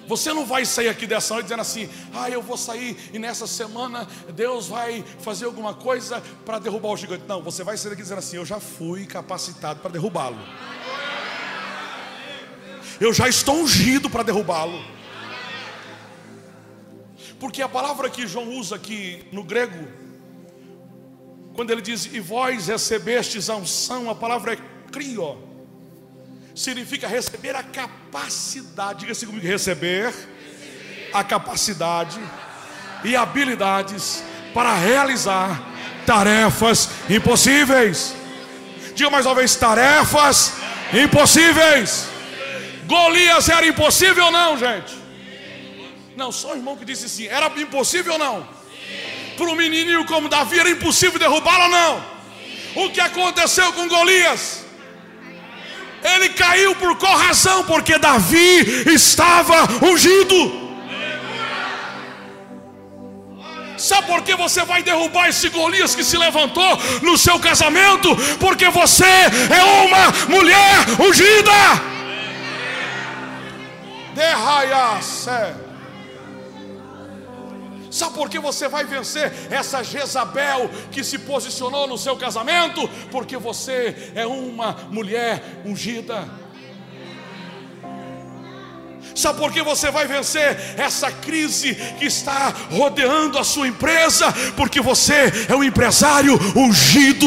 Você 0.05 0.33
não 0.33 0.45
vai 0.45 0.65
sair 0.65 0.89
aqui 0.89 1.07
dessa 1.07 1.33
noite 1.33 1.45
dizendo 1.45 1.61
assim: 1.61 1.89
ah, 2.13 2.29
eu 2.29 2.41
vou 2.41 2.57
sair 2.57 2.97
e 3.13 3.17
nessa 3.17 3.47
semana 3.47 4.05
Deus 4.33 4.67
vai 4.67 5.03
fazer 5.19 5.45
alguma 5.45 5.73
coisa 5.73 6.21
para 6.45 6.59
derrubar 6.59 6.89
o 6.89 6.97
gigante. 6.97 7.23
Não, 7.25 7.41
você 7.41 7.63
vai 7.63 7.77
sair 7.77 7.93
aqui 7.93 8.01
dizendo 8.01 8.19
assim: 8.19 8.35
eu 8.35 8.45
já 8.45 8.59
fui 8.59 9.05
capacitado 9.05 9.79
para 9.79 9.91
derrubá-lo. 9.91 10.37
Eu 12.99 13.13
já 13.13 13.27
estou 13.27 13.55
ungido 13.55 14.09
para 14.09 14.23
derrubá-lo. 14.23 14.94
Porque 17.39 17.61
a 17.61 17.69
palavra 17.69 18.09
que 18.09 18.27
João 18.27 18.49
usa 18.49 18.75
aqui 18.75 19.25
no 19.31 19.43
grego, 19.43 19.87
quando 21.53 21.71
ele 21.71 21.81
diz, 21.81 22.05
e 22.05 22.19
vós 22.19 22.67
recebestes 22.67 23.49
a 23.49 23.55
unção, 23.55 24.09
a 24.09 24.15
palavra 24.15 24.53
é 24.53 24.57
crio, 24.91 25.37
significa 26.53 27.07
receber 27.07 27.55
a 27.55 27.63
capacidade, 27.63 28.99
diga-se 28.99 29.25
comigo, 29.25 29.45
receber 29.45 30.13
a 31.13 31.23
capacidade 31.23 32.19
e 33.03 33.15
habilidades 33.15 34.23
para 34.53 34.73
realizar 34.75 35.61
tarefas 36.05 36.89
impossíveis. 37.09 38.15
Diga 38.93 39.09
mais 39.09 39.25
uma 39.25 39.35
vez: 39.35 39.55
tarefas 39.55 40.53
impossíveis. 40.93 42.07
Golias 42.85 43.49
era 43.49 43.67
impossível 43.67 44.25
ou 44.25 44.31
não, 44.31 44.57
gente? 44.57 45.04
Não, 46.15 46.31
só 46.31 46.53
o 46.53 46.55
irmão 46.55 46.77
que 46.77 46.85
disse 46.85 47.09
sim. 47.09 47.27
Era 47.27 47.51
impossível 47.59 48.13
ou 48.13 48.19
não? 48.19 48.47
Para 49.35 49.47
um 49.47 49.55
menininho 49.55 50.05
como 50.05 50.29
Davi 50.29 50.59
era 50.59 50.69
impossível 50.69 51.19
derrubá-lo 51.19 51.63
ou 51.63 51.69
não? 51.69 52.05
O 52.75 52.89
que 52.89 53.01
aconteceu 53.01 53.71
com 53.73 53.87
Golias? 53.87 54.63
Ele 56.03 56.29
caiu 56.29 56.75
por 56.75 56.95
qual 56.97 57.17
razão? 57.17 57.63
Porque 57.63 57.97
Davi 57.97 58.59
estava 58.93 59.67
ungido. 59.83 60.65
Sabe 63.77 64.07
por 64.07 64.21
que 64.21 64.35
você 64.35 64.63
vai 64.63 64.81
derrubar 64.81 65.27
esse 65.27 65.49
Golias 65.49 65.95
que 65.95 66.03
se 66.03 66.17
levantou 66.17 66.79
no 67.01 67.17
seu 67.17 67.37
casamento? 67.39 68.15
Porque 68.39 68.69
você 68.69 69.03
é 69.05 69.63
uma 69.83 70.11
mulher 70.29 70.85
ungida. 70.99 71.51
Derraia-se. 74.13 75.64
Sabe 77.95 78.13
por 78.13 78.29
que 78.29 78.39
você 78.39 78.67
vai 78.67 78.83
vencer 78.83 79.31
essa 79.49 79.81
Jezabel 79.81 80.69
que 80.91 81.01
se 81.01 81.17
posicionou 81.17 81.87
no 81.87 81.97
seu 81.97 82.17
casamento? 82.17 82.85
Porque 83.09 83.37
você 83.37 84.11
é 84.13 84.27
uma 84.27 84.75
mulher 84.91 85.61
ungida. 85.63 86.27
Sabe 89.15 89.39
por 89.39 89.49
que 89.53 89.61
você 89.61 89.89
vai 89.91 90.05
vencer 90.07 90.75
essa 90.77 91.09
crise 91.09 91.73
que 91.97 92.03
está 92.03 92.53
rodeando 92.69 93.39
a 93.39 93.45
sua 93.45 93.65
empresa? 93.65 94.25
Porque 94.57 94.81
você 94.81 95.31
é 95.47 95.55
um 95.55 95.63
empresário 95.63 96.37
ungido. 96.53 97.25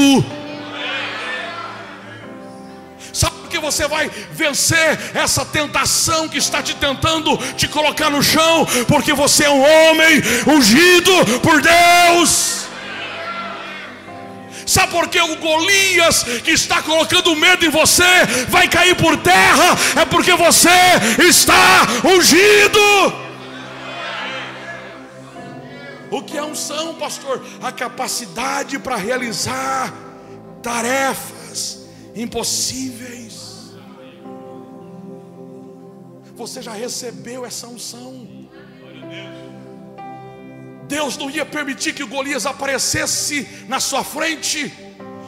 Que 3.49 3.59
você 3.59 3.89
vai 3.89 4.11
vencer 4.33 4.99
essa 5.15 5.45
tentação 5.45 6.29
que 6.29 6.39
está 6.39 6.63
te 6.63 6.75
tentando 6.75 7.37
te 7.57 7.67
colocar 7.67 8.11
no 8.11 8.23
chão, 8.23 8.67
porque 8.87 9.13
você 9.13 9.45
é 9.45 9.51
um 9.51 9.63
homem 9.63 10.23
ungido 10.47 11.13
por 11.41 11.61
Deus. 11.61 12.69
Sabe 14.69 14.93
por 14.93 15.09
que 15.09 15.19
o 15.19 15.37
Golias 15.37 16.25
que 16.45 16.51
está 16.51 16.83
colocando 16.83 17.35
medo 17.35 17.65
em 17.65 17.71
você 17.71 18.05
vai 18.51 18.69
cair 18.69 18.95
por 18.97 19.17
terra? 19.17 19.77
É 19.97 20.05
porque 20.05 20.35
você 20.35 20.69
está 21.27 21.87
ungido. 22.05 22.79
O 26.11 26.23
que 26.23 26.37
é 26.37 26.43
unção, 26.43 26.95
pastor? 26.97 27.43
A 27.63 27.73
capacidade 27.73 28.79
para 28.79 28.97
realizar 28.97 29.93
tarefas 30.63 31.79
impossíveis. 32.15 33.28
Você 36.39 36.63
já 36.63 36.73
recebeu 36.73 37.45
essa 37.45 37.67
unção. 37.67 38.49
Deus 40.87 41.19
não 41.19 41.29
ia 41.29 41.45
permitir 41.45 41.93
que 41.93 42.03
o 42.03 42.09
Golias 42.09 42.47
aparecesse 42.47 43.47
na 43.69 43.81
sua 43.81 44.03
frente, 44.05 44.73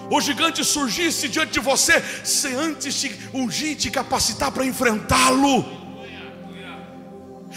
o 0.08 0.20
gigante 0.20 0.64
surgisse 0.64 1.28
diante 1.28 1.52
de 1.52 1.61
você, 1.61 2.00
sem 2.24 2.54
antes 2.54 2.98
te 2.98 3.14
ungir, 3.34 3.76
te 3.76 3.90
capacitar 3.90 4.52
para 4.52 4.64
enfrentá-lo. 4.64 5.64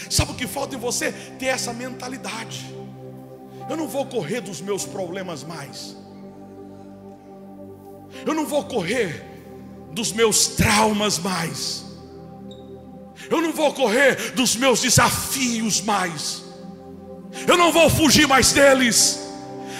Sabe 0.09 0.31
o 0.31 0.35
que 0.35 0.47
falta 0.47 0.75
em 0.75 0.79
você? 0.79 1.11
Ter 1.39 1.45
essa 1.45 1.71
mentalidade. 1.71 2.75
Eu 3.69 3.77
não 3.77 3.87
vou 3.87 4.05
correr 4.07 4.41
dos 4.41 4.59
meus 4.59 4.83
problemas 4.83 5.43
mais. 5.43 5.95
Eu 8.25 8.33
não 8.33 8.45
vou 8.45 8.63
correr 8.65 9.23
dos 9.91 10.11
meus 10.11 10.47
traumas 10.47 11.19
mais. 11.19 11.82
Eu 13.33 13.41
não 13.41 13.51
vou 13.51 13.73
correr 13.73 14.33
dos 14.35 14.55
meus 14.55 14.79
desafios 14.79 15.81
mais. 15.81 16.43
Eu 17.47 17.57
não 17.57 17.71
vou 17.71 17.89
fugir 17.89 18.27
mais 18.27 18.51
deles, 18.51 19.19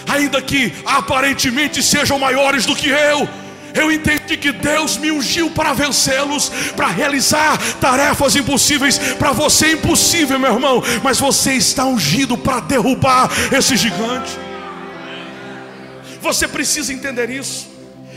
ainda 0.08 0.42
que 0.42 0.72
aparentemente 0.84 1.80
sejam 1.80 2.18
maiores 2.18 2.66
do 2.66 2.74
que 2.74 2.88
eu. 2.88 3.28
Eu 3.72 3.92
entendi 3.92 4.36
que 4.36 4.50
Deus 4.50 4.96
me 4.96 5.12
ungiu 5.12 5.52
para 5.52 5.72
vencê-los, 5.72 6.48
para 6.74 6.88
realizar 6.88 7.56
tarefas 7.80 8.34
impossíveis. 8.34 8.98
Para 8.98 9.30
você 9.30 9.66
é 9.66 9.72
impossível, 9.74 10.36
meu 10.36 10.54
irmão, 10.54 10.82
mas 11.04 11.20
você 11.20 11.52
está 11.52 11.86
ungido 11.86 12.36
para 12.36 12.58
derrubar 12.58 13.30
esse 13.56 13.76
gigante. 13.76 14.32
Você 16.20 16.48
precisa 16.48 16.92
entender 16.92 17.30
isso. 17.30 17.68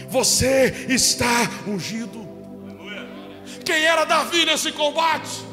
Você 0.09 0.87
está 0.89 1.47
ungido. 1.67 2.26
Quem 3.67 3.83
era 3.83 4.05
Davi 4.05 4.45
nesse 4.45 4.71
combate? 4.71 5.45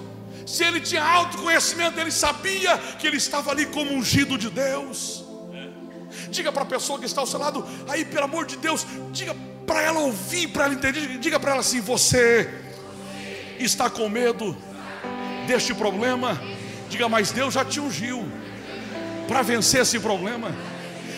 Se 0.47 0.63
ele 0.63 0.81
tinha 0.81 1.03
autoconhecimento, 1.03 1.99
ele 1.99 2.13
sabia 2.13 2.79
que 2.97 3.09
ele 3.09 3.17
estava 3.17 3.51
ali 3.51 3.67
como 3.67 3.93
ungido 3.93 4.39
de 4.39 4.49
Deus. 4.51 5.25
Diga 6.31 6.53
para 6.53 6.63
a 6.63 6.67
pessoa 6.67 6.97
que 6.97 7.07
está 7.07 7.21
ao 7.21 7.27
seu 7.27 7.41
lado, 7.41 7.67
aí 7.89 8.05
pelo 8.05 8.27
amor 8.27 8.47
de 8.47 8.57
Deus, 8.57 8.87
diga 9.11 9.35
para 9.67 9.83
ela 9.83 9.99
ouvir, 9.99 10.47
para 10.47 10.67
ela 10.67 10.75
entender, 10.75 11.19
diga 11.19 11.41
para 11.41 11.51
ela 11.51 11.61
assim: 11.61 11.81
você 11.81 12.49
está 13.59 13.91
com 13.91 14.09
medo 14.09 14.57
deste 15.49 15.75
problema? 15.75 16.41
Diga, 16.89 17.09
mas 17.09 17.33
Deus 17.33 17.53
já 17.53 17.65
te 17.65 17.81
ungiu 17.81 18.25
para 19.27 19.43
vencer 19.43 19.81
esse 19.81 19.99
problema. 19.99 20.55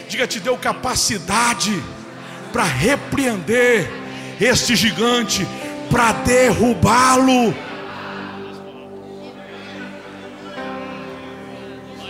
Diga, 0.09 0.26
te 0.26 0.40
deu 0.40 0.57
capacidade 0.57 1.74
para 2.55 2.64
repreender 2.64 3.86
este 4.40 4.74
gigante, 4.74 5.47
para 5.91 6.12
derrubá-lo. 6.12 7.55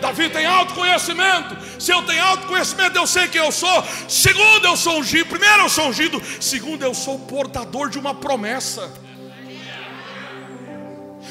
Davi 0.00 0.28
tem 0.28 0.46
autoconhecimento. 0.46 1.56
Se 1.80 1.92
eu 1.92 2.02
tenho 2.02 2.22
autoconhecimento, 2.22 2.96
eu 2.96 3.06
sei 3.06 3.28
quem 3.28 3.40
eu 3.40 3.50
sou. 3.50 3.84
Segundo, 4.08 4.66
eu 4.66 4.76
sou 4.76 5.00
ungido. 5.00 5.26
Primeiro, 5.26 5.62
eu 5.64 5.68
sou 5.68 5.88
ungido. 5.88 6.22
Segundo, 6.40 6.82
eu 6.82 6.94
sou 6.94 7.18
portador 7.18 7.90
de 7.90 7.98
uma 7.98 8.14
promessa. 8.14 8.92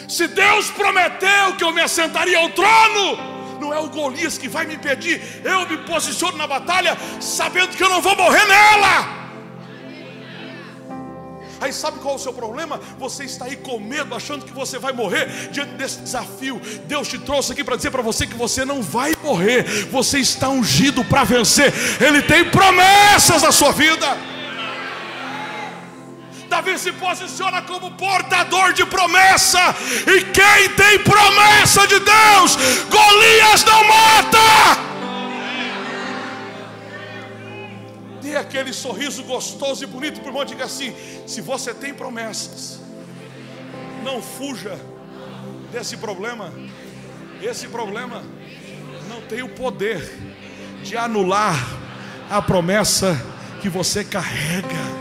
Se 0.08 0.28
Deus 0.28 0.70
prometeu 0.72 1.56
que 1.58 1.64
eu 1.64 1.72
me 1.72 1.82
assentaria 1.82 2.38
ao 2.38 2.50
trono, 2.50 3.18
não 3.60 3.74
é 3.74 3.80
o 3.80 3.90
Golias 3.90 4.38
que 4.38 4.48
vai 4.48 4.66
me 4.66 4.76
impedir. 4.76 5.22
Eu 5.44 5.68
me 5.68 5.78
posiciono 5.78 6.38
na 6.38 6.46
batalha, 6.46 6.98
sabendo 7.20 7.76
que 7.76 7.84
eu 7.84 7.90
não 7.90 8.02
vou 8.02 8.16
morrer 8.16 8.46
nela. 8.46 9.25
Aí 11.66 11.74
sabe 11.74 11.98
qual 11.98 12.14
é 12.14 12.18
o 12.18 12.20
seu 12.20 12.32
problema? 12.32 12.80
Você 13.00 13.24
está 13.24 13.46
aí 13.46 13.56
com 13.56 13.80
medo, 13.80 14.14
achando 14.14 14.46
que 14.46 14.54
você 14.54 14.78
vai 14.78 14.94
morrer 14.94 15.50
diante 15.52 15.72
desse 15.72 16.00
desafio. 16.00 16.62
Deus 16.86 17.08
te 17.08 17.18
trouxe 17.18 17.54
aqui 17.54 17.64
para 17.64 17.76
dizer 17.76 17.90
para 17.90 18.04
você 18.04 18.28
que 18.28 18.36
você 18.36 18.64
não 18.64 18.84
vai 18.84 19.14
morrer. 19.24 19.64
Você 19.90 20.20
está 20.20 20.48
ungido 20.48 21.04
para 21.04 21.24
vencer. 21.24 21.74
Ele 22.00 22.22
tem 22.22 22.46
promessas 22.52 23.42
na 23.42 23.52
sua 23.52 23.72
vida. 23.72 24.16
Davi 26.48 26.78
se 26.78 26.92
posiciona 26.92 27.64
como 27.64 27.90
portador 27.94 28.72
de 28.72 28.86
promessa. 28.86 29.76
E 30.06 30.22
quem 30.22 30.70
tem 30.70 31.00
promessa 31.00 31.88
de 31.88 32.00
Deus, 32.00 32.58
Golias 32.92 33.66
não 33.66 33.84
mata. 33.88 34.95
Aquele 38.38 38.74
sorriso 38.74 39.24
gostoso 39.24 39.84
e 39.84 39.88
bonito 39.88 40.20
para 40.20 40.26
o 40.26 40.30
irmão, 40.30 40.46
diga 40.46 40.66
assim: 40.66 40.96
se 41.28 41.42
você 41.42 41.74
tem 41.74 41.94
promessas, 41.94 42.80
não 44.04 44.22
fuja 44.22 44.80
desse 45.72 45.98
problema. 45.98 46.54
Esse 47.42 47.68
problema 47.68 48.24
não 49.10 49.22
tem 49.22 49.44
o 49.44 49.50
poder 49.50 50.02
de 50.84 50.96
anular 50.96 51.56
a 52.30 52.42
promessa 52.42 53.20
que 53.62 53.70
você 53.70 54.04
carrega. 54.04 54.96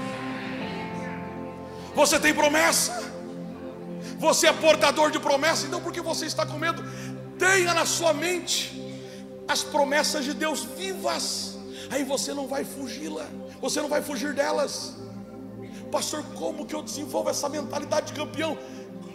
Você 1.95 2.19
tem 2.19 2.35
promessa, 2.35 3.13
você 4.19 4.49
é 4.49 4.53
portador 4.53 5.11
de 5.13 5.21
promessa, 5.21 5.67
então 5.67 5.81
por 5.81 5.93
que 5.93 6.01
você 6.01 6.27
está 6.27 6.45
com 6.45 6.59
medo? 6.59 6.85
Tenha 7.39 7.73
na 7.73 7.87
sua 7.87 8.13
mente 8.13 8.83
as 9.47 9.63
promessas 9.63 10.25
de 10.25 10.35
Deus 10.35 10.65
vivas 10.65 11.54
aí 11.91 12.05
você 12.05 12.35
não 12.35 12.47
vai 12.47 12.65
fugi-la, 12.65 13.27
você 13.61 13.81
não 13.81 13.89
vai 13.89 14.03
fugir 14.03 14.35
delas. 14.35 14.97
Pastor, 15.91 16.25
como 16.35 16.67
que 16.67 16.75
eu 16.75 16.83
desenvolvo 16.83 17.31
essa 17.31 17.49
mentalidade 17.49 18.09
de 18.09 18.13
campeão? 18.15 18.59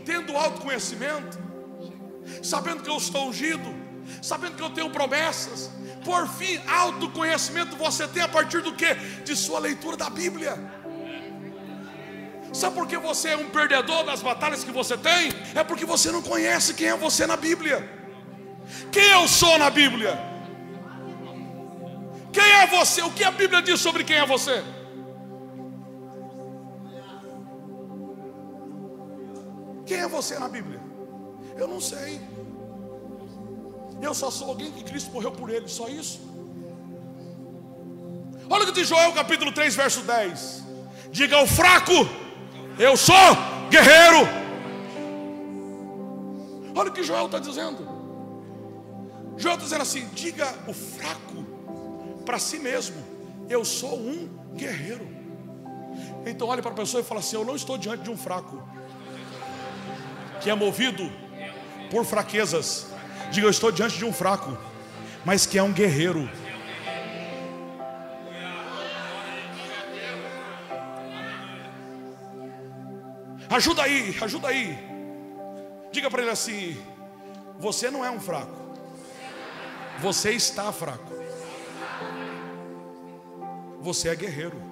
Tendo 0.06 0.36
autoconhecimento, 0.36 1.38
sabendo 2.42 2.84
que 2.84 2.90
eu 2.90 2.98
estou 2.98 3.28
ungido, 3.28 3.76
sabendo 4.22 4.56
que 4.56 4.64
eu 4.64 4.70
tenho 4.70 4.90
promessas. 4.90 5.70
Por 6.04 6.28
fim, 6.28 6.60
autoconhecimento 6.68 7.76
você 7.76 8.08
tem 8.08 8.24
a 8.24 8.28
partir 8.28 8.62
do 8.62 8.74
que? 8.74 8.94
De 9.24 9.36
sua 9.36 9.60
leitura 9.60 9.98
da 9.98 10.10
Bíblia. 10.10 10.58
Sabe 12.54 12.76
por 12.76 12.88
que 12.88 12.98
você 12.98 13.30
é 13.30 13.38
um 13.38 13.50
perdedor 13.50 14.04
das 14.06 14.22
batalhas 14.22 14.64
que 14.64 14.72
você 14.72 14.98
tem? 14.98 15.32
É 15.54 15.64
porque 15.64 15.86
você 15.86 16.12
não 16.12 16.22
conhece 16.22 16.74
quem 16.74 16.88
é 16.88 16.96
você 16.96 17.28
na 17.28 17.38
Bíblia. 17.38 17.88
Quem 18.92 19.12
eu 19.12 19.28
sou 19.28 19.58
na 19.60 19.70
Bíblia? 19.70 20.29
Quem 22.40 22.52
é 22.52 22.68
você? 22.68 23.02
O 23.02 23.12
que 23.12 23.24
a 23.26 23.32
Bíblia 23.32 23.62
diz 23.62 23.82
sobre 23.82 24.04
quem 24.06 24.16
é 24.16 24.26
você? 24.26 24.64
Quem 29.86 29.98
é 29.98 30.08
você 30.08 30.40
na 30.40 30.48
Bíblia? 30.48 30.80
Eu 31.58 31.68
não 31.68 31.82
sei. 31.82 32.22
Eu 34.02 34.14
só 34.14 34.32
sou 34.32 34.48
alguém 34.48 34.72
que 34.72 34.86
Cristo 34.86 35.12
morreu 35.12 35.34
por 35.34 35.50
ele, 35.50 35.68
só 35.68 35.90
isso. 35.90 36.22
Olha 38.50 38.64
o 38.64 38.68
que 38.68 38.72
diz 38.72 38.88
Joel 38.88 39.12
capítulo 39.12 39.52
3, 39.52 39.76
verso 39.76 40.02
10. 40.04 40.64
Diga 41.12 41.36
ao 41.36 41.46
fraco, 41.46 41.94
eu 42.78 42.96
sou 42.96 43.16
guerreiro. 43.70 44.22
Olha 46.74 46.90
o 46.90 46.94
que 46.94 47.04
Joel 47.04 47.26
está 47.26 47.40
dizendo. 47.40 47.84
Joel 49.38 49.56
está 49.56 49.66
dizendo 49.66 49.82
assim: 49.82 50.08
diga 50.14 50.48
o 50.68 50.74
fraco, 50.74 51.49
para 52.30 52.38
si 52.38 52.60
mesmo: 52.60 53.04
Eu 53.50 53.66
sou 53.66 53.98
um 54.00 54.30
guerreiro. 54.54 55.08
Então 56.28 56.48
olhe 56.48 56.62
para 56.62 56.70
a 56.70 56.76
pessoa 56.76 57.02
e 57.02 57.04
fala 57.04 57.22
assim: 57.22 57.36
Eu 57.36 57.44
não 57.44 57.56
estou 57.56 57.76
diante 57.76 58.04
de 58.04 58.12
um 58.12 58.16
fraco, 58.16 58.62
que 60.40 60.48
é 60.48 60.54
movido 60.54 61.12
por 61.90 62.06
fraquezas. 62.06 62.86
Diga: 63.32 63.48
Eu 63.48 63.50
estou 63.50 63.72
diante 63.72 63.98
de 63.98 64.06
um 64.06 64.14
fraco, 64.14 64.56
mas 65.26 65.48
que 65.48 65.58
é 65.58 65.64
um 65.64 65.74
guerreiro. 65.74 66.30
Ajuda 73.50 73.82
aí, 73.82 74.16
ajuda 74.22 74.50
aí. 74.50 74.78
Diga 75.92 76.12
para 76.12 76.22
ele 76.22 76.30
assim: 76.30 76.80
Você 77.58 77.90
não 77.90 78.06
é 78.06 78.12
um 78.12 78.20
fraco, 78.20 78.54
você 80.00 80.34
está 80.34 80.72
fraco 80.72 81.19
você 83.82 84.10
é 84.10 84.16
guerreiro. 84.16 84.70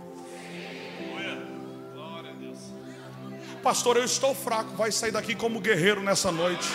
Pastor, 3.64 3.98
eu 3.98 4.04
estou 4.04 4.34
fraco. 4.34 4.76
Vai 4.76 4.92
sair 4.92 5.12
daqui 5.12 5.36
como 5.36 5.60
guerreiro 5.60 6.02
nessa 6.02 6.32
noite. 6.32 6.68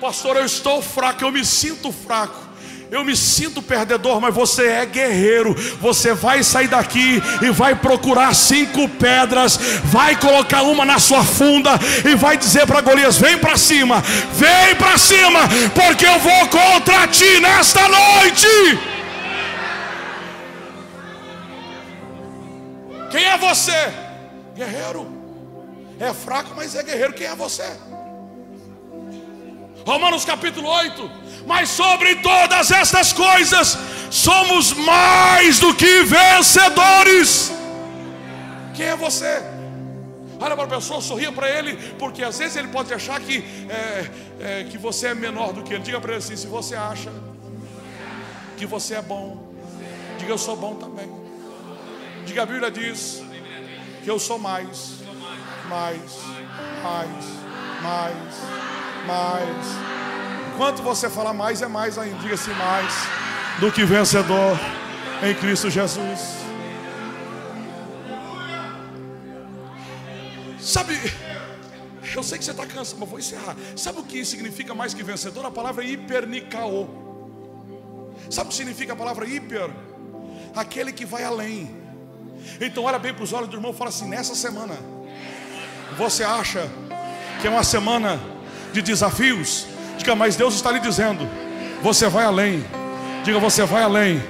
Pastor, 0.00 0.36
eu 0.36 0.44
estou 0.44 0.82
fraco. 0.82 1.24
Eu 1.24 1.30
me 1.30 1.44
sinto 1.44 1.92
fraco. 1.92 2.48
Eu 2.90 3.04
me 3.04 3.14
sinto 3.14 3.60
perdedor, 3.60 4.18
mas 4.18 4.34
você 4.34 4.66
é 4.66 4.86
guerreiro. 4.86 5.54
Você 5.80 6.14
vai 6.14 6.42
sair 6.42 6.68
daqui 6.68 7.22
e 7.42 7.50
vai 7.50 7.74
procurar 7.74 8.34
cinco 8.34 8.88
pedras, 8.88 9.58
vai 9.84 10.16
colocar 10.16 10.62
uma 10.62 10.86
na 10.86 10.98
sua 10.98 11.22
funda 11.22 11.78
e 12.02 12.14
vai 12.14 12.38
dizer 12.38 12.66
para 12.66 12.80
Golias: 12.80 13.18
Vem 13.18 13.36
para 13.36 13.58
cima, 13.58 14.00
vem 14.32 14.74
para 14.76 14.96
cima, 14.96 15.40
porque 15.74 16.06
eu 16.06 16.18
vou 16.18 16.48
contra 16.48 17.06
ti 17.08 17.38
nesta 17.40 17.86
noite. 17.88 18.87
Quem 23.18 23.26
é 23.26 23.36
você? 23.36 23.92
Guerreiro. 24.54 25.08
é 25.98 26.14
fraco, 26.14 26.52
mas 26.54 26.76
é 26.76 26.84
guerreiro. 26.84 27.12
Quem 27.12 27.26
é 27.26 27.34
você? 27.34 27.68
Romanos 29.84 30.24
capítulo 30.24 30.68
8. 30.68 31.10
Mas 31.44 31.68
sobre 31.68 32.14
todas 32.22 32.70
estas 32.70 33.12
coisas, 33.12 33.76
somos 34.08 34.72
mais 34.72 35.58
do 35.58 35.74
que 35.74 36.04
vencedores. 36.04 37.50
Quem 38.76 38.86
é 38.86 38.94
você? 38.94 39.42
Olha 40.40 40.54
para 40.54 40.66
a 40.66 40.68
pessoa, 40.68 41.00
sorria 41.00 41.32
para 41.32 41.50
ele, 41.50 41.76
porque 41.98 42.22
às 42.22 42.38
vezes 42.38 42.56
ele 42.56 42.68
pode 42.68 42.94
achar 42.94 43.20
que, 43.20 43.42
é, 43.68 44.10
é, 44.60 44.64
que 44.70 44.78
você 44.78 45.08
é 45.08 45.14
menor 45.16 45.52
do 45.52 45.64
que 45.64 45.74
ele. 45.74 45.82
Diga 45.82 46.00
para 46.00 46.12
ele 46.12 46.18
assim: 46.18 46.36
se 46.36 46.46
você 46.46 46.76
acha 46.76 47.10
que 48.56 48.64
você 48.64 48.94
é 48.94 49.02
bom, 49.02 49.52
diga 50.20 50.30
eu 50.30 50.38
sou 50.38 50.54
bom 50.54 50.76
também. 50.76 51.17
Diga 52.28 52.42
a 52.42 52.46
Bíblia 52.46 52.70
diz 52.70 53.22
que 54.04 54.10
eu 54.10 54.18
sou 54.18 54.38
mais, 54.38 54.96
mais, 55.66 55.98
mais, 56.82 57.24
mais, 57.82 58.34
mais. 59.06 59.66
Enquanto 60.52 60.82
você 60.82 61.08
falar 61.08 61.32
mais, 61.32 61.62
é 61.62 61.66
mais 61.66 61.96
ainda. 61.96 62.18
Diga 62.18 62.34
assim: 62.34 62.52
mais 62.52 62.92
do 63.58 63.72
que 63.72 63.82
vencedor 63.82 64.60
em 65.22 65.34
Cristo 65.36 65.70
Jesus. 65.70 66.20
Sabe, 70.60 71.00
eu 72.14 72.22
sei 72.22 72.36
que 72.36 72.44
você 72.44 72.50
está 72.50 72.66
cansado, 72.66 72.98
mas 73.00 73.08
vou 73.08 73.18
encerrar. 73.18 73.56
Sabe 73.74 74.00
o 74.00 74.04
que 74.04 74.22
significa 74.22 74.74
mais 74.74 74.92
que 74.92 75.02
vencedor? 75.02 75.46
A 75.46 75.50
palavra 75.50 75.82
hipernicaô. 75.82 76.88
Sabe 78.28 78.48
o 78.48 78.50
que 78.50 78.54
significa 78.54 78.92
a 78.92 78.96
palavra 78.96 79.26
hiper? 79.26 79.70
Aquele 80.54 80.92
que 80.92 81.06
vai 81.06 81.24
além. 81.24 81.87
Então 82.60 82.84
olha 82.84 82.98
bem 82.98 83.14
para 83.14 83.24
os 83.24 83.32
olhos 83.32 83.48
do 83.48 83.56
irmão 83.56 83.72
e 83.72 83.74
fala 83.74 83.90
assim: 83.90 84.08
nessa 84.08 84.34
semana, 84.34 84.74
você 85.96 86.24
acha 86.24 86.68
que 87.40 87.46
é 87.46 87.50
uma 87.50 87.64
semana 87.64 88.20
de 88.72 88.82
desafios? 88.82 89.66
Diga, 89.96 90.14
mas 90.14 90.36
Deus 90.36 90.54
está 90.54 90.70
lhe 90.70 90.80
dizendo: 90.80 91.28
você 91.82 92.08
vai 92.08 92.24
além. 92.24 92.64
Diga, 93.24 93.38
você 93.38 93.64
vai 93.64 93.82
além. 93.82 94.22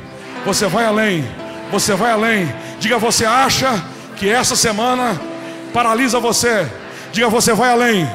Você 0.45 0.67
vai 0.67 0.85
além. 0.85 1.25
Você 1.71 1.95
vai 1.95 2.11
além. 2.11 2.55
Diga, 2.81 2.99
você 2.99 3.25
acha 3.25 3.83
que 4.17 4.29
essa 4.29 4.57
semana 4.57 5.21
paralisa 5.73 6.19
você. 6.19 6.67
Diga, 7.13 7.29
você 7.29 7.53
vai 7.53 7.71
além, 7.71 8.09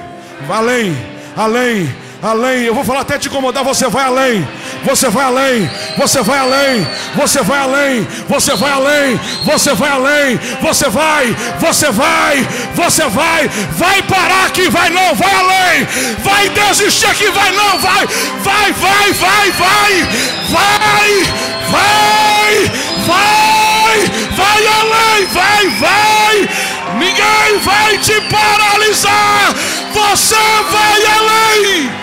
vai 0.47 0.57
além, 0.57 0.97
além, 1.35 1.95
além. 2.21 2.63
Eu 2.63 2.75
vou 2.75 2.83
falar 2.83 3.01
até 3.01 3.17
te 3.17 3.27
incomodar, 3.27 3.63
você 3.63 3.87
vai 3.87 4.05
além. 4.05 4.47
Você 4.83 5.09
vai 5.09 5.25
além, 5.25 5.69
você 5.97 6.21
vai 6.21 6.39
além, 6.39 6.87
você 7.15 7.41
vai 7.41 7.59
além, 7.59 8.07
você 8.27 8.55
vai 8.55 8.71
além, 8.71 9.19
você 9.45 9.73
vai 9.73 9.89
além, 9.89 10.39
você 10.61 10.89
vai, 10.89 11.35
você 11.59 11.91
vai, 11.91 12.47
você 12.75 13.07
vai, 13.09 13.47
vai 13.47 14.01
parar 14.03 14.45
aqui, 14.45 14.69
vai 14.69 14.89
não, 14.89 15.15
vai 15.15 15.33
além, 15.33 15.87
vai 16.23 16.49
desistir 16.49 17.05
aqui, 17.07 17.29
vai 17.29 17.51
não, 17.51 17.79
vai, 17.79 18.07
vai, 18.43 18.73
vai, 18.73 19.13
vai, 19.13 19.51
vai, 19.51 20.03
vai, 20.49 21.23
vai, 21.69 22.71
vai, 23.07 24.33
vai 24.35 24.67
além, 24.67 25.25
vai, 25.27 25.69
vai. 25.79 26.49
Ninguém 26.97 27.59
vai 27.63 27.97
te 27.97 28.21
paralisar. 28.21 29.53
Você 29.93 30.35
vai 30.71 31.05
além. 31.05 32.03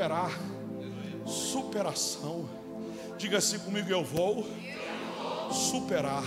Superar, 0.00 0.30
superação. 1.26 2.48
Diga 3.18 3.36
assim 3.36 3.58
comigo: 3.58 3.90
eu 3.90 4.02
vou 4.02 4.48
superar. 5.52 6.22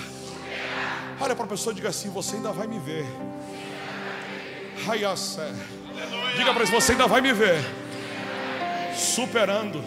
Olha 1.19 1.35
para 1.35 1.45
a 1.45 1.47
pessoa 1.47 1.73
e 1.73 1.77
diga 1.77 1.89
assim: 1.89 2.11
você 2.11 2.35
ainda 2.35 2.51
vai 2.51 2.67
me 2.67 2.77
ver. 2.77 3.03
Raiassé. 4.85 5.51
Diga 6.37 6.53
para 6.53 6.61
ele: 6.63 6.71
você 6.71 6.91
ainda 6.91 7.07
vai 7.07 7.19
me 7.19 7.33
ver 7.33 7.59
superando 8.95 9.83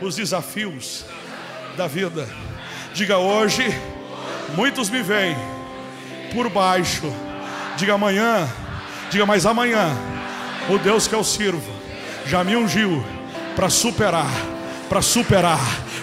os 0.00 0.14
desafios 0.14 1.04
da 1.76 1.88
vida. 1.88 2.28
Diga 2.94 3.18
hoje, 3.18 3.64
muitos 4.54 4.88
me 4.88 5.02
veem 5.02 5.36
por 6.32 6.48
baixo. 6.48 7.12
Diga 7.76 7.94
amanhã, 7.94 8.48
diga 9.10 9.26
mais 9.26 9.46
amanhã, 9.46 9.96
o 10.70 10.78
Deus 10.78 11.08
que 11.08 11.14
eu 11.16 11.24
sirvo 11.24 11.77
já 12.28 12.44
me 12.44 12.54
ungiu 12.54 13.02
para 13.56 13.70
superar, 13.70 14.30
para 14.88 15.00
superar 15.00 15.58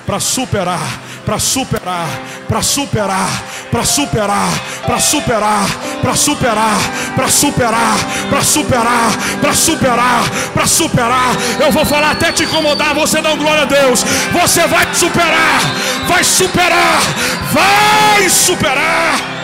para 0.05 0.19
superar, 0.19 0.79
para 1.27 1.39
superar, 1.39 2.07
para 2.47 2.63
superar, 2.63 3.29
para 3.71 3.83
superar, 3.85 4.49
para 4.85 4.99
superar, 4.99 5.67
para 6.01 6.15
superar, 6.17 6.77
para 7.15 7.27
superar, 7.27 7.97
para 8.29 8.43
superar, 8.43 9.11
para 9.41 9.53
superar, 9.53 10.29
para 10.53 10.67
superar. 10.67 11.35
Eu 11.59 11.71
vou 11.71 11.85
falar 11.85 12.11
até 12.11 12.31
te 12.31 12.43
incomodar, 12.43 12.93
você 12.93 13.21
dá 13.21 13.33
glória 13.35 13.63
a 13.63 13.65
Deus. 13.65 14.03
Você 14.31 14.67
vai 14.67 14.93
superar, 14.93 15.59
vai 16.07 16.23
superar, 16.23 17.01
vai 17.51 18.29
superar. 18.29 19.34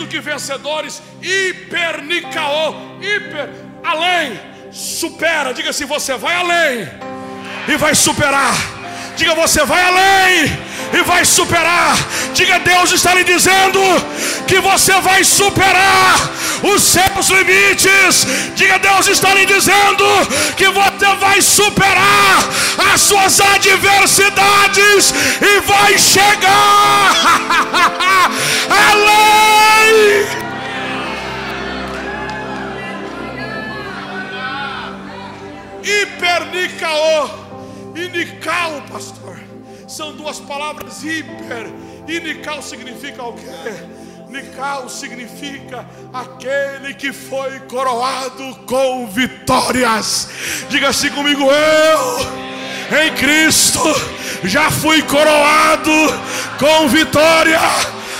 Do 0.00 0.08
que 0.08 0.20
vencedores, 0.20 1.02
hipernicaô, 1.22 2.74
hiper, 3.00 3.50
além, 3.84 4.40
supera. 4.72 5.52
Diga 5.52 5.70
assim: 5.70 5.84
você 5.84 6.16
vai 6.16 6.34
além 6.34 6.88
e 7.68 7.76
vai 7.76 7.94
superar. 7.94 8.79
Diga 9.20 9.34
você 9.34 9.62
vai 9.66 9.82
além 9.82 10.58
e 10.94 11.02
vai 11.02 11.26
superar. 11.26 11.94
Diga 12.32 12.58
Deus 12.60 12.90
está 12.90 13.12
lhe 13.12 13.22
dizendo 13.22 13.78
que 14.46 14.58
você 14.60 14.98
vai 15.00 15.22
superar 15.22 16.16
os 16.62 16.82
seus 16.82 17.28
limites. 17.28 18.26
Diga 18.54 18.78
Deus 18.78 19.08
está 19.08 19.34
lhe 19.34 19.44
dizendo 19.44 20.06
que 20.56 20.70
você 20.70 21.14
vai 21.16 21.42
superar 21.42 22.48
as 22.94 23.02
suas 23.02 23.38
adversidades 23.42 25.12
e 25.42 25.60
vai 25.66 25.98
chegar 25.98 27.12
além. 28.72 30.26
Hipernicaô 35.82 37.39
e 37.94 38.08
Nical, 38.08 38.82
pastor, 38.90 39.38
são 39.88 40.14
duas 40.14 40.38
palavras 40.40 41.02
hiper. 41.02 41.66
E 42.06 42.20
Nical 42.20 42.62
significa 42.62 43.22
o 43.22 43.32
quê? 43.32 43.44
Nical 44.28 44.88
significa 44.88 45.84
aquele 46.12 46.94
que 46.94 47.12
foi 47.12 47.58
coroado 47.60 48.54
com 48.66 49.06
vitórias. 49.08 50.28
Diga 50.68 50.88
assim 50.88 51.10
comigo, 51.10 51.42
eu 51.42 52.50
em 53.04 53.14
Cristo 53.14 53.80
já 54.44 54.70
fui 54.70 55.02
coroado 55.02 55.90
com 56.58 56.88
vitória. 56.88 57.60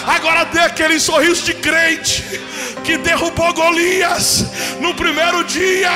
Agora 0.07 0.45
dê 0.45 0.61
aquele 0.61 0.99
sorriso 0.99 1.45
de 1.45 1.55
crente 1.55 2.41
que 2.85 2.97
derrubou 2.99 3.53
Golias 3.53 4.47
no 4.81 4.95
primeiro 4.95 5.45
dia 5.45 5.93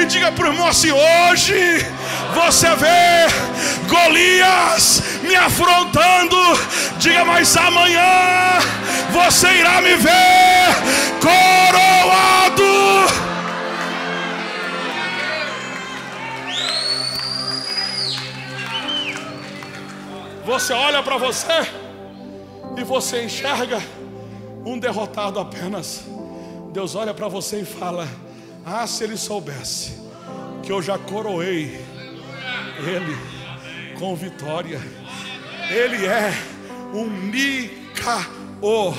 e 0.00 0.04
diga 0.04 0.32
para 0.32 0.48
o 0.48 0.52
irmão 0.52 0.66
assim: 0.66 0.90
hoje 0.92 1.54
você 2.36 2.68
vê 2.76 3.26
Golias 3.88 5.02
me 5.22 5.34
afrontando, 5.34 6.36
diga, 6.98 7.24
mas 7.24 7.56
amanhã 7.56 8.58
você 9.10 9.48
irá 9.54 9.80
me 9.80 9.96
ver 9.96 10.66
coroado. 11.18 12.62
Você 20.44 20.72
olha 20.74 21.02
para 21.02 21.16
você 21.16 21.66
e 22.76 22.84
você 22.84 23.24
enxerga 23.24 23.82
um 24.64 24.78
derrotado 24.78 25.40
apenas. 25.40 26.04
Deus 26.70 26.94
olha 26.94 27.14
para 27.14 27.28
você 27.28 27.60
e 27.60 27.64
fala: 27.64 28.06
Ah, 28.64 28.86
se 28.86 29.04
ele 29.04 29.16
soubesse 29.16 30.04
que 30.62 30.70
eu 30.70 30.82
já 30.82 30.98
coroei 30.98 31.95
ele 32.78 33.16
com 33.98 34.14
vitória. 34.14 34.80
Ele 35.70 36.06
é 36.06 36.32
um 36.92 37.04
Micaô, 37.06 38.94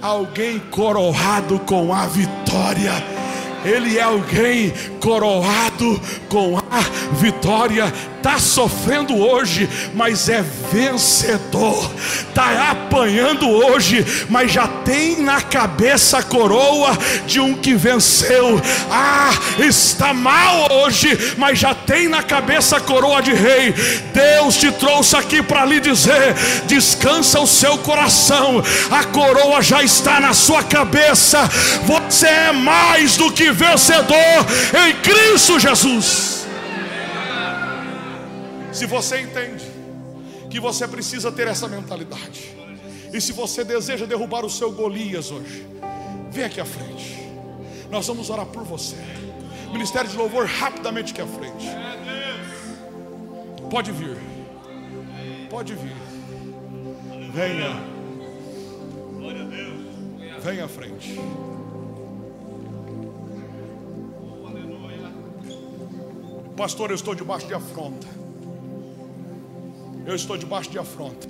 alguém 0.00 0.58
coroado 0.58 1.58
com 1.60 1.92
a 1.94 2.06
vitória. 2.06 2.92
Ele 3.64 3.98
é 3.98 4.02
alguém 4.02 4.72
coroado 5.00 6.00
com 6.28 6.58
a 6.58 6.80
vitória 7.16 7.92
está 8.18 8.38
sofrendo 8.38 9.16
hoje, 9.16 9.68
mas 9.94 10.28
é 10.28 10.44
vencedor, 10.72 11.90
está 12.28 12.70
apanhando 12.70 13.48
hoje, 13.48 14.04
mas 14.28 14.52
já 14.52 14.66
tem 14.66 15.22
na 15.22 15.40
cabeça 15.40 16.18
a 16.18 16.22
coroa 16.22 16.98
de 17.26 17.40
um 17.40 17.54
que 17.54 17.74
venceu. 17.74 18.60
Ah, 18.90 19.30
está 19.58 20.12
mal 20.12 20.70
hoje, 20.70 21.34
mas 21.38 21.58
já 21.58 21.74
tem 21.74 22.08
na 22.08 22.22
cabeça 22.22 22.76
a 22.76 22.80
coroa 22.80 23.22
de 23.22 23.32
rei. 23.32 23.72
Deus 24.12 24.56
te 24.56 24.70
trouxe 24.72 25.16
aqui 25.16 25.40
para 25.40 25.64
lhe 25.64 25.80
dizer: 25.80 26.34
descansa 26.66 27.40
o 27.40 27.46
seu 27.46 27.78
coração, 27.78 28.62
a 28.90 29.04
coroa 29.04 29.62
já 29.62 29.82
está 29.82 30.20
na 30.20 30.34
sua 30.34 30.62
cabeça. 30.62 31.48
Você 31.84 32.26
é 32.26 32.52
mais 32.52 33.16
do 33.16 33.30
que 33.32 33.52
vencedor 33.52 34.46
em 34.86 34.94
Cristo 34.96 35.58
Jesus. 35.58 36.47
Se 38.78 38.86
você 38.86 39.22
entende 39.22 39.64
que 40.48 40.60
você 40.60 40.86
precisa 40.86 41.32
ter 41.32 41.48
essa 41.48 41.66
mentalidade, 41.66 42.56
e 43.12 43.20
se 43.20 43.32
você 43.32 43.64
deseja 43.64 44.06
derrubar 44.06 44.44
o 44.44 44.48
seu 44.48 44.70
Golias 44.70 45.32
hoje, 45.32 45.66
vem 46.30 46.44
aqui 46.44 46.60
à 46.60 46.64
frente. 46.64 47.18
Nós 47.90 48.06
vamos 48.06 48.30
orar 48.30 48.46
por 48.46 48.62
você. 48.62 48.94
Ministério 49.72 50.08
de 50.08 50.16
louvor 50.16 50.46
rapidamente 50.46 51.12
aqui 51.12 51.20
à 51.20 51.26
frente. 51.26 51.66
Pode 53.68 53.90
vir. 53.90 54.16
Pode 55.50 55.74
vir. 55.74 55.96
Venha. 57.32 57.82
Venha 60.40 60.66
à 60.66 60.68
frente. 60.68 61.18
Pastor, 66.56 66.90
eu 66.90 66.94
estou 66.94 67.16
debaixo 67.16 67.48
de 67.48 67.54
afronta. 67.54 68.27
Eu 70.08 70.14
estou 70.14 70.38
debaixo 70.38 70.70
de 70.70 70.78
afronta. 70.78 71.28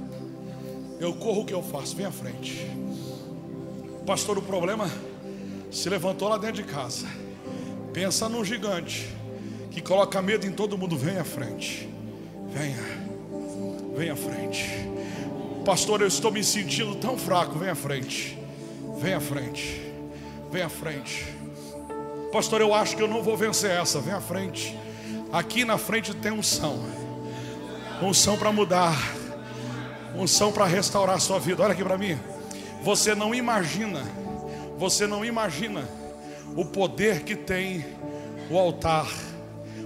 Eu 1.00 1.12
corro 1.12 1.40
o 1.40 1.44
que 1.44 1.52
eu 1.52 1.64
faço, 1.64 1.96
vem 1.96 2.06
à 2.06 2.12
frente. 2.12 2.64
Pastor, 4.06 4.38
o 4.38 4.42
problema 4.42 4.88
se 5.68 5.88
levantou 5.88 6.28
lá 6.28 6.38
dentro 6.38 6.62
de 6.62 6.62
casa. 6.62 7.04
Pensa 7.92 8.28
num 8.28 8.44
gigante 8.44 9.12
que 9.72 9.82
coloca 9.82 10.22
medo 10.22 10.46
em 10.46 10.52
todo 10.52 10.78
mundo, 10.78 10.96
vem 10.96 11.18
à 11.18 11.24
frente. 11.24 11.88
Venha, 12.52 12.78
vem 13.96 14.10
à 14.10 14.16
frente. 14.16 14.64
Pastor, 15.64 16.00
eu 16.00 16.06
estou 16.06 16.30
me 16.30 16.44
sentindo 16.44 16.94
tão 16.94 17.18
fraco, 17.18 17.58
vem 17.58 17.70
à 17.70 17.74
frente. 17.74 18.38
Vem 19.00 19.14
à 19.14 19.20
frente. 19.20 19.92
Vem 20.52 20.62
à 20.62 20.68
frente. 20.68 21.26
Pastor, 22.30 22.60
eu 22.60 22.72
acho 22.72 22.96
que 22.96 23.02
eu 23.02 23.08
não 23.08 23.24
vou 23.24 23.36
vencer 23.36 23.72
essa, 23.72 24.00
vem 24.00 24.14
à 24.14 24.20
frente. 24.20 24.78
Aqui 25.32 25.64
na 25.64 25.78
frente 25.78 26.14
tem 26.14 26.30
um 26.30 26.44
são 26.44 27.07
unção 28.02 28.38
para 28.38 28.52
mudar, 28.52 28.96
unção 30.14 30.52
para 30.52 30.66
restaurar 30.66 31.16
a 31.16 31.20
sua 31.20 31.38
vida. 31.38 31.62
Olha 31.62 31.72
aqui 31.72 31.82
para 31.82 31.98
mim. 31.98 32.18
Você 32.82 33.14
não 33.14 33.34
imagina, 33.34 34.02
você 34.78 35.06
não 35.06 35.24
imagina 35.24 35.88
o 36.56 36.64
poder 36.64 37.24
que 37.24 37.34
tem 37.34 37.84
o 38.50 38.58
altar. 38.58 39.08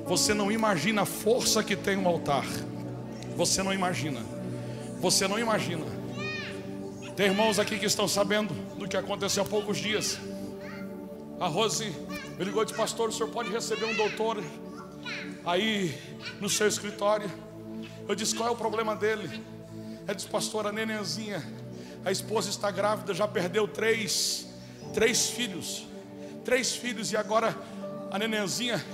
Você 0.06 0.34
não 0.34 0.50
imagina 0.52 1.02
a 1.02 1.06
força 1.06 1.62
que 1.62 1.76
tem 1.76 1.96
o 1.96 2.06
altar. 2.06 2.44
Você 3.36 3.62
não 3.62 3.72
imagina. 3.72 4.20
Você 5.00 5.26
não 5.26 5.38
imagina. 5.38 5.86
Tem 7.16 7.26
irmãos 7.26 7.58
aqui 7.58 7.78
que 7.78 7.86
estão 7.86 8.06
sabendo 8.06 8.54
do 8.76 8.88
que 8.88 8.96
aconteceu 8.96 9.42
há 9.42 9.46
poucos 9.46 9.78
dias. 9.78 10.18
A 11.40 11.46
Rose 11.46 11.92
ligou 12.38 12.62
e 12.62 12.66
disse: 12.66 12.76
Pastor, 12.76 13.08
o 13.08 13.12
senhor 13.12 13.30
pode 13.30 13.50
receber 13.50 13.84
um 13.84 13.94
doutor 13.94 14.42
aí 15.44 15.94
no 16.40 16.48
seu 16.48 16.68
escritório. 16.68 17.30
Eu 18.08 18.14
disse: 18.14 18.34
qual 18.34 18.48
é 18.48 18.52
o 18.52 18.56
problema 18.56 18.94
dele? 18.96 19.42
Ele 20.06 20.14
disse: 20.14 20.28
pastor, 20.28 20.66
a 20.66 20.72
nenenzinha, 20.72 21.42
a 22.04 22.10
esposa 22.10 22.50
está 22.50 22.70
grávida, 22.70 23.14
já 23.14 23.26
perdeu 23.28 23.66
três, 23.68 24.46
três 24.92 25.30
filhos, 25.30 25.86
três 26.44 26.74
filhos, 26.74 27.12
e 27.12 27.16
agora 27.16 27.56
a 28.10 28.18
nenenzinha 28.18 28.84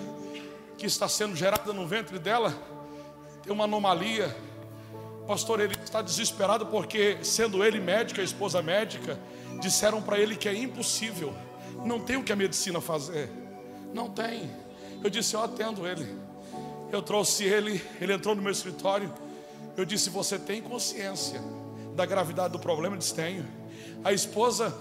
que 0.76 0.86
está 0.86 1.08
sendo 1.08 1.34
gerada 1.34 1.72
no 1.72 1.86
ventre 1.86 2.18
dela 2.18 2.54
tem 3.42 3.52
uma 3.52 3.64
anomalia. 3.64 4.34
Pastor, 5.26 5.60
ele 5.60 5.74
está 5.74 6.00
desesperado 6.00 6.66
porque, 6.66 7.18
sendo 7.22 7.64
ele 7.64 7.80
médico, 7.80 8.20
a 8.20 8.24
esposa 8.24 8.62
médica, 8.62 9.18
disseram 9.60 10.00
para 10.00 10.18
ele 10.18 10.36
que 10.36 10.48
é 10.48 10.54
impossível, 10.54 11.34
não 11.84 12.00
tem 12.00 12.16
o 12.16 12.24
que 12.24 12.32
a 12.32 12.36
medicina 12.36 12.80
fazer, 12.80 13.28
não 13.92 14.08
tem. 14.08 14.50
Eu 15.02 15.10
disse: 15.10 15.34
eu 15.34 15.42
atendo 15.42 15.86
ele. 15.86 16.27
Eu 16.90 17.02
trouxe 17.02 17.44
ele, 17.44 17.82
ele 18.00 18.12
entrou 18.14 18.34
no 18.34 18.42
meu 18.42 18.52
escritório. 18.52 19.12
Eu 19.76 19.84
disse: 19.84 20.08
Você 20.10 20.38
tem 20.38 20.62
consciência 20.62 21.40
da 21.94 22.06
gravidade 22.06 22.52
do 22.52 22.58
problema? 22.58 22.94
Ele 22.94 23.00
disse: 23.00 23.14
Tenho. 23.14 23.46
A 24.02 24.12
esposa, 24.12 24.74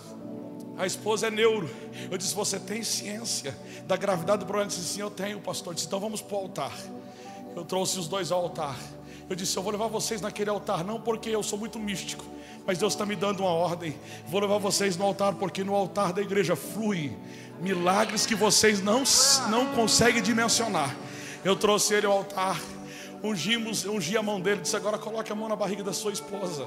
a 0.78 0.86
esposa 0.86 1.28
é 1.28 1.32
neuro. 1.32 1.70
Eu 2.10 2.18
disse: 2.18 2.34
Você 2.34 2.60
tem 2.60 2.82
ciência 2.84 3.58
da 3.86 3.98
gravidade 3.98 4.40
do 4.40 4.46
problema? 4.46 4.72
Ele 4.72 4.80
disse: 4.80 4.94
Sim, 4.94 5.02
eu 5.02 5.12
tenho, 5.12 5.40
pastor. 5.42 5.72
Eu 5.72 5.76
disse: 5.76 5.88
Então 5.88 6.00
vamos 6.00 6.22
para 6.22 6.36
o 6.36 6.40
altar. 6.40 6.74
Eu 7.56 7.66
trouxe 7.66 8.00
os 8.00 8.08
dois 8.08 8.32
ao 8.32 8.42
altar. 8.42 8.78
Eu 9.30 9.36
disse: 9.36 9.58
Eu 9.58 9.64
vou 9.64 9.72
levar 9.72 9.88
vocês 9.88 10.22
naquele 10.22 10.50
altar, 10.50 10.86
não 10.86 11.02
porque 11.02 11.30
eu 11.30 11.44
sou 11.44 11.60
muito 11.60 11.78
místico, 11.78 12.24
mas 12.66 12.78
Deus 12.78 12.94
está 12.94 13.06
me 13.06 13.18
dando 13.18 13.42
uma 13.42 13.52
ordem. 13.52 14.00
Vou 14.28 14.40
levar 14.40 14.60
vocês 14.60 14.96
no 14.96 15.04
altar, 15.04 15.34
porque 15.34 15.62
no 15.62 15.76
altar 15.76 16.14
da 16.14 16.22
igreja 16.22 16.56
flui 16.56 17.18
milagres 17.60 18.26
que 18.26 18.36
vocês 18.36 18.82
não, 18.82 19.04
não 19.50 19.66
conseguem 19.74 20.22
dimensionar. 20.22 20.96
Eu 21.44 21.56
trouxe 21.56 21.94
ele 21.94 22.06
ao 22.06 22.14
altar, 22.14 22.60
ungimos, 23.24 23.86
ungi 23.86 24.18
a 24.18 24.24
mão 24.24 24.40
dele, 24.40 24.62
disse: 24.62 24.76
agora 24.76 24.98
coloque 24.98 25.32
a 25.32 25.36
mão 25.36 25.48
na 25.50 25.56
barriga 25.56 25.84
da 25.84 25.94
sua 25.94 26.12
esposa, 26.12 26.66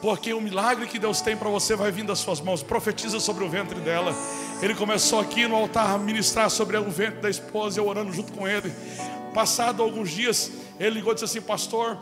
porque 0.00 0.32
o 0.32 0.40
milagre 0.40 0.86
que 0.86 0.98
Deus 0.98 1.20
tem 1.20 1.36
para 1.36 1.48
você 1.48 1.74
vai 1.76 1.90
vir 1.90 2.04
das 2.04 2.18
suas 2.18 2.40
mãos. 2.40 2.62
Profetiza 2.62 3.20
sobre 3.20 3.44
o 3.44 3.48
ventre 3.48 3.78
dela. 3.80 4.14
Ele 4.62 4.74
começou 4.74 5.20
aqui 5.20 5.46
no 5.46 5.54
altar 5.54 5.94
a 5.94 5.98
ministrar 5.98 6.50
sobre 6.50 6.76
o 6.76 6.90
ventre 6.90 7.20
da 7.20 7.30
esposa, 7.30 7.80
eu 7.80 7.86
orando 7.86 8.12
junto 8.12 8.32
com 8.32 8.46
ele. 8.48 8.72
Passado 9.34 9.82
alguns 9.82 10.10
dias, 10.10 10.50
ele 10.78 10.96
ligou 10.96 11.12
e 11.12 11.14
disse 11.14 11.24
assim: 11.24 11.40
Pastor, 11.40 11.98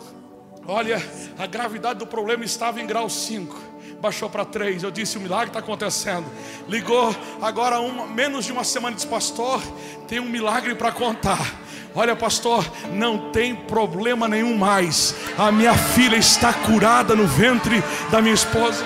olha, 0.67 1.03
a 1.39 1.47
gravidade 1.47 1.99
do 1.99 2.07
problema 2.07 2.45
estava 2.45 2.81
em 2.81 2.87
grau 2.87 3.09
5 3.09 3.75
baixou 4.05 4.29
para 4.29 4.45
três. 4.45 4.83
Eu 4.83 4.91
disse: 4.91 5.17
o 5.17 5.21
milagre 5.21 5.49
está 5.49 5.61
acontecendo. 5.61 6.27
Ligou 6.69 7.15
agora, 7.41 7.81
uma, 7.81 8.07
menos 8.07 8.45
de 8.45 8.53
uma 8.53 8.63
semana, 8.63 8.95
disse: 8.95 9.07
Pastor, 9.07 9.63
tem 10.07 10.21
um 10.21 10.29
milagre 10.29 10.75
para 10.75 10.93
contar. 10.93 11.64
Olha, 11.97 12.17
pastor, 12.17 12.67
não 12.91 13.31
tem 13.31 13.55
problema 13.55 14.27
nenhum 14.27 14.59
mais. 14.59 15.15
A 15.39 15.53
minha 15.53 15.75
filha 15.75 16.17
está 16.17 16.53
curada 16.53 17.15
no 17.15 17.25
ventre 17.25 17.83
da 18.11 18.21
minha 18.21 18.35
esposa. 18.35 18.85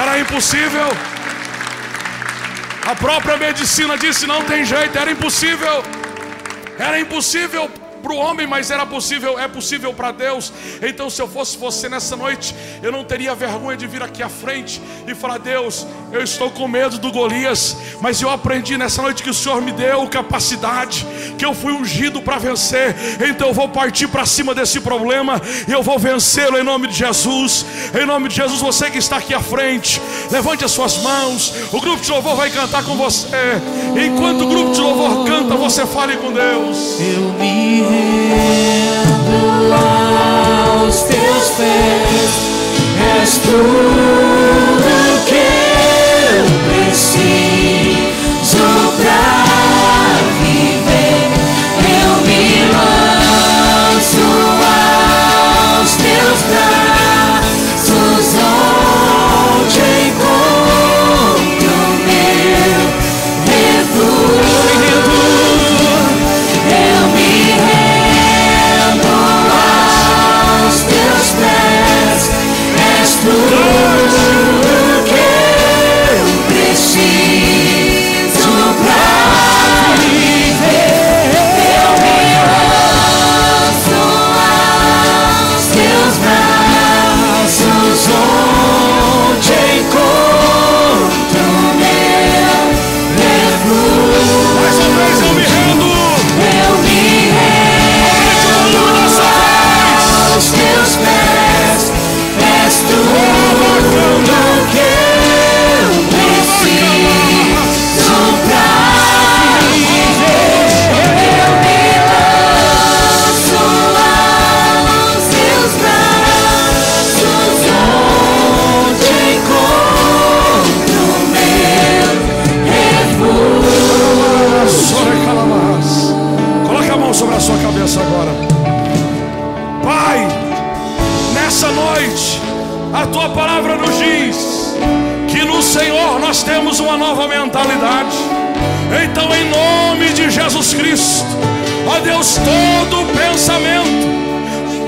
Era 0.00 0.20
impossível. 0.20 0.88
A 2.86 2.94
própria 2.94 3.36
medicina 3.36 3.98
disse: 3.98 4.28
não 4.28 4.44
tem 4.44 4.64
jeito, 4.64 4.96
era 4.96 5.10
impossível. 5.10 5.82
Era 6.78 7.00
impossível 7.00 7.68
para 8.02 8.12
o 8.12 8.16
homem, 8.16 8.46
mas 8.46 8.70
era 8.70 8.86
possível, 8.86 9.38
é 9.38 9.48
possível 9.48 9.92
para 9.92 10.12
Deus. 10.12 10.52
Então, 10.82 11.10
se 11.10 11.20
eu 11.20 11.28
fosse 11.28 11.56
você 11.56 11.88
nessa 11.88 12.16
noite, 12.16 12.54
eu 12.82 12.92
não 12.92 13.04
teria 13.04 13.34
vergonha 13.34 13.76
de 13.76 13.86
vir 13.86 14.02
aqui 14.02 14.22
à 14.22 14.28
frente 14.28 14.80
e 15.06 15.14
falar: 15.14 15.38
Deus, 15.38 15.86
eu 16.12 16.22
estou 16.22 16.50
com 16.50 16.68
medo 16.68 16.98
do 16.98 17.10
Golias, 17.10 17.76
mas 18.00 18.20
eu 18.20 18.30
aprendi 18.30 18.76
nessa 18.76 19.02
noite 19.02 19.22
que 19.22 19.30
o 19.30 19.34
Senhor 19.34 19.60
me 19.60 19.72
deu 19.72 20.06
capacidade, 20.08 21.06
que 21.38 21.44
eu 21.44 21.54
fui 21.54 21.72
ungido 21.72 22.20
para 22.20 22.38
vencer. 22.38 22.94
Então, 23.28 23.48
eu 23.48 23.54
vou 23.54 23.68
partir 23.68 24.08
para 24.08 24.24
cima 24.26 24.54
desse 24.54 24.80
problema 24.80 25.40
e 25.66 25.72
eu 25.72 25.82
vou 25.82 25.98
vencê-lo 25.98 26.58
em 26.58 26.62
nome 26.62 26.88
de 26.88 26.94
Jesus. 26.94 27.64
Em 28.00 28.06
nome 28.06 28.28
de 28.28 28.36
Jesus, 28.36 28.60
você 28.60 28.90
que 28.90 28.98
está 28.98 29.16
aqui 29.16 29.34
à 29.34 29.40
frente, 29.40 30.00
levante 30.30 30.64
as 30.64 30.70
suas 30.70 30.98
mãos. 30.98 31.52
O 31.72 31.80
grupo 31.80 32.02
de 32.02 32.10
louvor 32.10 32.36
vai 32.36 32.50
cantar 32.50 32.84
com 32.84 32.96
você. 32.96 33.26
Enquanto 33.96 34.42
o 34.42 34.48
grupo 34.48 34.72
de 34.72 34.80
louvor 34.80 35.26
canta, 35.26 35.54
você 35.54 35.86
fale 35.86 36.16
com 36.16 36.32
Deus. 36.32 37.00
Eu 37.00 37.32
me 37.38 37.85
rendo 37.88 39.74
aos 39.74 41.02
teus 41.02 41.46
pés, 41.56 42.32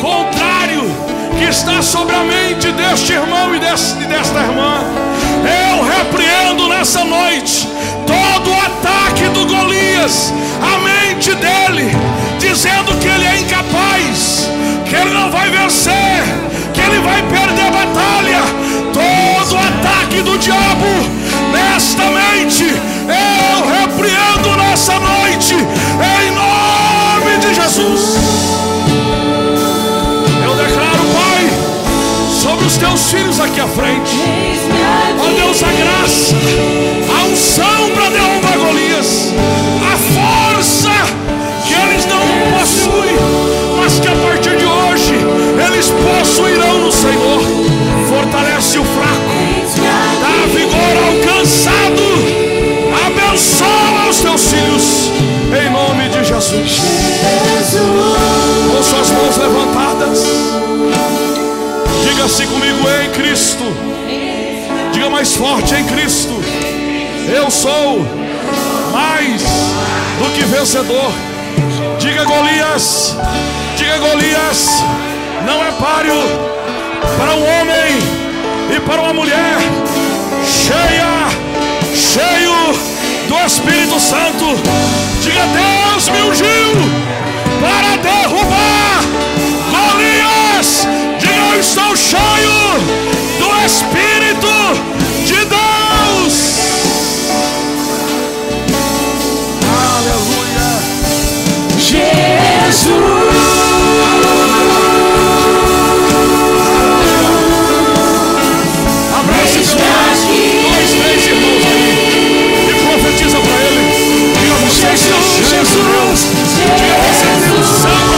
contrário 0.00 0.82
que 1.38 1.44
está 1.44 1.82
sobre 1.82 2.14
a 2.14 2.24
mente 2.24 2.70
deste 2.72 3.12
irmão 3.12 3.54
e 3.54 3.58
desta 3.58 4.40
irmã, 4.40 4.80
eu 5.44 5.84
repreendo 5.84 6.68
nessa 6.68 7.04
noite 7.04 7.68
todo 8.06 8.50
o 8.50 8.54
ataque 8.54 9.28
do 9.28 9.46
Golias 9.46 10.32
à 10.62 10.78
mente 10.78 11.34
dele, 11.34 11.90
dizendo 12.38 12.98
que 12.98 13.06
ele 13.06 13.24
é 13.24 13.40
incapaz, 13.40 14.48
que 14.88 14.94
ele 14.94 15.10
não 15.12 15.30
vai 15.30 15.48
vencer, 15.50 16.22
que 16.72 16.80
ele 16.80 17.00
vai 17.00 17.22
perder 17.22 17.66
a 17.66 17.70
batalha. 17.70 18.42
Todo 18.92 19.54
o 19.54 19.58
ataque 19.58 20.22
do 20.22 20.38
diabo 20.38 20.86
nesta 21.52 22.04
mente, 22.06 22.64
eu 22.64 23.80
repreendo 23.80 24.56
nessa 24.56 24.98
noite, 24.98 25.54
em 25.54 26.30
nome 26.32 27.38
de 27.38 27.54
Jesus. 27.54 28.17
Os 32.68 32.76
teus 32.76 33.10
filhos 33.10 33.40
aqui 33.40 33.60
à 33.60 33.66
frente, 33.66 34.14
ó 35.18 35.42
Deus, 35.42 35.62
a 35.62 35.72
graça, 35.72 36.34
a 37.18 37.24
unção 37.24 37.90
para 37.94 38.10
derrubar 38.10 38.58
Golias, 38.58 39.32
a 39.80 39.96
força 40.52 40.90
que 41.66 41.72
eles 41.72 42.04
não 42.04 42.58
possuem, 42.58 43.16
mas 43.80 43.98
que 43.98 44.08
a 44.08 44.14
partir 44.16 44.58
de 44.58 44.66
hoje 44.66 45.14
eles 45.66 45.90
possuirão 45.90 46.80
no 46.80 46.92
Senhor. 46.92 47.40
Fortalece 48.06 48.78
o 48.78 48.84
fraco, 48.84 49.32
dá 50.20 50.46
vigor 50.48 50.94
ao 51.06 51.14
cansado, 51.24 52.02
abençoa 53.06 54.10
os 54.10 54.20
teus 54.20 54.44
filhos, 54.52 55.10
em 55.58 55.70
nome 55.70 56.10
de 56.10 56.22
Jesus. 56.22 56.82
Com 58.70 58.82
suas 58.82 59.10
mãos 59.10 59.36
levantadas, 59.38 60.37
diga-se 62.28 62.46
comigo 62.46 62.78
em 63.02 63.10
Cristo, 63.12 63.64
diga 64.92 65.08
mais 65.08 65.34
forte 65.34 65.74
em 65.74 65.84
Cristo. 65.84 66.34
Eu 67.34 67.50
sou 67.50 68.00
mais 68.92 69.42
do 70.18 70.30
que 70.34 70.44
vencedor. 70.44 71.10
Diga 71.98 72.24
Golias, 72.24 73.16
diga 73.76 73.98
Golias, 73.98 74.68
não 75.46 75.64
é 75.64 75.72
páreo 75.72 76.20
para 77.16 77.34
um 77.34 77.42
homem 77.42 77.98
e 78.76 78.80
para 78.80 79.00
uma 79.00 79.14
mulher 79.14 79.56
cheia, 80.44 81.28
cheio 81.94 82.78
do 83.26 83.46
Espírito 83.46 83.98
Santo. 83.98 84.44
Diga 85.22 85.46
Deus 85.46 86.08
me 86.10 86.22
ungiu 86.22 86.74
para 87.60 87.96
derrubar 87.96 88.97
eu 91.54 91.60
estou 91.60 91.96
cheio 91.96 92.58
do 93.38 93.48
Espírito 93.64 94.48
de 95.24 95.44
Deus. 95.46 96.34
Aleluia. 99.96 100.68
Jesus. 101.78 102.88
Abraça 109.18 109.58
esse 109.58 109.76
irmão, 109.76 110.62
dois, 110.70 110.90
três 110.90 111.26
irmãos 111.26 111.64
aí. 111.66 111.90
E 112.68 112.74
profetiza 112.84 113.38
para 113.38 113.56
ele. 113.64 113.82
Diga 114.38 114.54
você 114.66 114.88
está 114.94 115.18
cheio 115.48 115.64
de 115.64 115.72
Deus. 115.72 116.20
Diga 116.56 116.96
você 117.02 117.26
tem 117.40 117.52
unção 117.58 118.08
para 118.08 118.17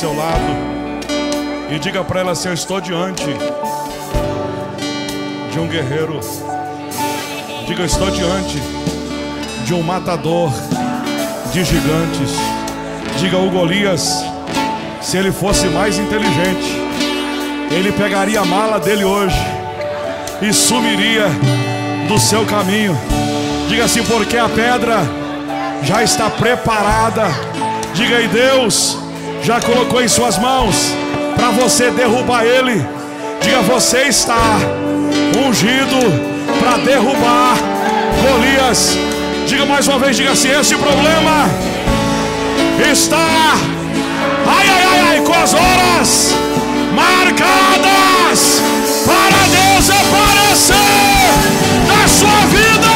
Seu 0.00 0.16
lado. 0.16 0.40
E 1.70 1.78
diga 1.78 2.02
para 2.02 2.20
ela 2.20 2.32
assim: 2.32 2.48
Eu 2.48 2.54
estou 2.54 2.80
diante 2.80 3.26
de 5.52 5.60
um 5.60 5.68
guerreiro. 5.68 6.18
Diga: 7.66 7.82
Eu 7.82 7.86
estou 7.86 8.10
diante 8.10 8.58
de 9.66 9.74
um 9.74 9.82
matador 9.82 10.50
de 11.52 11.62
gigantes. 11.64 12.30
Diga: 13.18 13.36
O 13.36 13.50
Golias, 13.50 14.24
se 15.02 15.18
ele 15.18 15.30
fosse 15.30 15.66
mais 15.66 15.98
inteligente, 15.98 16.80
ele 17.70 17.92
pegaria 17.92 18.40
a 18.40 18.44
mala 18.46 18.80
dele 18.80 19.04
hoje 19.04 19.36
e 20.40 20.50
sumiria 20.50 21.26
do 22.08 22.18
seu 22.18 22.46
caminho. 22.46 22.98
Diga 23.68 23.84
assim, 23.84 24.02
porque 24.04 24.38
a 24.38 24.48
pedra 24.48 25.02
já 25.82 26.02
está 26.02 26.30
preparada. 26.30 27.28
Diga 27.94 28.16
aí, 28.16 28.28
Deus 28.28 28.99
já 29.42 29.60
colocou 29.60 30.02
em 30.02 30.08
suas 30.08 30.38
mãos 30.38 30.94
para 31.34 31.50
você 31.50 31.90
derrubar 31.90 32.44
ele. 32.44 32.84
Diga: 33.40 33.60
Você 33.62 34.02
está 34.02 34.58
ungido 35.46 35.96
para 36.60 36.78
derrubar 36.78 37.56
Golias. 38.22 38.96
Diga 39.46 39.64
mais 39.66 39.88
uma 39.88 39.98
vez: 39.98 40.16
Diga 40.16 40.34
se 40.34 40.48
esse 40.48 40.76
problema 40.76 41.48
está. 42.90 43.54
Ai, 44.46 44.68
ai, 44.68 44.84
ai, 44.84 45.00
ai, 45.08 45.20
com 45.22 45.32
as 45.32 45.54
horas 45.54 46.34
marcadas 46.94 48.62
para 49.06 49.38
Deus 49.48 49.90
aparecer 49.90 50.74
na 51.86 52.08
sua 52.08 52.46
vida. 52.46 52.89